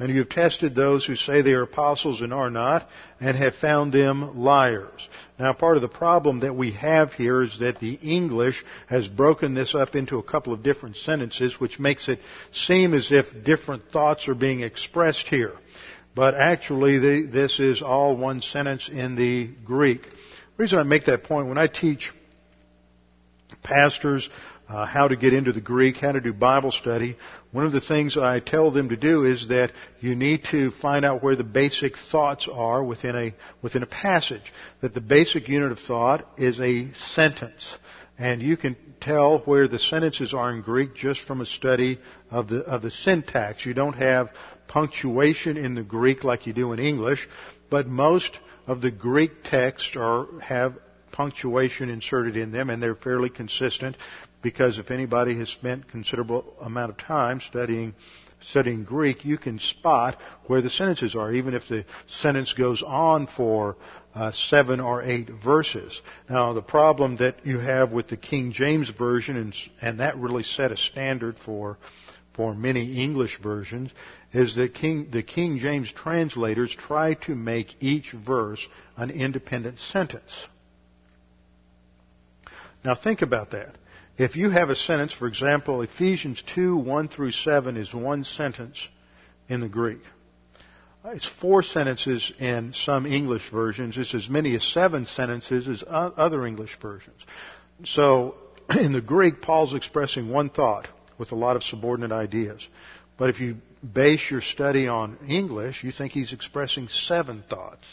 And 0.00 0.10
you 0.10 0.18
have 0.18 0.28
tested 0.28 0.74
those 0.74 1.04
who 1.04 1.16
say 1.16 1.42
they 1.42 1.54
are 1.54 1.62
apostles 1.62 2.20
and 2.20 2.32
are 2.32 2.50
not, 2.50 2.88
and 3.20 3.36
have 3.36 3.56
found 3.56 3.92
them 3.92 4.38
liars. 4.38 5.08
Now 5.40 5.52
part 5.52 5.76
of 5.76 5.82
the 5.82 5.88
problem 5.88 6.40
that 6.40 6.54
we 6.54 6.70
have 6.72 7.12
here 7.12 7.42
is 7.42 7.58
that 7.58 7.80
the 7.80 7.94
English 7.94 8.64
has 8.88 9.08
broken 9.08 9.54
this 9.54 9.74
up 9.74 9.96
into 9.96 10.18
a 10.18 10.22
couple 10.22 10.52
of 10.52 10.62
different 10.62 10.96
sentences, 10.96 11.58
which 11.58 11.80
makes 11.80 12.08
it 12.08 12.20
seem 12.52 12.94
as 12.94 13.10
if 13.10 13.26
different 13.44 13.90
thoughts 13.90 14.28
are 14.28 14.36
being 14.36 14.60
expressed 14.60 15.26
here. 15.26 15.52
But 16.18 16.34
actually 16.34 16.98
the, 16.98 17.30
this 17.32 17.60
is 17.60 17.80
all 17.80 18.16
one 18.16 18.40
sentence 18.40 18.88
in 18.92 19.14
the 19.14 19.50
Greek. 19.64 20.02
The 20.02 20.16
reason 20.56 20.80
I 20.80 20.82
make 20.82 21.04
that 21.04 21.22
point, 21.22 21.46
when 21.46 21.58
I 21.58 21.68
teach 21.68 22.12
pastors 23.62 24.28
uh, 24.68 24.84
how 24.84 25.06
to 25.06 25.14
get 25.14 25.32
into 25.32 25.52
the 25.52 25.60
Greek, 25.60 25.98
how 25.98 26.10
to 26.10 26.20
do 26.20 26.32
Bible 26.32 26.72
study. 26.72 27.16
One 27.52 27.66
of 27.66 27.70
the 27.70 27.80
things 27.80 28.18
I 28.18 28.40
tell 28.40 28.72
them 28.72 28.88
to 28.88 28.96
do 28.96 29.26
is 29.26 29.46
that 29.46 29.70
you 30.00 30.16
need 30.16 30.42
to 30.50 30.72
find 30.72 31.04
out 31.04 31.22
where 31.22 31.36
the 31.36 31.44
basic 31.44 31.92
thoughts 32.10 32.48
are 32.52 32.82
within 32.82 33.14
a 33.14 33.32
within 33.62 33.84
a 33.84 33.86
passage. 33.86 34.52
That 34.80 34.94
the 34.94 35.00
basic 35.00 35.46
unit 35.48 35.70
of 35.70 35.78
thought 35.78 36.28
is 36.36 36.58
a 36.58 36.92
sentence, 36.94 37.78
and 38.18 38.42
you 38.42 38.56
can 38.56 38.76
tell 39.00 39.38
where 39.44 39.68
the 39.68 39.78
sentences 39.78 40.34
are 40.34 40.50
in 40.50 40.62
Greek 40.62 40.96
just 40.96 41.20
from 41.20 41.40
a 41.40 41.46
study 41.46 42.00
of 42.28 42.48
the 42.48 42.62
of 42.62 42.82
the 42.82 42.90
syntax. 42.90 43.64
You 43.64 43.72
don't 43.72 43.94
have 43.94 44.30
punctuation 44.68 45.56
in 45.56 45.74
the 45.74 45.82
Greek 45.82 46.24
like 46.24 46.46
you 46.46 46.52
do 46.52 46.72
in 46.72 46.78
English, 46.78 47.28
but 47.70 47.86
most 47.86 48.38
of 48.66 48.80
the 48.80 48.90
Greek 48.90 49.44
texts 49.44 49.96
are 49.96 50.26
have 50.40 50.78
punctuation 51.10 51.88
inserted 51.88 52.36
in 52.36 52.52
them 52.52 52.70
and 52.70 52.80
they're 52.80 52.94
fairly 52.94 53.28
consistent 53.28 53.96
because 54.42 54.78
if 54.78 54.90
anybody 54.90 55.36
has 55.36 55.48
spent 55.48 55.88
considerable 55.88 56.54
amount 56.60 56.90
of 56.90 56.98
time 56.98 57.40
studying 57.40 57.94
studying 58.40 58.84
Greek, 58.84 59.24
you 59.24 59.36
can 59.36 59.58
spot 59.58 60.16
where 60.46 60.62
the 60.62 60.70
sentences 60.70 61.16
are, 61.16 61.32
even 61.32 61.54
if 61.54 61.68
the 61.68 61.84
sentence 62.06 62.52
goes 62.52 62.82
on 62.86 63.26
for 63.26 63.76
uh, 64.14 64.32
seven 64.32 64.80
or 64.80 65.02
eight 65.02 65.28
verses. 65.28 66.00
Now, 66.28 66.52
the 66.52 66.62
problem 66.62 67.16
that 67.16 67.44
you 67.44 67.58
have 67.58 67.92
with 67.92 68.08
the 68.08 68.16
King 68.16 68.52
James 68.52 68.90
version, 68.90 69.36
and, 69.36 69.54
and 69.80 70.00
that 70.00 70.16
really 70.16 70.44
set 70.44 70.72
a 70.72 70.76
standard 70.76 71.36
for 71.38 71.78
for 72.38 72.54
many 72.54 73.02
English 73.02 73.40
versions, 73.42 73.90
is 74.32 74.54
that 74.54 74.72
King, 74.72 75.08
the 75.10 75.24
King 75.24 75.58
James 75.58 75.92
translators 75.92 76.72
try 76.72 77.14
to 77.14 77.34
make 77.34 77.74
each 77.80 78.12
verse 78.12 78.64
an 78.96 79.10
independent 79.10 79.80
sentence. 79.80 80.46
Now, 82.84 82.94
think 82.94 83.22
about 83.22 83.50
that. 83.50 83.74
If 84.16 84.36
you 84.36 84.50
have 84.50 84.70
a 84.70 84.76
sentence, 84.76 85.12
for 85.12 85.26
example, 85.26 85.82
Ephesians 85.82 86.40
2, 86.54 86.76
1 86.76 87.08
through 87.08 87.32
7 87.32 87.76
is 87.76 87.92
one 87.92 88.22
sentence 88.22 88.86
in 89.48 89.60
the 89.60 89.68
Greek. 89.68 90.02
It's 91.06 91.28
four 91.40 91.64
sentences 91.64 92.32
in 92.38 92.72
some 92.72 93.04
English 93.04 93.50
versions. 93.50 93.98
It's 93.98 94.14
as 94.14 94.28
many 94.28 94.54
as 94.54 94.62
seven 94.62 95.06
sentences 95.06 95.66
as 95.66 95.82
other 95.88 96.46
English 96.46 96.78
versions. 96.80 97.20
So, 97.82 98.36
in 98.70 98.92
the 98.92 99.00
Greek, 99.00 99.42
Paul's 99.42 99.74
expressing 99.74 100.28
one 100.28 100.50
thought 100.50 100.86
with 101.18 101.32
a 101.32 101.36
lot 101.36 101.56
of 101.56 101.62
subordinate 101.62 102.12
ideas. 102.12 102.66
But 103.16 103.30
if 103.30 103.40
you 103.40 103.56
base 103.92 104.30
your 104.30 104.40
study 104.40 104.86
on 104.86 105.18
English, 105.28 105.82
you 105.82 105.90
think 105.90 106.12
he's 106.12 106.32
expressing 106.32 106.88
seven 106.88 107.42
thoughts. 107.48 107.84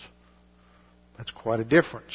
That's 1.18 1.32
quite 1.32 1.60
a 1.60 1.66
difference. 1.66 2.14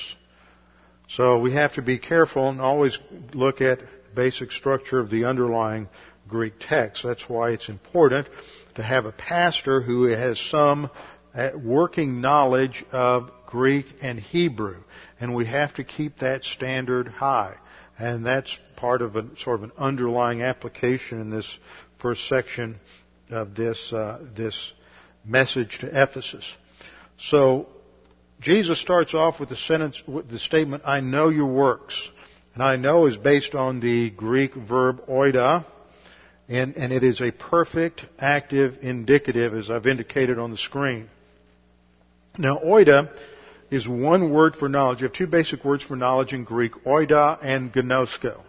So 1.08 1.40
we 1.40 1.54
have 1.54 1.74
to 1.74 1.82
be 1.82 1.98
careful 1.98 2.48
and 2.48 2.60
always 2.60 2.96
look 3.34 3.60
at 3.60 3.80
basic 4.14 4.52
structure 4.52 5.00
of 5.00 5.10
the 5.10 5.24
underlying 5.24 5.88
Greek 6.28 6.54
text. 6.60 7.02
That's 7.02 7.28
why 7.28 7.50
it's 7.50 7.68
important 7.68 8.28
to 8.76 8.82
have 8.82 9.06
a 9.06 9.12
pastor 9.12 9.80
who 9.80 10.04
has 10.04 10.38
some 10.38 10.88
uh, 11.34 11.50
working 11.56 12.20
knowledge 12.20 12.84
of 12.92 13.30
Greek 13.46 13.86
and 14.02 14.20
Hebrew. 14.20 14.82
And 15.18 15.34
we 15.34 15.46
have 15.46 15.74
to 15.74 15.84
keep 15.84 16.18
that 16.20 16.44
standard 16.44 17.08
high. 17.08 17.56
And 18.00 18.24
that's 18.24 18.56
part 18.76 19.02
of 19.02 19.14
a 19.16 19.26
sort 19.36 19.58
of 19.58 19.64
an 19.64 19.72
underlying 19.76 20.40
application 20.40 21.20
in 21.20 21.28
this 21.28 21.58
first 21.98 22.26
section 22.28 22.80
of 23.28 23.54
this, 23.54 23.92
uh, 23.92 24.20
this 24.34 24.72
message 25.22 25.80
to 25.80 26.02
Ephesus. 26.02 26.50
So, 27.18 27.66
Jesus 28.40 28.80
starts 28.80 29.12
off 29.12 29.38
with 29.38 29.50
the 29.50 29.56
sentence, 29.56 30.02
with 30.08 30.30
the 30.30 30.38
statement, 30.38 30.84
I 30.86 31.00
know 31.00 31.28
your 31.28 31.52
works. 31.52 32.08
And 32.54 32.62
I 32.62 32.76
know 32.76 33.04
is 33.04 33.18
based 33.18 33.54
on 33.54 33.80
the 33.80 34.08
Greek 34.08 34.54
verb 34.54 35.06
oida, 35.06 35.66
and, 36.48 36.76
and 36.76 36.94
it 36.94 37.04
is 37.04 37.20
a 37.20 37.30
perfect 37.30 38.06
active 38.18 38.78
indicative 38.80 39.52
as 39.52 39.70
I've 39.70 39.86
indicated 39.86 40.38
on 40.38 40.50
the 40.50 40.56
screen. 40.56 41.10
Now, 42.38 42.60
oida 42.64 43.10
is 43.70 43.86
one 43.86 44.32
word 44.32 44.56
for 44.56 44.68
knowledge. 44.68 45.00
You 45.00 45.06
have 45.06 45.16
two 45.16 45.26
basic 45.26 45.64
words 45.64 45.84
for 45.84 45.96
knowledge 45.96 46.32
in 46.32 46.44
Greek, 46.44 46.72
oida 46.84 47.38
and 47.42 47.72
gnosko. 47.72 48.40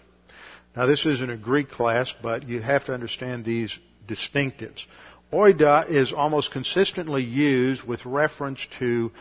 Now, 0.76 0.86
this 0.86 1.06
isn't 1.06 1.30
a 1.30 1.38
Greek 1.38 1.70
class, 1.70 2.14
but 2.22 2.48
you 2.48 2.62
have 2.62 2.86
to 2.86 2.94
understand 2.94 3.44
these 3.44 3.78
distinctives. 4.08 4.86
Oida 5.32 5.90
is 5.90 6.12
almost 6.12 6.52
consistently 6.52 7.24
used 7.24 7.84
with 7.84 8.06
reference 8.06 8.66
to 8.80 9.12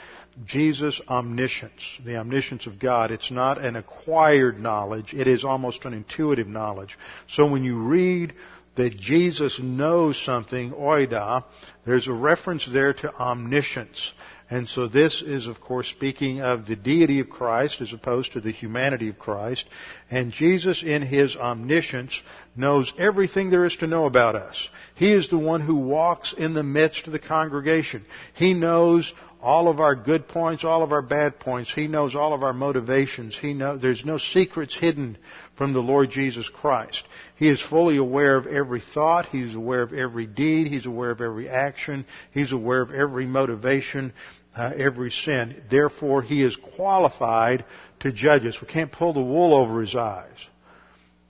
Jesus' 0.44 1.00
omniscience, 1.08 1.84
the 2.04 2.16
omniscience 2.16 2.66
of 2.66 2.78
God. 2.78 3.10
It's 3.10 3.30
not 3.30 3.58
an 3.58 3.76
acquired 3.76 4.58
knowledge, 4.58 5.12
it 5.12 5.26
is 5.26 5.44
almost 5.44 5.84
an 5.84 5.92
intuitive 5.92 6.46
knowledge. 6.46 6.96
So 7.28 7.48
when 7.48 7.64
you 7.64 7.78
read 7.78 8.34
that 8.76 8.96
Jesus 8.96 9.60
knows 9.62 10.20
something, 10.24 10.72
oida, 10.72 11.44
there's 11.84 12.08
a 12.08 12.12
reference 12.12 12.68
there 12.72 12.92
to 12.92 13.14
omniscience. 13.14 14.12
And 14.50 14.68
so 14.68 14.88
this 14.88 15.22
is, 15.22 15.46
of 15.46 15.60
course, 15.60 15.88
speaking 15.88 16.40
of 16.40 16.66
the 16.66 16.74
deity 16.74 17.20
of 17.20 17.30
Christ 17.30 17.80
as 17.80 17.92
opposed 17.92 18.32
to 18.32 18.40
the 18.40 18.50
humanity 18.50 19.08
of 19.08 19.18
Christ. 19.18 19.64
And 20.10 20.32
Jesus, 20.32 20.82
in 20.82 21.02
His 21.02 21.36
omniscience, 21.36 22.20
knows 22.56 22.92
everything 22.98 23.50
there 23.50 23.64
is 23.64 23.76
to 23.76 23.86
know 23.86 24.06
about 24.06 24.34
us. 24.34 24.68
He 24.96 25.12
is 25.12 25.28
the 25.28 25.38
one 25.38 25.60
who 25.60 25.76
walks 25.76 26.34
in 26.36 26.54
the 26.54 26.64
midst 26.64 27.06
of 27.06 27.12
the 27.12 27.20
congregation. 27.20 28.04
He 28.34 28.52
knows 28.52 29.12
all 29.42 29.68
of 29.68 29.80
our 29.80 29.94
good 29.94 30.28
points, 30.28 30.64
all 30.64 30.82
of 30.82 30.92
our 30.92 31.02
bad 31.02 31.40
points. 31.40 31.72
He 31.72 31.86
knows 31.86 32.14
all 32.14 32.34
of 32.34 32.42
our 32.42 32.52
motivations. 32.52 33.38
He 33.40 33.54
knows 33.54 33.80
there's 33.80 34.04
no 34.04 34.18
secrets 34.18 34.76
hidden 34.76 35.16
from 35.56 35.72
the 35.72 35.80
Lord 35.80 36.10
Jesus 36.10 36.48
Christ. 36.48 37.02
He 37.36 37.48
is 37.48 37.62
fully 37.62 37.96
aware 37.96 38.36
of 38.36 38.46
every 38.46 38.82
thought. 38.82 39.26
He's 39.26 39.54
aware 39.54 39.82
of 39.82 39.94
every 39.94 40.26
deed. 40.26 40.66
He's 40.66 40.86
aware 40.86 41.10
of 41.10 41.20
every 41.20 41.48
action. 41.48 42.04
He's 42.32 42.52
aware 42.52 42.82
of 42.82 42.90
every 42.90 43.26
motivation, 43.26 44.12
uh, 44.56 44.72
every 44.76 45.10
sin. 45.10 45.62
Therefore, 45.70 46.22
he 46.22 46.42
is 46.42 46.56
qualified 46.76 47.64
to 48.00 48.12
judge 48.12 48.44
us. 48.46 48.60
We 48.60 48.68
can't 48.68 48.92
pull 48.92 49.12
the 49.12 49.20
wool 49.20 49.54
over 49.54 49.80
his 49.80 49.94
eyes. 49.94 50.36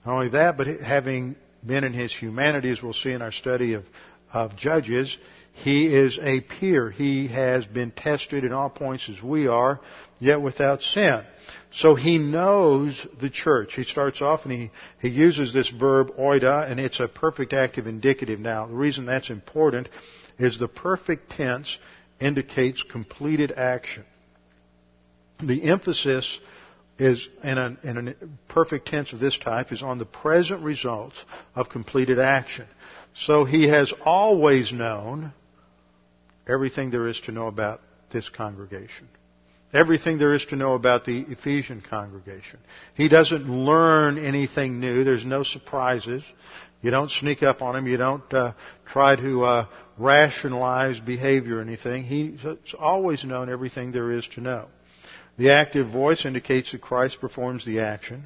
Not 0.04 0.14
only 0.14 0.28
that, 0.30 0.56
but 0.56 0.66
having 0.66 1.36
been 1.64 1.84
in 1.84 1.92
his 1.92 2.14
humanity, 2.14 2.70
as 2.70 2.82
we'll 2.82 2.92
see 2.92 3.10
in 3.10 3.22
our 3.22 3.32
study 3.32 3.74
of, 3.74 3.84
of 4.32 4.56
Judges, 4.56 5.16
he 5.52 5.94
is 5.94 6.18
a 6.22 6.40
peer. 6.40 6.90
He 6.90 7.28
has 7.28 7.66
been 7.66 7.90
tested 7.90 8.44
in 8.44 8.52
all 8.52 8.70
points 8.70 9.10
as 9.10 9.22
we 9.22 9.46
are, 9.46 9.80
yet 10.18 10.40
without 10.40 10.80
sin. 10.80 11.22
So 11.72 11.94
he 11.94 12.18
knows 12.18 13.06
the 13.20 13.28
church. 13.28 13.74
He 13.74 13.84
starts 13.84 14.22
off 14.22 14.44
and 14.44 14.52
he, 14.52 14.70
he 15.00 15.08
uses 15.08 15.52
this 15.52 15.68
verb 15.68 16.16
oida, 16.18 16.70
and 16.70 16.80
it's 16.80 17.00
a 17.00 17.08
perfect 17.08 17.52
active 17.52 17.86
indicative. 17.86 18.40
Now, 18.40 18.66
the 18.66 18.74
reason 18.74 19.04
that's 19.04 19.28
important 19.28 19.88
is 20.38 20.58
the 20.58 20.68
perfect 20.68 21.30
tense 21.30 21.76
indicates 22.20 22.82
completed 22.82 23.52
action. 23.52 24.04
The 25.42 25.64
emphasis 25.64 26.38
is 26.98 27.26
in 27.42 27.56
a, 27.56 27.76
in 27.82 28.08
a 28.08 28.14
perfect 28.52 28.86
tense 28.88 29.12
of 29.12 29.20
this 29.20 29.38
type 29.38 29.72
is 29.72 29.82
on 29.82 29.98
the 29.98 30.04
present 30.04 30.62
results 30.62 31.16
of 31.54 31.70
completed 31.70 32.18
action. 32.18 32.66
So 33.14 33.44
he 33.44 33.68
has 33.68 33.92
always 34.04 34.70
known 34.70 35.32
everything 36.46 36.90
there 36.90 37.08
is 37.08 37.18
to 37.22 37.32
know 37.32 37.46
about 37.46 37.80
this 38.12 38.28
congregation. 38.28 39.08
Everything 39.72 40.18
there 40.18 40.34
is 40.34 40.44
to 40.46 40.56
know 40.56 40.74
about 40.74 41.04
the 41.04 41.20
Ephesian 41.20 41.80
congregation. 41.80 42.58
He 42.94 43.08
doesn't 43.08 43.48
learn 43.48 44.18
anything 44.18 44.80
new. 44.80 45.04
There's 45.04 45.24
no 45.24 45.42
surprises. 45.44 46.24
You 46.82 46.90
don't 46.90 47.10
sneak 47.10 47.42
up 47.42 47.62
on 47.62 47.76
him. 47.76 47.86
You 47.86 47.96
don't 47.96 48.34
uh, 48.34 48.52
try 48.86 49.14
to 49.14 49.44
uh, 49.44 49.66
rationalize 50.00 50.98
behavior 50.98 51.58
or 51.58 51.60
anything. 51.60 52.04
He's 52.04 52.40
always 52.78 53.22
known 53.24 53.50
everything 53.50 53.92
there 53.92 54.12
is 54.12 54.26
to 54.34 54.40
know. 54.40 54.66
The 55.36 55.50
active 55.50 55.90
voice 55.90 56.24
indicates 56.24 56.72
that 56.72 56.80
Christ 56.80 57.20
performs 57.20 57.64
the 57.64 57.80
action. 57.80 58.24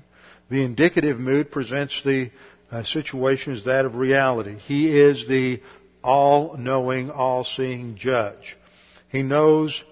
The 0.50 0.64
indicative 0.64 1.18
mood 1.18 1.50
presents 1.50 2.00
the 2.04 2.30
uh, 2.70 2.82
situation 2.84 3.52
as 3.52 3.64
that 3.64 3.84
of 3.84 3.96
reality. 3.96 4.56
He 4.56 4.98
is 4.98 5.26
the 5.26 5.60
all-knowing, 6.02 7.10
all-seeing 7.10 7.96
judge. 7.96 8.56
He 9.08 9.22
knows 9.22 9.82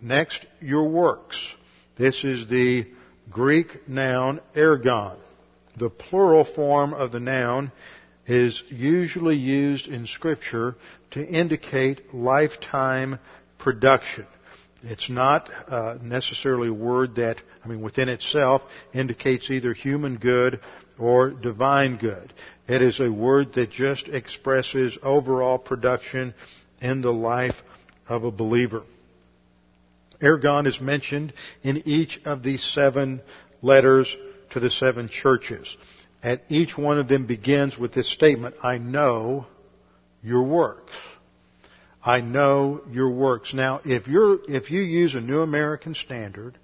next 0.00 0.44
your 0.60 0.88
works. 0.88 1.40
This 1.96 2.24
is 2.24 2.48
the 2.48 2.86
Greek 3.30 3.88
noun 3.88 4.40
ergon. 4.54 5.16
The 5.76 5.90
plural 5.90 6.44
form 6.44 6.94
of 6.94 7.12
the 7.12 7.20
noun 7.20 7.70
is 8.28 8.62
usually 8.68 9.36
used 9.36 9.88
in 9.88 10.06
scripture 10.06 10.76
to 11.10 11.26
indicate 11.26 12.14
lifetime 12.14 13.18
production. 13.58 14.26
It's 14.82 15.10
not 15.10 15.50
uh, 15.66 15.96
necessarily 16.00 16.68
a 16.68 16.72
word 16.72 17.16
that, 17.16 17.38
I 17.64 17.68
mean, 17.68 17.80
within 17.80 18.08
itself 18.08 18.62
indicates 18.92 19.50
either 19.50 19.72
human 19.72 20.18
good 20.18 20.60
or 20.98 21.30
divine 21.30 21.96
good. 21.96 22.32
It 22.68 22.82
is 22.82 23.00
a 23.00 23.10
word 23.10 23.54
that 23.54 23.70
just 23.70 24.08
expresses 24.08 24.96
overall 25.02 25.58
production 25.58 26.34
in 26.80 27.00
the 27.00 27.12
life 27.12 27.56
of 28.08 28.24
a 28.24 28.30
believer. 28.30 28.82
Ergon 30.20 30.66
is 30.66 30.80
mentioned 30.80 31.32
in 31.62 31.82
each 31.86 32.20
of 32.24 32.42
these 32.42 32.62
seven 32.62 33.22
letters 33.62 34.14
to 34.50 34.60
the 34.60 34.70
seven 34.70 35.08
churches. 35.08 35.76
And 36.22 36.40
each 36.48 36.76
one 36.76 36.98
of 36.98 37.08
them 37.08 37.26
begins 37.26 37.78
with 37.78 37.92
this 37.92 38.12
statement, 38.12 38.56
I 38.62 38.78
know 38.78 39.46
your 40.22 40.42
works. 40.42 40.94
I 42.04 42.20
know 42.20 42.80
your 42.90 43.10
works. 43.10 43.54
Now, 43.54 43.80
if 43.84 44.08
you're, 44.08 44.38
if 44.48 44.70
you 44.70 44.80
use 44.80 45.14
a 45.14 45.20
New 45.20 45.42
American 45.42 45.94
Standard, 45.94 46.58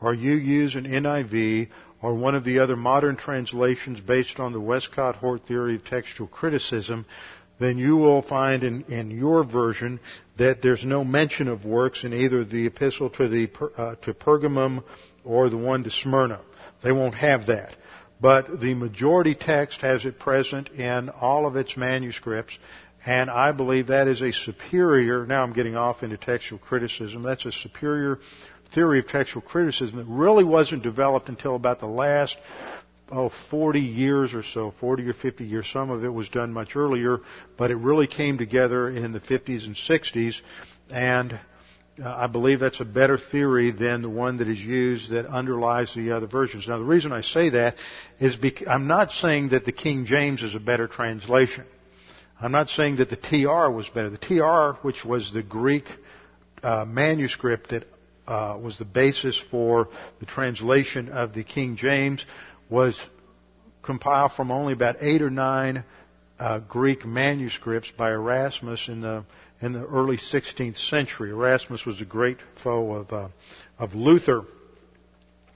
or 0.00 0.14
you 0.14 0.32
use 0.32 0.74
an 0.74 0.84
NIV, 0.84 1.68
or 2.02 2.14
one 2.14 2.34
of 2.34 2.44
the 2.44 2.58
other 2.58 2.76
modern 2.76 3.16
translations 3.16 4.00
based 4.00 4.38
on 4.38 4.52
the 4.52 4.60
Westcott 4.60 5.16
Hort 5.16 5.46
theory 5.46 5.76
of 5.76 5.84
textual 5.84 6.28
criticism, 6.28 7.06
then 7.58 7.78
you 7.78 7.96
will 7.96 8.22
find 8.22 8.62
in, 8.62 8.84
in 8.84 9.10
your 9.10 9.42
version 9.42 9.98
that 10.36 10.60
there's 10.60 10.84
no 10.84 11.02
mention 11.04 11.48
of 11.48 11.64
works 11.64 12.04
in 12.04 12.12
either 12.12 12.44
the 12.44 12.66
epistle 12.66 13.08
to 13.10 13.28
the 13.28 13.50
uh, 13.78 13.94
to 14.02 14.12
Pergamum 14.12 14.84
or 15.24 15.48
the 15.48 15.56
one 15.56 15.82
to 15.84 15.90
Smyrna. 15.90 16.42
They 16.82 16.92
won't 16.92 17.14
have 17.14 17.46
that. 17.46 17.74
But 18.20 18.60
the 18.60 18.74
majority 18.74 19.34
text 19.34 19.80
has 19.82 20.04
it 20.04 20.18
present 20.18 20.70
in 20.70 21.10
all 21.10 21.46
of 21.46 21.56
its 21.56 21.76
manuscripts, 21.76 22.58
and 23.04 23.30
I 23.30 23.52
believe 23.52 23.88
that 23.88 24.08
is 24.08 24.22
a 24.22 24.32
superior, 24.32 25.26
now 25.26 25.42
I'm 25.42 25.52
getting 25.52 25.76
off 25.76 26.02
into 26.02 26.16
textual 26.16 26.58
criticism, 26.58 27.22
that's 27.22 27.44
a 27.44 27.52
superior 27.52 28.18
theory 28.74 28.98
of 28.98 29.06
textual 29.06 29.42
criticism 29.42 29.98
that 29.98 30.06
really 30.06 30.44
wasn't 30.44 30.82
developed 30.82 31.28
until 31.28 31.56
about 31.56 31.78
the 31.80 31.86
last 31.86 32.36
oh, 33.12 33.30
40 33.50 33.80
years 33.80 34.34
or 34.34 34.42
so, 34.42 34.74
40 34.80 35.08
or 35.08 35.12
50 35.12 35.44
years. 35.44 35.68
Some 35.72 35.90
of 35.90 36.04
it 36.04 36.08
was 36.08 36.28
done 36.28 36.52
much 36.52 36.74
earlier, 36.74 37.18
but 37.56 37.70
it 37.70 37.76
really 37.76 38.06
came 38.06 38.38
together 38.38 38.88
in 38.88 39.12
the 39.12 39.20
50s 39.20 39.64
and 39.66 39.76
60s, 39.76 40.40
and 40.90 41.38
I 42.04 42.26
believe 42.26 42.60
that's 42.60 42.80
a 42.80 42.84
better 42.84 43.16
theory 43.16 43.70
than 43.70 44.02
the 44.02 44.10
one 44.10 44.36
that 44.38 44.48
is 44.48 44.60
used 44.60 45.10
that 45.10 45.26
underlies 45.26 45.94
the 45.94 46.12
other 46.12 46.26
versions. 46.26 46.68
Now, 46.68 46.78
the 46.78 46.84
reason 46.84 47.10
I 47.10 47.22
say 47.22 47.50
that 47.50 47.76
is 48.20 48.36
because 48.36 48.68
I'm 48.68 48.86
not 48.86 49.10
saying 49.12 49.50
that 49.50 49.64
the 49.64 49.72
King 49.72 50.04
James 50.04 50.42
is 50.42 50.54
a 50.54 50.60
better 50.60 50.88
translation. 50.88 51.64
I'm 52.38 52.52
not 52.52 52.68
saying 52.68 52.96
that 52.96 53.08
the 53.08 53.16
TR 53.16 53.70
was 53.70 53.88
better. 53.88 54.10
The 54.10 54.18
TR, 54.18 54.78
which 54.86 55.06
was 55.06 55.32
the 55.32 55.42
Greek 55.42 55.84
uh, 56.62 56.84
manuscript 56.86 57.70
that 57.70 57.84
uh, 58.26 58.58
was 58.60 58.76
the 58.76 58.84
basis 58.84 59.42
for 59.50 59.88
the 60.20 60.26
translation 60.26 61.08
of 61.08 61.32
the 61.32 61.44
King 61.44 61.76
James, 61.76 62.26
was 62.68 63.00
compiled 63.82 64.32
from 64.32 64.50
only 64.50 64.74
about 64.74 64.96
eight 65.00 65.22
or 65.22 65.30
nine 65.30 65.84
uh, 66.38 66.58
Greek 66.58 67.06
manuscripts 67.06 67.90
by 67.96 68.10
Erasmus 68.10 68.88
in 68.88 69.00
the 69.00 69.24
in 69.60 69.72
the 69.72 69.84
early 69.84 70.16
16th 70.16 70.76
century. 70.76 71.30
Erasmus 71.30 71.84
was 71.86 72.00
a 72.00 72.04
great 72.04 72.38
foe 72.62 72.92
of, 72.92 73.12
uh, 73.12 73.28
of 73.78 73.94
Luther 73.94 74.42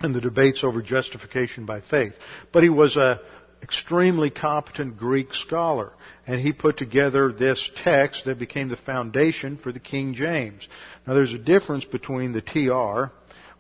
in 0.03 0.13
the 0.13 0.21
debates 0.21 0.65
over 0.65 0.81
justification 0.81 1.67
by 1.67 1.81
faith. 1.81 2.15
But 2.53 2.63
he 2.63 2.71
was 2.71 2.97
a 2.97 3.21
extremely 3.63 4.31
competent 4.31 4.97
Greek 4.97 5.35
scholar, 5.35 5.93
and 6.27 6.41
he 6.41 6.53
put 6.53 6.79
together 6.79 7.33
this 7.33 7.71
text 7.85 8.25
that 8.25 8.39
became 8.39 8.69
the 8.69 8.77
foundation 8.77 9.59
for 9.59 9.73
the 9.73 9.81
King 9.81 10.15
James. 10.15 10.67
Now 11.07 11.15
there's 11.15 11.35
a 11.35 11.39
difference 11.39 11.85
between 11.85 12.33
the 12.33 12.41
TR, 12.41 13.13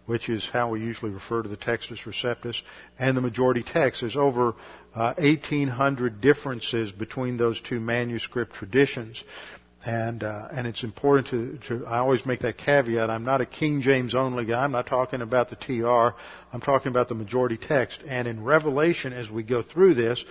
which 0.07 0.28
is 0.28 0.49
how 0.51 0.70
we 0.70 0.80
usually 0.80 1.11
refer 1.11 1.43
to 1.43 1.49
the 1.49 1.57
Textus 1.57 2.05
Receptus, 2.07 2.61
and 2.99 3.16
the 3.16 3.20
majority 3.20 3.62
text. 3.62 4.01
There's 4.01 4.16
over 4.16 4.55
uh, 4.95 5.14
1,800 5.18 6.20
differences 6.20 6.91
between 6.91 7.36
those 7.36 7.61
two 7.61 7.78
manuscript 7.78 8.55
traditions 8.55 9.22
and 9.85 10.22
uh, 10.22 10.49
and 10.53 10.66
it's 10.66 10.85
important 10.85 11.28
to, 11.28 11.59
to 11.68 11.87
I 11.87 11.99
always 11.99 12.26
make 12.26 12.41
that 12.41 12.59
caveat. 12.59 13.09
I'm 13.09 13.24
not 13.24 13.41
a 13.41 13.47
King 13.47 13.81
James 13.81 14.14
only 14.14 14.45
guy. 14.45 14.62
I'm 14.62 14.72
not 14.72 14.87
talking 14.87 15.22
about 15.22 15.49
the 15.49 15.57
TR. 15.57 16.16
I'm 16.53 16.61
talking 16.61 16.89
about 16.89 17.09
the 17.09 17.14
majority 17.14 17.57
text. 17.57 18.03
And 18.07 18.28
in 18.28 18.45
Revelation, 18.45 19.12
as 19.12 19.31
we 19.31 19.43
go 19.43 19.62
through 19.62 19.95
this, 19.95 20.22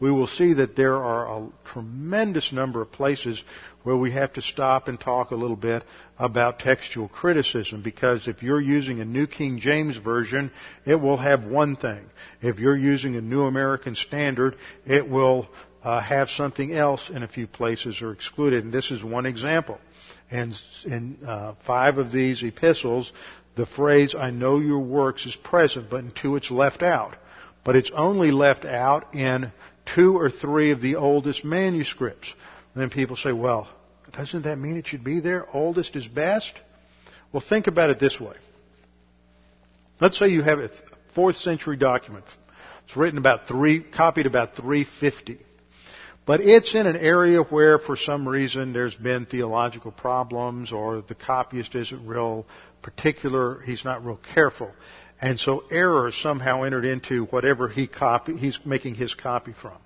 we 0.00 0.12
will 0.12 0.26
see 0.26 0.52
that 0.54 0.76
there 0.76 0.96
are 0.96 1.40
a 1.40 1.48
tremendous 1.64 2.52
number 2.52 2.82
of 2.82 2.92
places 2.92 3.42
where 3.82 3.96
we 3.96 4.12
have 4.12 4.32
to 4.34 4.42
stop 4.42 4.86
and 4.86 5.00
talk 5.00 5.30
a 5.30 5.34
little 5.34 5.56
bit 5.56 5.82
about 6.18 6.58
textual 6.58 7.08
criticism 7.08 7.82
because 7.82 8.28
if 8.28 8.42
you're 8.42 8.60
using 8.60 9.00
a 9.00 9.04
New 9.04 9.26
King 9.26 9.58
James 9.58 9.96
Version, 9.96 10.50
it 10.84 10.96
will 10.96 11.16
have 11.16 11.46
one 11.46 11.74
thing. 11.74 12.04
If 12.42 12.58
you're 12.58 12.76
using 12.76 13.16
a 13.16 13.20
New 13.20 13.44
American 13.44 13.94
Standard, 13.94 14.56
it 14.84 15.08
will 15.08 15.48
uh, 15.82 16.00
have 16.00 16.28
something 16.28 16.72
else 16.72 17.10
in 17.10 17.22
a 17.22 17.28
few 17.28 17.46
places 17.46 18.02
or 18.02 18.12
excluded. 18.12 18.64
And 18.64 18.72
this 18.72 18.90
is 18.90 19.02
one 19.02 19.26
example. 19.26 19.78
And 20.30 20.54
in 20.84 21.18
uh, 21.26 21.54
five 21.66 21.98
of 21.98 22.12
these 22.12 22.42
epistles, 22.42 23.12
the 23.56 23.66
phrase, 23.66 24.14
I 24.14 24.30
know 24.30 24.58
your 24.58 24.80
works 24.80 25.26
is 25.26 25.36
present, 25.36 25.90
but 25.90 26.00
in 26.00 26.12
two 26.12 26.36
it's 26.36 26.50
left 26.50 26.82
out. 26.82 27.16
But 27.64 27.76
it's 27.76 27.90
only 27.94 28.30
left 28.30 28.64
out 28.64 29.14
in 29.14 29.52
two 29.94 30.16
or 30.16 30.30
three 30.30 30.70
of 30.70 30.80
the 30.80 30.96
oldest 30.96 31.44
manuscripts. 31.44 32.32
And 32.74 32.82
then 32.82 32.90
people 32.90 33.16
say, 33.16 33.32
well, 33.32 33.68
doesn't 34.12 34.42
that 34.42 34.58
mean 34.58 34.76
it 34.76 34.86
should 34.86 35.04
be 35.04 35.20
there? 35.20 35.46
Oldest 35.52 35.96
is 35.96 36.06
best? 36.06 36.52
Well, 37.32 37.42
think 37.46 37.66
about 37.66 37.90
it 37.90 37.98
this 37.98 38.18
way. 38.20 38.34
Let's 40.00 40.18
say 40.18 40.28
you 40.28 40.42
have 40.42 40.60
a 40.60 40.70
fourth 41.14 41.36
century 41.36 41.76
document. 41.76 42.24
It's 42.86 42.96
written 42.96 43.18
about 43.18 43.48
three, 43.48 43.80
copied 43.80 44.26
about 44.26 44.54
350. 44.56 45.38
But 46.28 46.42
it's 46.42 46.74
in 46.74 46.86
an 46.86 46.98
area 46.98 47.40
where, 47.40 47.78
for 47.78 47.96
some 47.96 48.28
reason, 48.28 48.74
there's 48.74 48.94
been 48.94 49.24
theological 49.24 49.92
problems 49.92 50.72
or 50.72 51.00
the 51.00 51.14
copyist 51.14 51.74
isn't 51.74 52.06
real 52.06 52.44
particular, 52.82 53.62
he's 53.62 53.82
not 53.82 54.04
real 54.04 54.20
careful. 54.34 54.70
And 55.22 55.40
so 55.40 55.64
error 55.70 56.12
somehow 56.12 56.64
entered 56.64 56.84
into 56.84 57.24
whatever 57.24 57.66
he 57.66 57.86
copy, 57.86 58.36
he's 58.36 58.58
making 58.66 58.96
his 58.96 59.14
copy 59.14 59.54
from. 59.58 59.78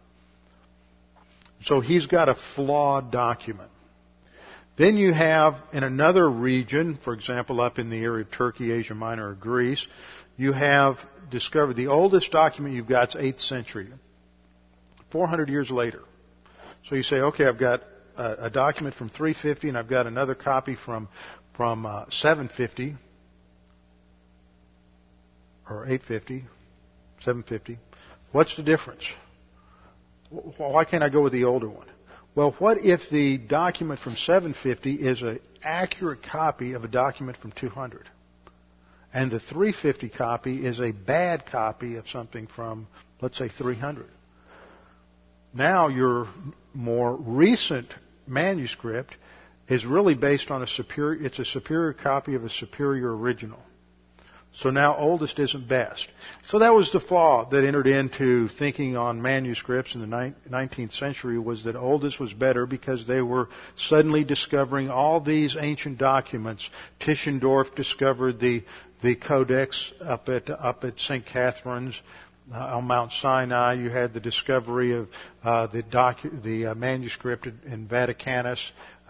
So 1.61 1.79
he's 1.79 2.09
got 2.09 2.29
a 2.29 2.35
flawed 2.57 3.13
document. 3.13 3.71
Then 4.77 4.97
you 4.97 5.15
have 5.15 5.63
in 5.73 5.85
another 5.85 6.29
region, 6.29 6.99
for 7.05 7.13
example, 7.13 7.61
up 7.61 7.79
in 7.79 7.89
the 7.89 8.03
area 8.03 8.25
of 8.25 8.33
Turkey, 8.33 8.73
Asia 8.73 8.97
Minor, 8.97 9.29
or 9.29 9.35
Greece, 9.35 9.87
you 10.37 10.53
have 10.53 10.97
discovered 11.31 11.77
the 11.77 11.87
oldest 11.87 12.33
document 12.33 12.75
you've 12.75 12.89
got 12.89 13.11
is 13.11 13.15
8th 13.15 13.41
century, 13.43 13.91
400 15.13 15.49
years 15.49 15.71
later. 15.71 16.01
So 16.89 16.95
you 16.95 17.03
say, 17.03 17.17
okay, 17.17 17.47
I've 17.47 17.59
got 17.59 17.83
a, 18.17 18.47
a 18.47 18.51
document 18.51 18.95
from 18.95 19.09
350 19.09 19.69
and 19.69 19.79
I've 19.79 19.89
got 19.89 20.07
another 20.07 20.35
copy 20.35 20.77
from 20.85 21.09
from 21.57 21.85
uh, 21.85 22.07
750 22.09 22.97
or 25.69 25.85
850, 25.85 26.45
750. 27.21 27.79
What's 28.33 28.57
the 28.57 28.63
difference? 28.63 29.05
Why 30.31 30.85
can't 30.85 31.03
I 31.03 31.11
go 31.11 31.23
with 31.23 31.33
the 31.33 31.45
older 31.45 31.69
one? 31.69 31.87
Well, 32.35 32.55
what 32.59 32.79
if 32.79 33.01
the 33.11 33.37
document 33.37 34.01
from 34.01 34.17
750 34.17 34.95
is 34.95 35.21
an 35.21 35.41
accurate 35.63 36.23
copy 36.23 36.73
of 36.73 36.85
a 36.85 36.89
document 36.89 37.37
from 37.37 37.53
200? 37.53 38.09
And 39.13 39.31
the 39.31 39.41
350 39.41 40.09
copy 40.09 40.67
is 40.67 40.81
a 40.81 40.93
bad 40.93 41.45
copy 41.45 41.97
of 41.97 42.09
something 42.09 42.47
from, 42.47 42.87
let's 43.21 43.37
say, 43.37 43.49
300. 43.49 44.07
Now 45.55 45.89
your 45.89 46.29
more 46.75 47.17
recent 47.17 47.93
manuscript 48.27 49.17
is 49.69 49.85
really 49.85 50.15
based 50.15 50.51
on 50.51 50.63
a 50.63 50.67
superior, 50.67 51.25
it's 51.25 51.39
a 51.39 51.45
superior 51.45 51.93
copy 51.93 52.35
of 52.35 52.45
a 52.45 52.51
superior 52.51 53.15
original. 53.17 53.63
So 54.55 54.69
now 54.69 54.97
oldest 54.97 55.39
isn't 55.39 55.67
best. 55.67 56.07
So 56.47 56.59
that 56.59 56.75
was 56.75 56.93
the 56.93 57.01
flaw 57.01 57.49
that 57.49 57.65
entered 57.65 57.87
into 57.87 58.49
thinking 58.49 58.99
on 58.99 59.23
manuscripts 59.23 59.95
in 59.95 60.03
the 60.03 60.07
19th 60.07 60.93
century 60.93 61.39
was 61.39 61.65
that 61.65 61.75
oldest 61.75 62.21
was 62.21 62.35
better 62.35 62.67
because 62.67 63.07
they 63.07 63.23
were 63.23 63.49
suddenly 63.77 64.25
discovering 64.25 64.91
all 64.91 65.21
these 65.21 65.57
ancient 65.59 65.97
documents. 65.97 66.69
Tischendorf 67.01 67.75
discovered 67.75 68.41
the, 68.41 68.63
the 69.03 69.17
codex 69.17 69.91
up 70.03 70.29
at, 70.29 70.51
up 70.51 70.85
at 70.85 71.01
St. 71.01 71.25
Catherine's 71.25 71.99
uh, 72.53 72.77
on 72.77 72.85
Mount 72.85 73.13
Sinai. 73.13 73.75
You 73.75 73.91
had 73.91 74.15
the 74.15 74.21
discovery 74.21 74.93
of 74.93 75.09
uh, 75.45 75.67
the, 75.67 75.83
docu- 75.83 76.43
the 76.43 76.67
uh, 76.67 76.75
manuscript 76.75 77.47
in 77.47 77.89
Vaticanus 77.89 78.61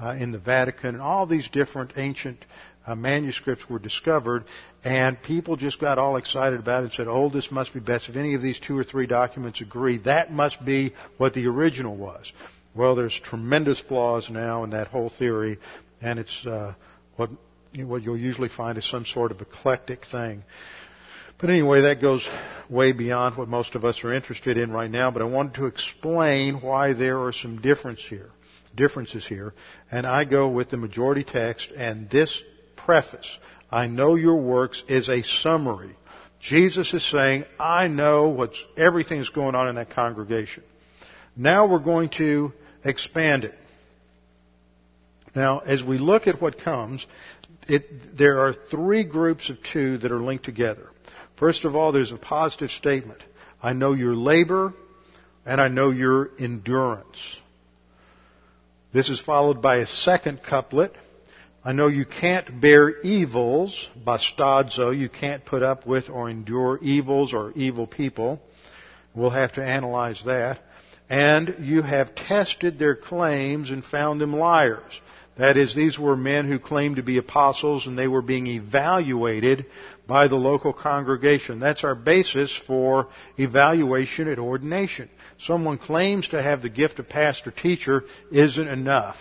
uh, 0.03 0.15
in 0.19 0.33
the 0.33 0.39
Vatican, 0.39 0.95
and 0.95 1.03
all 1.03 1.27
these 1.27 1.49
different 1.49 1.93
ancient 1.97 2.45
uh, 2.87 2.95
manuscripts 2.95 3.69
were 3.69 3.79
discovered, 3.79 4.45
and 4.85 5.23
people 5.23 5.57
just 5.57 5.81
got 5.81 5.99
all 5.99 6.17
excited 6.17 6.59
about 6.59 6.81
it 6.81 6.85
and 6.87 6.93
said, 6.93 7.07
"Oh, 7.09 7.29
this 7.29 7.51
must 7.51 7.73
be 7.73 7.81
best. 7.81 8.09
If 8.09 8.17
any 8.17 8.35
of 8.35 8.43
these 8.43 8.59
two 8.59 8.77
or 8.77 8.85
three 8.85 9.07
documents 9.07 9.61
agree, 9.61 9.99
that 9.99 10.33
must 10.33 10.65
be 10.65 10.93
what 11.19 11.35
the 11.35 11.47
original 11.47 11.97
was." 11.97 12.33
Well, 12.75 12.95
there's 12.95 13.19
tremendous 13.21 13.79
flaws 13.81 14.31
now 14.31 14.65
in 14.65 14.71
that 14.71 14.89
whole 14.89 15.11
theory, 15.11 15.59
and 16.01 16.19
it's 16.19 16.47
uh, 16.47 16.75
what 17.17 17.31
what 17.77 18.03
you'll 18.03 18.19
usually 18.19 18.49
find 18.49 18.77
is 18.77 18.89
some 18.89 19.05
sort 19.05 19.31
of 19.31 19.41
eclectic 19.41 20.05
thing. 20.07 20.43
But 21.43 21.51
anyway, 21.51 21.81
that 21.81 22.01
goes 22.01 22.27
way 22.71 22.93
beyond 22.93 23.37
what 23.37 23.49
most 23.49 23.75
of 23.75 23.85
us 23.85 24.05
are 24.05 24.15
interested 24.15 24.57
in 24.57 24.71
right 24.71 24.91
now, 24.91 25.11
but 25.11 25.23
I 25.23 25.25
wanted 25.25 25.55
to 25.55 25.67
explain 25.67 26.61
why 26.61 26.93
there 26.93 27.21
are 27.25 27.33
some 27.33 27.61
difference 27.61 27.99
here, 27.99 28.31
differences 28.77 29.27
here. 29.27 29.53
And 29.91 30.07
I 30.07 30.25
go 30.25 30.49
with 30.49 30.71
the 30.71 30.77
majority 30.77 31.25
text 31.25 31.73
and 31.77 32.09
this 32.09 32.41
preface. 32.77 33.27
I 33.73 33.89
know 33.89 34.15
your 34.15 34.37
works 34.37 34.85
is 34.87 35.09
a 35.09 35.25
summary. 35.25 35.97
Jesus 36.39 36.95
is 36.95 37.05
saying, 37.11 37.45
I 37.59 37.89
know 37.89 38.29
what's 38.29 38.63
everything 38.77 39.19
that's 39.19 39.31
going 39.31 39.57
on 39.57 39.67
in 39.67 39.75
that 39.75 39.91
congregation. 39.91 40.63
Now 41.35 41.67
we're 41.67 41.81
going 41.81 42.11
to 42.19 42.53
expand 42.85 43.43
it. 43.43 43.55
Now, 45.35 45.59
as 45.59 45.83
we 45.83 45.99
look 45.99 46.29
at 46.29 46.41
what 46.41 46.61
comes, 46.61 47.05
it, 47.67 48.17
there 48.17 48.47
are 48.47 48.53
three 48.53 49.03
groups 49.03 49.51
of 49.51 49.57
two 49.73 49.99
that 49.99 50.13
are 50.13 50.23
linked 50.23 50.45
together. 50.45 50.92
First 51.43 51.65
of 51.65 51.75
all, 51.75 51.91
there's 51.91 52.13
a 52.13 52.17
positive 52.17 52.71
statement. 52.71 53.21
I 53.61 53.73
know 53.73 53.95
your 53.95 54.15
labor 54.15 54.75
and 55.45 55.61
I 55.61 55.67
know 55.67 55.91
your 55.91 56.31
endurance. 56.39 57.19
This 58.95 59.09
is 59.09 59.21
followed 59.21 59.61
by 59.61 59.79
a 59.79 59.87
second 59.87 60.45
couplet. 60.49 60.93
I 61.65 61.73
know 61.73 61.89
you 61.89 62.05
can't 62.05 62.61
bear 62.61 63.01
evils, 63.01 63.89
bastadzo, 64.07 64.97
you 64.97 65.09
can't 65.09 65.45
put 65.45 65.65
up 65.65 65.85
with 65.85 66.11
or 66.11 66.31
endure 66.31 66.79
evils 66.81 67.35
or 67.35 67.51
evil 67.57 67.89
people. 67.89 68.41
We'll 69.13 69.31
have 69.31 69.55
to 69.55 69.65
analyze 69.65 70.23
that. 70.25 70.61
And 71.11 71.57
you 71.59 71.83
have 71.83 72.15
tested 72.15 72.79
their 72.79 72.95
claims 72.95 73.71
and 73.71 73.85
found 73.85 74.21
them 74.21 74.33
liars. 74.33 74.93
That 75.39 75.57
is, 75.57 75.75
these 75.75 75.99
were 75.99 76.17
men 76.17 76.47
who 76.47 76.59
claimed 76.59 76.97
to 76.97 77.03
be 77.03 77.17
apostles 77.17 77.87
and 77.87 77.99
they 77.99 78.09
were 78.09 78.21
being 78.21 78.47
evaluated 78.47 79.65
by 80.07 80.29
the 80.29 80.37
local 80.37 80.75
congregation. 80.75 81.59
That's 81.59 81.85
our 81.85 81.95
basis 81.95 82.55
for 82.67 83.09
evaluation 83.39 84.29
at 84.29 84.39
ordination. 84.39 85.09
Someone 85.39 85.79
claims 85.79 86.29
to 86.29 86.43
have 86.43 86.61
the 86.61 86.69
gift 86.69 86.99
of 86.99 87.09
pastor 87.09 87.51
teacher 87.51 88.05
isn't 88.31 88.69
enough. 88.69 89.17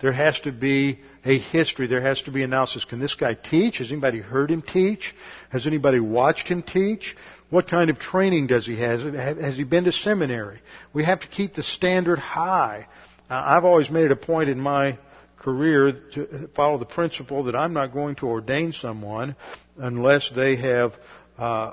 There 0.00 0.12
has 0.12 0.38
to 0.40 0.52
be 0.52 1.00
a 1.24 1.38
history. 1.38 1.88
There 1.88 2.00
has 2.00 2.22
to 2.22 2.30
be 2.30 2.44
analysis. 2.44 2.84
Can 2.84 3.00
this 3.00 3.14
guy 3.14 3.34
teach? 3.34 3.78
Has 3.78 3.90
anybody 3.90 4.20
heard 4.20 4.52
him 4.52 4.62
teach? 4.62 5.12
Has 5.50 5.66
anybody 5.66 5.98
watched 5.98 6.46
him 6.46 6.62
teach? 6.62 7.16
What 7.50 7.66
kind 7.66 7.90
of 7.90 7.98
training 7.98 8.46
does 8.46 8.64
he 8.64 8.78
have? 8.80 9.00
Has 9.12 9.56
he 9.56 9.64
been 9.64 9.84
to 9.84 9.92
seminary? 9.92 10.60
We 10.92 11.04
have 11.04 11.18
to 11.20 11.26
keep 11.26 11.54
the 11.54 11.64
standard 11.64 12.20
high. 12.20 12.86
I've 13.28 13.64
always 13.64 13.90
made 13.90 14.04
it 14.04 14.12
a 14.12 14.16
point 14.16 14.50
in 14.50 14.60
my 14.60 14.98
career 15.40 15.92
to 16.14 16.48
follow 16.54 16.78
the 16.78 16.84
principle 16.84 17.44
that 17.44 17.56
I'm 17.56 17.72
not 17.72 17.92
going 17.92 18.16
to 18.16 18.26
ordain 18.26 18.72
someone 18.72 19.36
unless 19.76 20.30
they 20.34 20.56
have 20.56 20.94
uh, 21.38 21.72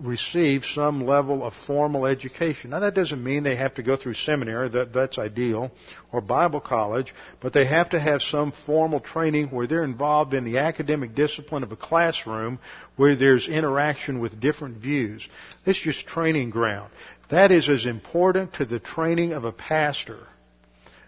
receive 0.00 0.64
some 0.64 1.06
level 1.06 1.44
of 1.44 1.52
formal 1.66 2.06
education. 2.06 2.70
Now 2.70 2.80
that 2.80 2.94
doesn't 2.94 3.22
mean 3.22 3.42
they 3.42 3.56
have 3.56 3.74
to 3.74 3.82
go 3.82 3.96
through 3.96 4.14
seminary, 4.14 4.68
that, 4.70 4.92
that's 4.92 5.18
ideal, 5.18 5.70
or 6.10 6.20
Bible 6.20 6.60
college, 6.60 7.14
but 7.40 7.52
they 7.52 7.66
have 7.66 7.90
to 7.90 8.00
have 8.00 8.22
some 8.22 8.52
formal 8.64 9.00
training 9.00 9.48
where 9.48 9.66
they're 9.66 9.84
involved 9.84 10.32
in 10.32 10.44
the 10.44 10.58
academic 10.58 11.14
discipline 11.14 11.62
of 11.62 11.72
a 11.72 11.76
classroom 11.76 12.58
where 12.96 13.14
there's 13.14 13.48
interaction 13.48 14.20
with 14.20 14.40
different 14.40 14.78
views. 14.78 15.26
It's 15.66 15.80
just 15.80 16.06
training 16.06 16.50
ground. 16.50 16.90
That 17.30 17.50
is 17.50 17.68
as 17.68 17.86
important 17.86 18.54
to 18.54 18.64
the 18.64 18.80
training 18.80 19.32
of 19.32 19.44
a 19.44 19.52
pastor 19.52 20.26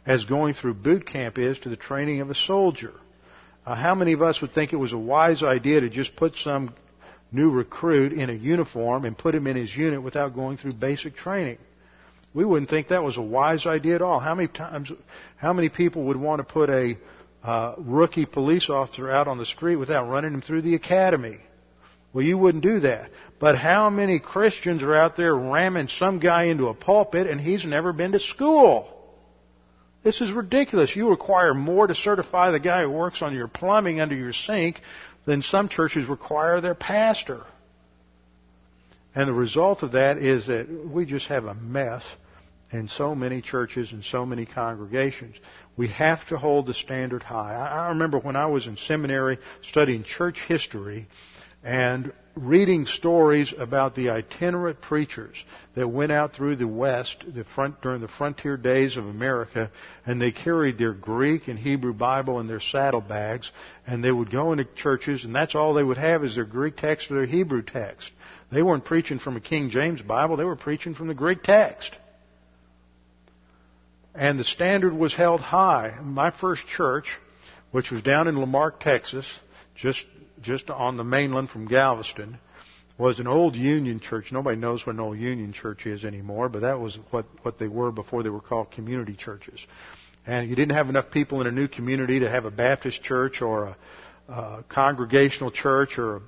as 0.04 0.24
going 0.24 0.54
through 0.54 0.74
boot 0.74 1.06
camp 1.06 1.38
is 1.38 1.58
to 1.60 1.68
the 1.68 1.76
training 1.76 2.20
of 2.20 2.30
a 2.30 2.34
soldier. 2.34 2.92
Uh, 3.64 3.76
how 3.76 3.94
many 3.94 4.12
of 4.12 4.22
us 4.22 4.40
would 4.40 4.52
think 4.52 4.72
it 4.72 4.76
was 4.76 4.92
a 4.92 4.98
wise 4.98 5.42
idea 5.42 5.80
to 5.80 5.88
just 5.88 6.16
put 6.16 6.34
some 6.36 6.74
new 7.30 7.50
recruit 7.50 8.12
in 8.12 8.28
a 8.28 8.32
uniform 8.32 9.04
and 9.04 9.16
put 9.16 9.34
him 9.34 9.46
in 9.46 9.56
his 9.56 9.74
unit 9.74 10.02
without 10.02 10.34
going 10.34 10.56
through 10.56 10.72
basic 10.72 11.16
training? 11.16 11.58
We 12.34 12.44
wouldn't 12.44 12.70
think 12.70 12.88
that 12.88 13.04
was 13.04 13.18
a 13.18 13.22
wise 13.22 13.66
idea 13.66 13.94
at 13.94 14.02
all. 14.02 14.18
How 14.18 14.34
many 14.34 14.48
times, 14.48 14.90
how 15.36 15.52
many 15.52 15.68
people 15.68 16.04
would 16.04 16.16
want 16.16 16.40
to 16.40 16.44
put 16.44 16.70
a 16.70 16.96
uh, 17.44 17.74
rookie 17.78 18.26
police 18.26 18.70
officer 18.70 19.10
out 19.10 19.28
on 19.28 19.38
the 19.38 19.46
street 19.46 19.76
without 19.76 20.08
running 20.08 20.32
him 20.32 20.42
through 20.42 20.62
the 20.62 20.74
academy? 20.74 21.38
Well, 22.12 22.24
you 22.24 22.36
wouldn't 22.36 22.64
do 22.64 22.80
that. 22.80 23.10
But 23.38 23.56
how 23.56 23.90
many 23.90 24.18
Christians 24.18 24.82
are 24.82 24.94
out 24.94 25.16
there 25.16 25.34
ramming 25.34 25.88
some 25.88 26.18
guy 26.18 26.44
into 26.44 26.68
a 26.68 26.74
pulpit 26.74 27.26
and 27.26 27.40
he's 27.40 27.64
never 27.64 27.92
been 27.92 28.12
to 28.12 28.18
school? 28.18 28.91
This 30.02 30.20
is 30.20 30.32
ridiculous. 30.32 30.94
You 30.96 31.10
require 31.10 31.54
more 31.54 31.86
to 31.86 31.94
certify 31.94 32.50
the 32.50 32.60
guy 32.60 32.82
who 32.82 32.90
works 32.90 33.22
on 33.22 33.34
your 33.34 33.48
plumbing 33.48 34.00
under 34.00 34.16
your 34.16 34.32
sink 34.32 34.80
than 35.26 35.42
some 35.42 35.68
churches 35.68 36.08
require 36.08 36.60
their 36.60 36.74
pastor. 36.74 37.42
And 39.14 39.28
the 39.28 39.34
result 39.34 39.82
of 39.82 39.92
that 39.92 40.18
is 40.18 40.46
that 40.46 40.68
we 40.68 41.04
just 41.04 41.26
have 41.26 41.44
a 41.44 41.54
mess 41.54 42.02
in 42.72 42.88
so 42.88 43.14
many 43.14 43.42
churches 43.42 43.92
and 43.92 44.02
so 44.02 44.24
many 44.24 44.46
congregations. 44.46 45.36
We 45.76 45.88
have 45.88 46.26
to 46.28 46.38
hold 46.38 46.66
the 46.66 46.74
standard 46.74 47.22
high. 47.22 47.54
I 47.54 47.88
remember 47.88 48.18
when 48.18 48.34
I 48.34 48.46
was 48.46 48.66
in 48.66 48.76
seminary 48.76 49.38
studying 49.62 50.04
church 50.04 50.38
history, 50.48 51.06
and 51.62 52.12
reading 52.34 52.86
stories 52.86 53.52
about 53.56 53.94
the 53.94 54.08
itinerant 54.10 54.80
preachers 54.80 55.36
that 55.74 55.86
went 55.86 56.10
out 56.10 56.34
through 56.34 56.56
the 56.56 56.66
West 56.66 57.24
the 57.34 57.44
front, 57.44 57.80
during 57.82 58.00
the 58.00 58.08
frontier 58.08 58.56
days 58.56 58.96
of 58.96 59.06
America, 59.06 59.70
and 60.06 60.20
they 60.20 60.32
carried 60.32 60.78
their 60.78 60.94
Greek 60.94 61.48
and 61.48 61.58
Hebrew 61.58 61.92
Bible 61.92 62.40
in 62.40 62.46
their 62.46 62.60
saddlebags, 62.60 63.50
and 63.86 64.02
they 64.02 64.12
would 64.12 64.30
go 64.30 64.52
into 64.52 64.64
churches, 64.64 65.24
and 65.24 65.34
that's 65.34 65.54
all 65.54 65.74
they 65.74 65.82
would 65.82 65.98
have 65.98 66.24
is 66.24 66.34
their 66.34 66.44
Greek 66.44 66.76
text 66.76 67.10
or 67.10 67.14
their 67.14 67.26
Hebrew 67.26 67.62
text. 67.62 68.10
They 68.50 68.62
weren't 68.62 68.84
preaching 68.84 69.18
from 69.18 69.36
a 69.36 69.40
King 69.40 69.70
James 69.70 70.00
Bible, 70.00 70.36
they 70.36 70.44
were 70.44 70.56
preaching 70.56 70.94
from 70.94 71.08
the 71.08 71.14
Greek 71.14 71.42
text. 71.42 71.96
And 74.14 74.38
the 74.38 74.44
standard 74.44 74.92
was 74.92 75.14
held 75.14 75.40
high. 75.40 75.98
My 76.02 76.30
first 76.30 76.66
church, 76.66 77.18
which 77.70 77.90
was 77.90 78.02
down 78.02 78.28
in 78.28 78.36
La 78.36 78.44
Marque, 78.44 78.80
Texas, 78.80 79.26
just 79.74 80.04
just 80.42 80.70
on 80.70 80.96
the 80.96 81.04
mainland 81.04 81.50
from 81.50 81.66
Galveston 81.66 82.38
was 82.98 83.18
an 83.18 83.26
old 83.26 83.56
Union 83.56 84.00
church. 84.00 84.32
Nobody 84.32 84.56
knows 84.56 84.86
what 84.86 84.94
an 84.94 85.00
old 85.00 85.18
Union 85.18 85.52
church 85.52 85.86
is 85.86 86.04
anymore, 86.04 86.48
but 86.48 86.62
that 86.62 86.78
was 86.78 86.98
what, 87.10 87.26
what 87.42 87.58
they 87.58 87.68
were 87.68 87.90
before 87.90 88.22
they 88.22 88.28
were 88.28 88.40
called 88.40 88.70
community 88.70 89.14
churches. 89.14 89.64
And 90.26 90.48
you 90.48 90.54
didn't 90.54 90.76
have 90.76 90.88
enough 90.88 91.10
people 91.10 91.40
in 91.40 91.46
a 91.46 91.50
new 91.50 91.68
community 91.68 92.20
to 92.20 92.30
have 92.30 92.44
a 92.44 92.50
Baptist 92.50 93.02
church 93.02 93.42
or 93.42 93.64
a, 93.64 93.76
a 94.32 94.64
congregational 94.68 95.50
church 95.50 95.98
or 95.98 96.16
a, 96.16 96.20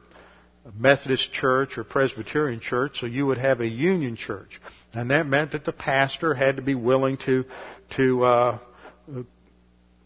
Methodist 0.74 1.30
church 1.30 1.76
or 1.76 1.84
Presbyterian 1.84 2.58
church, 2.58 2.98
so 2.98 3.04
you 3.04 3.26
would 3.26 3.36
have 3.36 3.60
a 3.60 3.66
Union 3.66 4.16
church. 4.16 4.62
And 4.94 5.10
that 5.10 5.26
meant 5.26 5.52
that 5.52 5.66
the 5.66 5.74
pastor 5.74 6.32
had 6.32 6.56
to 6.56 6.62
be 6.62 6.74
willing 6.74 7.18
to, 7.26 7.44
to, 7.96 8.24
uh, 8.24 8.58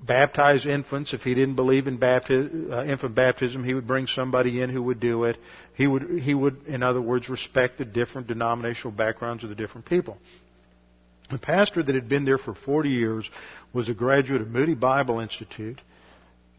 baptize 0.01 0.67
infants. 0.67 1.13
If 1.13 1.23
he 1.23 1.35
didn't 1.35 1.57
believe 1.57 1.87
in 1.87 2.03
uh, 2.03 2.85
infant 2.85 3.15
baptism, 3.15 3.65
he 3.65 3.75
would 3.75 3.87
bring 3.87 4.07
somebody 4.07 4.61
in 4.61 4.71
who 4.71 4.83
would 4.85 5.01
do 5.01 5.25
it. 5.25 5.39
He 5.75 5.87
would, 5.87 6.21
he 6.21 6.35
would, 6.35 6.67
in 6.67 6.83
other 6.83 7.01
words, 7.01 7.29
respect 7.29 7.79
the 7.79 7.85
different 7.85 8.27
denominational 8.27 8.93
backgrounds 8.93 9.45
of 9.45 9.51
the 9.51 9.57
different 9.57 9.87
people. 9.87 10.19
The 11.31 11.39
pastor 11.39 11.83
that 11.83 11.95
had 11.95 12.09
been 12.09 12.25
there 12.25 12.39
for 12.39 12.55
40 12.55 12.89
years 12.89 13.31
was 13.73 13.89
a 13.89 13.95
graduate 13.95 14.41
of 14.41 14.49
Moody 14.49 14.75
Bible 14.75 15.21
Institute 15.21 15.81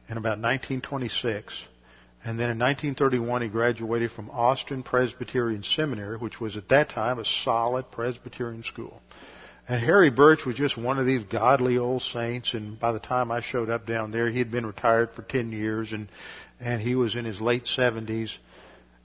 in 0.07 0.17
about 0.17 0.39
1926. 0.39 1.63
And 2.23 2.37
then 2.37 2.49
in 2.49 2.59
1931, 2.59 3.43
he 3.43 3.47
graduated 3.47 4.11
from 4.11 4.29
Austin 4.29 4.83
Presbyterian 4.83 5.63
Seminary, 5.63 6.17
which 6.17 6.39
was 6.39 6.57
at 6.57 6.67
that 6.69 6.89
time 6.89 7.17
a 7.17 7.25
solid 7.25 7.89
Presbyterian 7.91 8.63
school. 8.63 9.01
And 9.69 9.79
Harry 9.83 10.09
Birch 10.09 10.47
was 10.47 10.55
just 10.55 10.75
one 10.75 10.97
of 10.97 11.05
these 11.05 11.23
godly 11.25 11.77
old 11.77 12.01
saints, 12.01 12.55
and 12.55 12.79
by 12.79 12.91
the 12.91 12.99
time 12.99 13.31
I 13.31 13.41
showed 13.41 13.69
up 13.69 13.85
down 13.85 14.09
there, 14.09 14.27
he 14.27 14.39
had 14.39 14.49
been 14.49 14.65
retired 14.65 15.11
for 15.13 15.21
10 15.21 15.51
years, 15.51 15.93
and, 15.93 16.09
and 16.59 16.81
he 16.81 16.95
was 16.95 17.15
in 17.15 17.23
his 17.23 17.39
late 17.39 17.65
70s. 17.65 18.31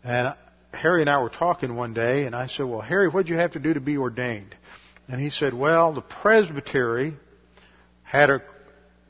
And 0.02 0.34
Harry 0.72 1.02
and 1.02 1.10
I 1.10 1.20
were 1.20 1.28
talking 1.28 1.76
one 1.76 1.92
day, 1.92 2.24
and 2.24 2.34
I 2.34 2.46
said, 2.46 2.64
well, 2.64 2.80
Harry, 2.80 3.08
what 3.08 3.26
did 3.26 3.32
you 3.32 3.36
have 3.36 3.52
to 3.52 3.58
do 3.58 3.74
to 3.74 3.80
be 3.80 3.98
ordained? 3.98 4.56
And 5.06 5.20
he 5.20 5.28
said, 5.28 5.52
well, 5.52 5.92
the 5.92 6.00
presbytery 6.00 7.14
had 8.02 8.30
a 8.30 8.40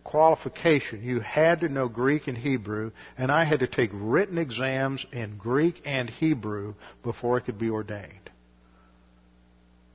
qualification. 0.02 1.04
You 1.04 1.20
had 1.20 1.60
to 1.60 1.68
know 1.68 1.86
Greek 1.86 2.26
and 2.26 2.36
Hebrew, 2.36 2.90
and 3.16 3.30
I 3.30 3.44
had 3.44 3.60
to 3.60 3.68
take 3.68 3.90
written 3.92 4.38
exams 4.38 5.06
in 5.12 5.38
Greek 5.38 5.82
and 5.84 6.10
Hebrew 6.10 6.74
before 7.04 7.36
I 7.36 7.40
could 7.40 7.58
be 7.58 7.70
ordained. 7.70 8.28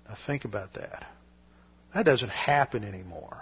Now 0.07 0.15
think 0.25 0.45
about 0.45 0.75
that. 0.75 1.05
That 1.93 2.05
doesn't 2.05 2.29
happen 2.29 2.83
anymore. 2.83 3.37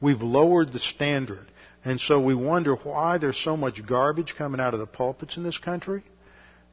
We've 0.00 0.22
lowered 0.22 0.72
the 0.72 0.78
standard. 0.78 1.46
And 1.84 2.00
so 2.00 2.20
we 2.20 2.34
wonder 2.34 2.76
why 2.76 3.18
there's 3.18 3.36
so 3.42 3.56
much 3.56 3.84
garbage 3.84 4.34
coming 4.36 4.60
out 4.60 4.74
of 4.74 4.80
the 4.80 4.86
pulpits 4.86 5.36
in 5.36 5.42
this 5.42 5.58
country. 5.58 6.02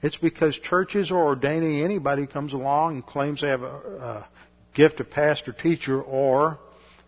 It's 0.01 0.17
because 0.17 0.55
churches 0.57 1.11
are 1.11 1.17
ordaining 1.17 1.81
anybody 1.81 2.23
who 2.23 2.27
comes 2.27 2.53
along 2.53 2.95
and 2.95 3.05
claims 3.05 3.41
they 3.41 3.49
have 3.49 3.63
a, 3.63 3.67
a 3.67 4.27
gift 4.73 4.99
of 4.99 5.09
pastor 5.09 5.51
teacher, 5.51 6.01
or 6.01 6.59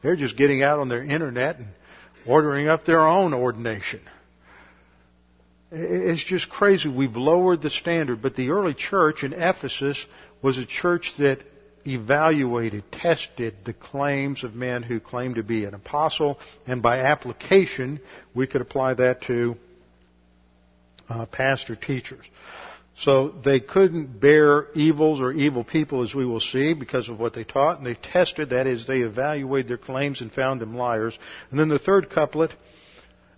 they're 0.02 0.16
just 0.16 0.36
getting 0.36 0.64
out 0.64 0.80
on 0.80 0.90
their 0.90 1.04
internet 1.04 1.58
and 1.58 1.70
ordering 2.26 2.68
up 2.68 2.86
their 2.86 3.00
own 3.00 3.34
ordination. 3.34 4.02
It's 5.72 6.24
just 6.24 6.50
crazy. 6.50 6.90
We've 6.90 7.16
lowered 7.16 7.62
the 7.62 7.70
standard. 7.70 8.22
But 8.22 8.36
the 8.36 8.50
early 8.50 8.74
church 8.74 9.24
in 9.24 9.32
Ephesus 9.32 10.06
was 10.42 10.58
a 10.58 10.66
church 10.66 11.14
that 11.18 11.40
evaluated, 11.86 12.84
tested 12.92 13.56
the 13.66 13.74
claims 13.74 14.44
of 14.44 14.56
men 14.56 14.84
who 14.84 15.00
claimed 15.00 15.36
to 15.36 15.44
be 15.44 15.66
an 15.66 15.74
apostle, 15.74 16.40
and 16.68 16.82
by 16.82 17.00
application, 17.00 18.00
we 18.34 18.48
could 18.48 18.62
apply 18.62 18.94
that 18.96 19.22
to 19.24 19.56
uh, 21.10 21.26
pastor 21.26 21.76
teachers. 21.76 22.26
So 22.98 23.30
they 23.30 23.60
couldn't 23.60 24.20
bear 24.20 24.68
evils 24.74 25.22
or 25.22 25.32
evil 25.32 25.64
people, 25.64 26.04
as 26.04 26.14
we 26.14 26.26
will 26.26 26.40
see, 26.40 26.74
because 26.74 27.10
of 27.10 27.20
what 27.20 27.34
they 27.34 27.44
taught, 27.44 27.78
and 27.78 27.86
they 27.86 27.96
tested, 27.96 28.50
that 28.50 28.68
is, 28.68 28.86
they 28.86 29.00
evaluated 29.00 29.70
their 29.70 29.78
claims 29.78 30.22
and 30.22 30.32
found 30.32 30.62
them 30.62 30.76
liars. 30.76 31.18
And 31.50 31.60
then 31.60 31.70
the 31.70 31.80
third 31.80 32.10
couplet 32.10 32.54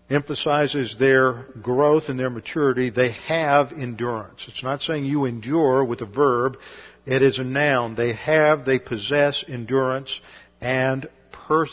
emphasizes 0.09 0.97
their 0.99 1.45
growth 1.61 2.09
and 2.09 2.19
their 2.19 2.29
maturity. 2.29 2.89
They 2.89 3.11
have 3.11 3.71
endurance. 3.71 4.45
It's 4.47 4.63
not 4.63 4.81
saying 4.81 5.05
you 5.05 5.25
endure 5.25 5.83
with 5.83 6.01
a 6.01 6.05
verb. 6.05 6.57
It 7.05 7.21
is 7.21 7.39
a 7.39 7.43
noun. 7.43 7.95
They 7.95 8.13
have, 8.13 8.65
they 8.65 8.79
possess 8.79 9.43
endurance 9.47 10.19
and 10.61 11.07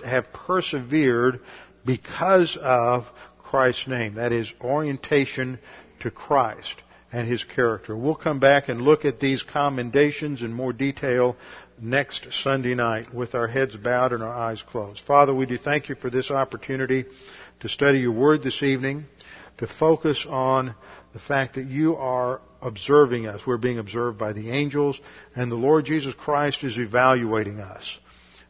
have 0.05 0.33
persevered 0.33 1.41
because 1.87 2.59
of 2.61 3.05
Christ's 3.39 3.87
name. 3.87 4.15
That 4.15 4.33
is 4.33 4.53
orientation 4.61 5.59
to 6.01 6.11
Christ 6.11 6.75
and 7.13 7.27
His 7.27 7.45
character. 7.45 7.97
We'll 7.97 8.15
come 8.15 8.41
back 8.41 8.69
and 8.69 8.83
look 8.83 9.05
at 9.05 9.21
these 9.21 9.43
commendations 9.43 10.43
in 10.43 10.53
more 10.53 10.73
detail 10.73 11.37
next 11.81 12.27
Sunday 12.33 12.75
night 12.75 13.15
with 13.15 13.35
our 13.35 13.47
heads 13.47 13.77
bowed 13.77 14.13
and 14.13 14.23
our 14.23 14.35
eyes 14.35 14.63
closed. 14.63 15.03
Father, 15.07 15.35
we 15.35 15.47
do 15.47 15.57
thank 15.57 15.89
you 15.89 15.95
for 15.95 16.11
this 16.11 16.31
opportunity 16.31 17.05
to 17.61 17.69
study 17.69 18.01
your 18.01 18.13
word 18.13 18.43
this 18.43 18.63
evening, 18.63 19.05
to 19.59 19.67
focus 19.67 20.27
on 20.29 20.75
the 21.13 21.19
fact 21.19 21.55
that 21.55 21.67
you 21.67 21.97
are 21.97 22.41
observing 22.63 23.27
us. 23.27 23.41
We're 23.47 23.57
being 23.57 23.79
observed 23.79 24.19
by 24.19 24.33
the 24.33 24.51
angels, 24.51 25.01
and 25.35 25.51
the 25.51 25.57
Lord 25.57 25.85
Jesus 25.85 26.15
Christ 26.15 26.63
is 26.63 26.79
evaluating 26.79 27.59
us. 27.59 27.99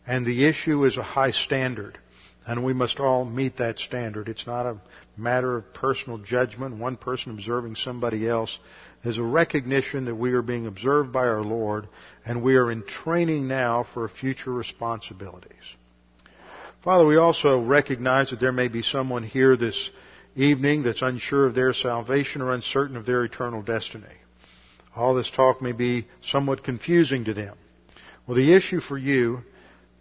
And 0.06 0.26
the 0.26 0.46
issue 0.46 0.84
is 0.84 0.96
a 0.96 1.02
high 1.02 1.30
standard, 1.30 1.98
and 2.46 2.64
we 2.64 2.72
must 2.72 3.00
all 3.00 3.24
meet 3.24 3.58
that 3.58 3.78
standard. 3.78 4.28
It's 4.28 4.46
not 4.46 4.66
a 4.66 4.80
matter 5.16 5.56
of 5.56 5.72
personal 5.72 6.18
judgment, 6.18 6.78
one 6.78 6.96
person 6.96 7.32
observing 7.32 7.76
somebody 7.76 8.28
else. 8.28 8.58
There's 9.02 9.18
a 9.18 9.22
recognition 9.22 10.06
that 10.06 10.14
we 10.14 10.32
are 10.32 10.42
being 10.42 10.66
observed 10.66 11.12
by 11.12 11.26
our 11.26 11.42
Lord, 11.42 11.88
and 12.26 12.42
we 12.42 12.56
are 12.56 12.70
in 12.70 12.82
training 12.82 13.48
now 13.48 13.86
for 13.94 14.08
future 14.08 14.52
responsibilities. 14.52 15.54
Father, 16.82 17.06
we 17.06 17.16
also 17.16 17.61
recognize 17.61 18.30
that 18.30 18.40
there 18.40 18.52
may 18.52 18.68
be 18.68 18.82
someone 18.82 19.22
here 19.22 19.56
this 19.56 19.90
evening 20.37 20.83
that's 20.83 21.03
unsure 21.03 21.47
of 21.47 21.55
their 21.55 21.72
salvation 21.72 22.43
or 22.43 22.53
uncertain 22.53 22.97
of 22.97 23.07
their 23.07 23.24
eternal 23.24 23.62
destiny. 23.62 24.07
All 24.95 25.14
this 25.14 25.31
talk 25.31 25.62
may 25.62 25.72
be 25.72 26.07
somewhat 26.22 26.64
confusing 26.64 27.24
to 27.24 27.35
them. 27.35 27.57
Well, 28.26 28.37
the 28.37 28.55
issue 28.55 28.81
for 28.81 28.99
you 28.99 29.41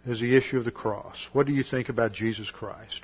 is 0.06 0.20
the 0.20 0.36
issue 0.36 0.58
of 0.58 0.64
the 0.64 0.70
cross. 0.70 1.16
What 1.32 1.46
do 1.46 1.52
you 1.52 1.62
think 1.62 1.88
about 1.88 2.12
Jesus 2.12 2.50
Christ? 2.50 3.00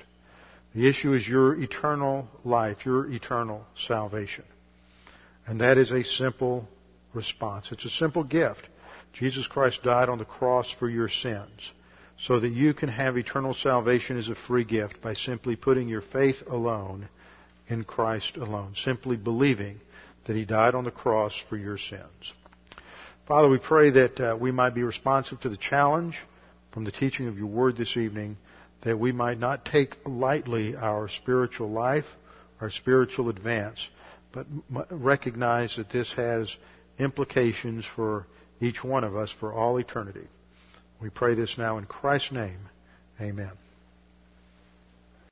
The 0.73 0.87
issue 0.87 1.13
is 1.13 1.27
your 1.27 1.55
eternal 1.55 2.27
life, 2.43 2.85
your 2.85 3.07
eternal 3.09 3.65
salvation. 3.87 4.43
And 5.45 5.61
that 5.61 5.77
is 5.77 5.91
a 5.91 6.03
simple 6.03 6.67
response. 7.13 7.71
It's 7.71 7.85
a 7.85 7.89
simple 7.89 8.23
gift. 8.23 8.67
Jesus 9.13 9.47
Christ 9.47 9.81
died 9.83 10.09
on 10.09 10.19
the 10.19 10.25
cross 10.25 10.73
for 10.77 10.89
your 10.89 11.09
sins 11.09 11.71
so 12.19 12.39
that 12.39 12.49
you 12.49 12.73
can 12.73 12.89
have 12.89 13.17
eternal 13.17 13.53
salvation 13.53 14.17
as 14.17 14.29
a 14.29 14.35
free 14.35 14.63
gift 14.63 15.01
by 15.01 15.13
simply 15.13 15.55
putting 15.55 15.87
your 15.87 16.01
faith 16.01 16.43
alone 16.47 17.09
in 17.67 17.83
Christ 17.83 18.37
alone, 18.37 18.73
simply 18.75 19.17
believing 19.17 19.79
that 20.25 20.35
He 20.35 20.45
died 20.45 20.75
on 20.75 20.83
the 20.83 20.91
cross 20.91 21.33
for 21.49 21.57
your 21.57 21.77
sins. 21.77 22.33
Father, 23.27 23.49
we 23.49 23.57
pray 23.57 23.89
that 23.89 24.19
uh, 24.19 24.37
we 24.39 24.51
might 24.51 24.73
be 24.73 24.83
responsive 24.83 25.39
to 25.41 25.49
the 25.49 25.57
challenge 25.57 26.17
from 26.71 26.85
the 26.85 26.91
teaching 26.91 27.27
of 27.27 27.37
your 27.37 27.47
word 27.47 27.75
this 27.75 27.97
evening, 27.97 28.37
that 28.83 28.97
we 28.97 29.11
might 29.11 29.39
not 29.39 29.65
take 29.65 29.95
lightly 30.05 30.75
our 30.75 31.09
spiritual 31.09 31.69
life, 31.69 32.05
our 32.61 32.69
spiritual 32.69 33.29
advance, 33.29 33.85
but 34.33 34.45
recognize 34.89 35.75
that 35.75 35.89
this 35.89 36.13
has 36.13 36.55
implications 36.99 37.85
for 37.95 38.27
each 38.61 38.83
one 38.83 39.03
of 39.03 39.15
us 39.15 39.33
for 39.39 39.53
all 39.53 39.77
eternity. 39.77 40.27
We 41.01 41.09
pray 41.09 41.35
this 41.35 41.57
now 41.57 41.77
in 41.77 41.85
Christ's 41.85 42.31
name. 42.31 42.59
Amen. 43.19 43.51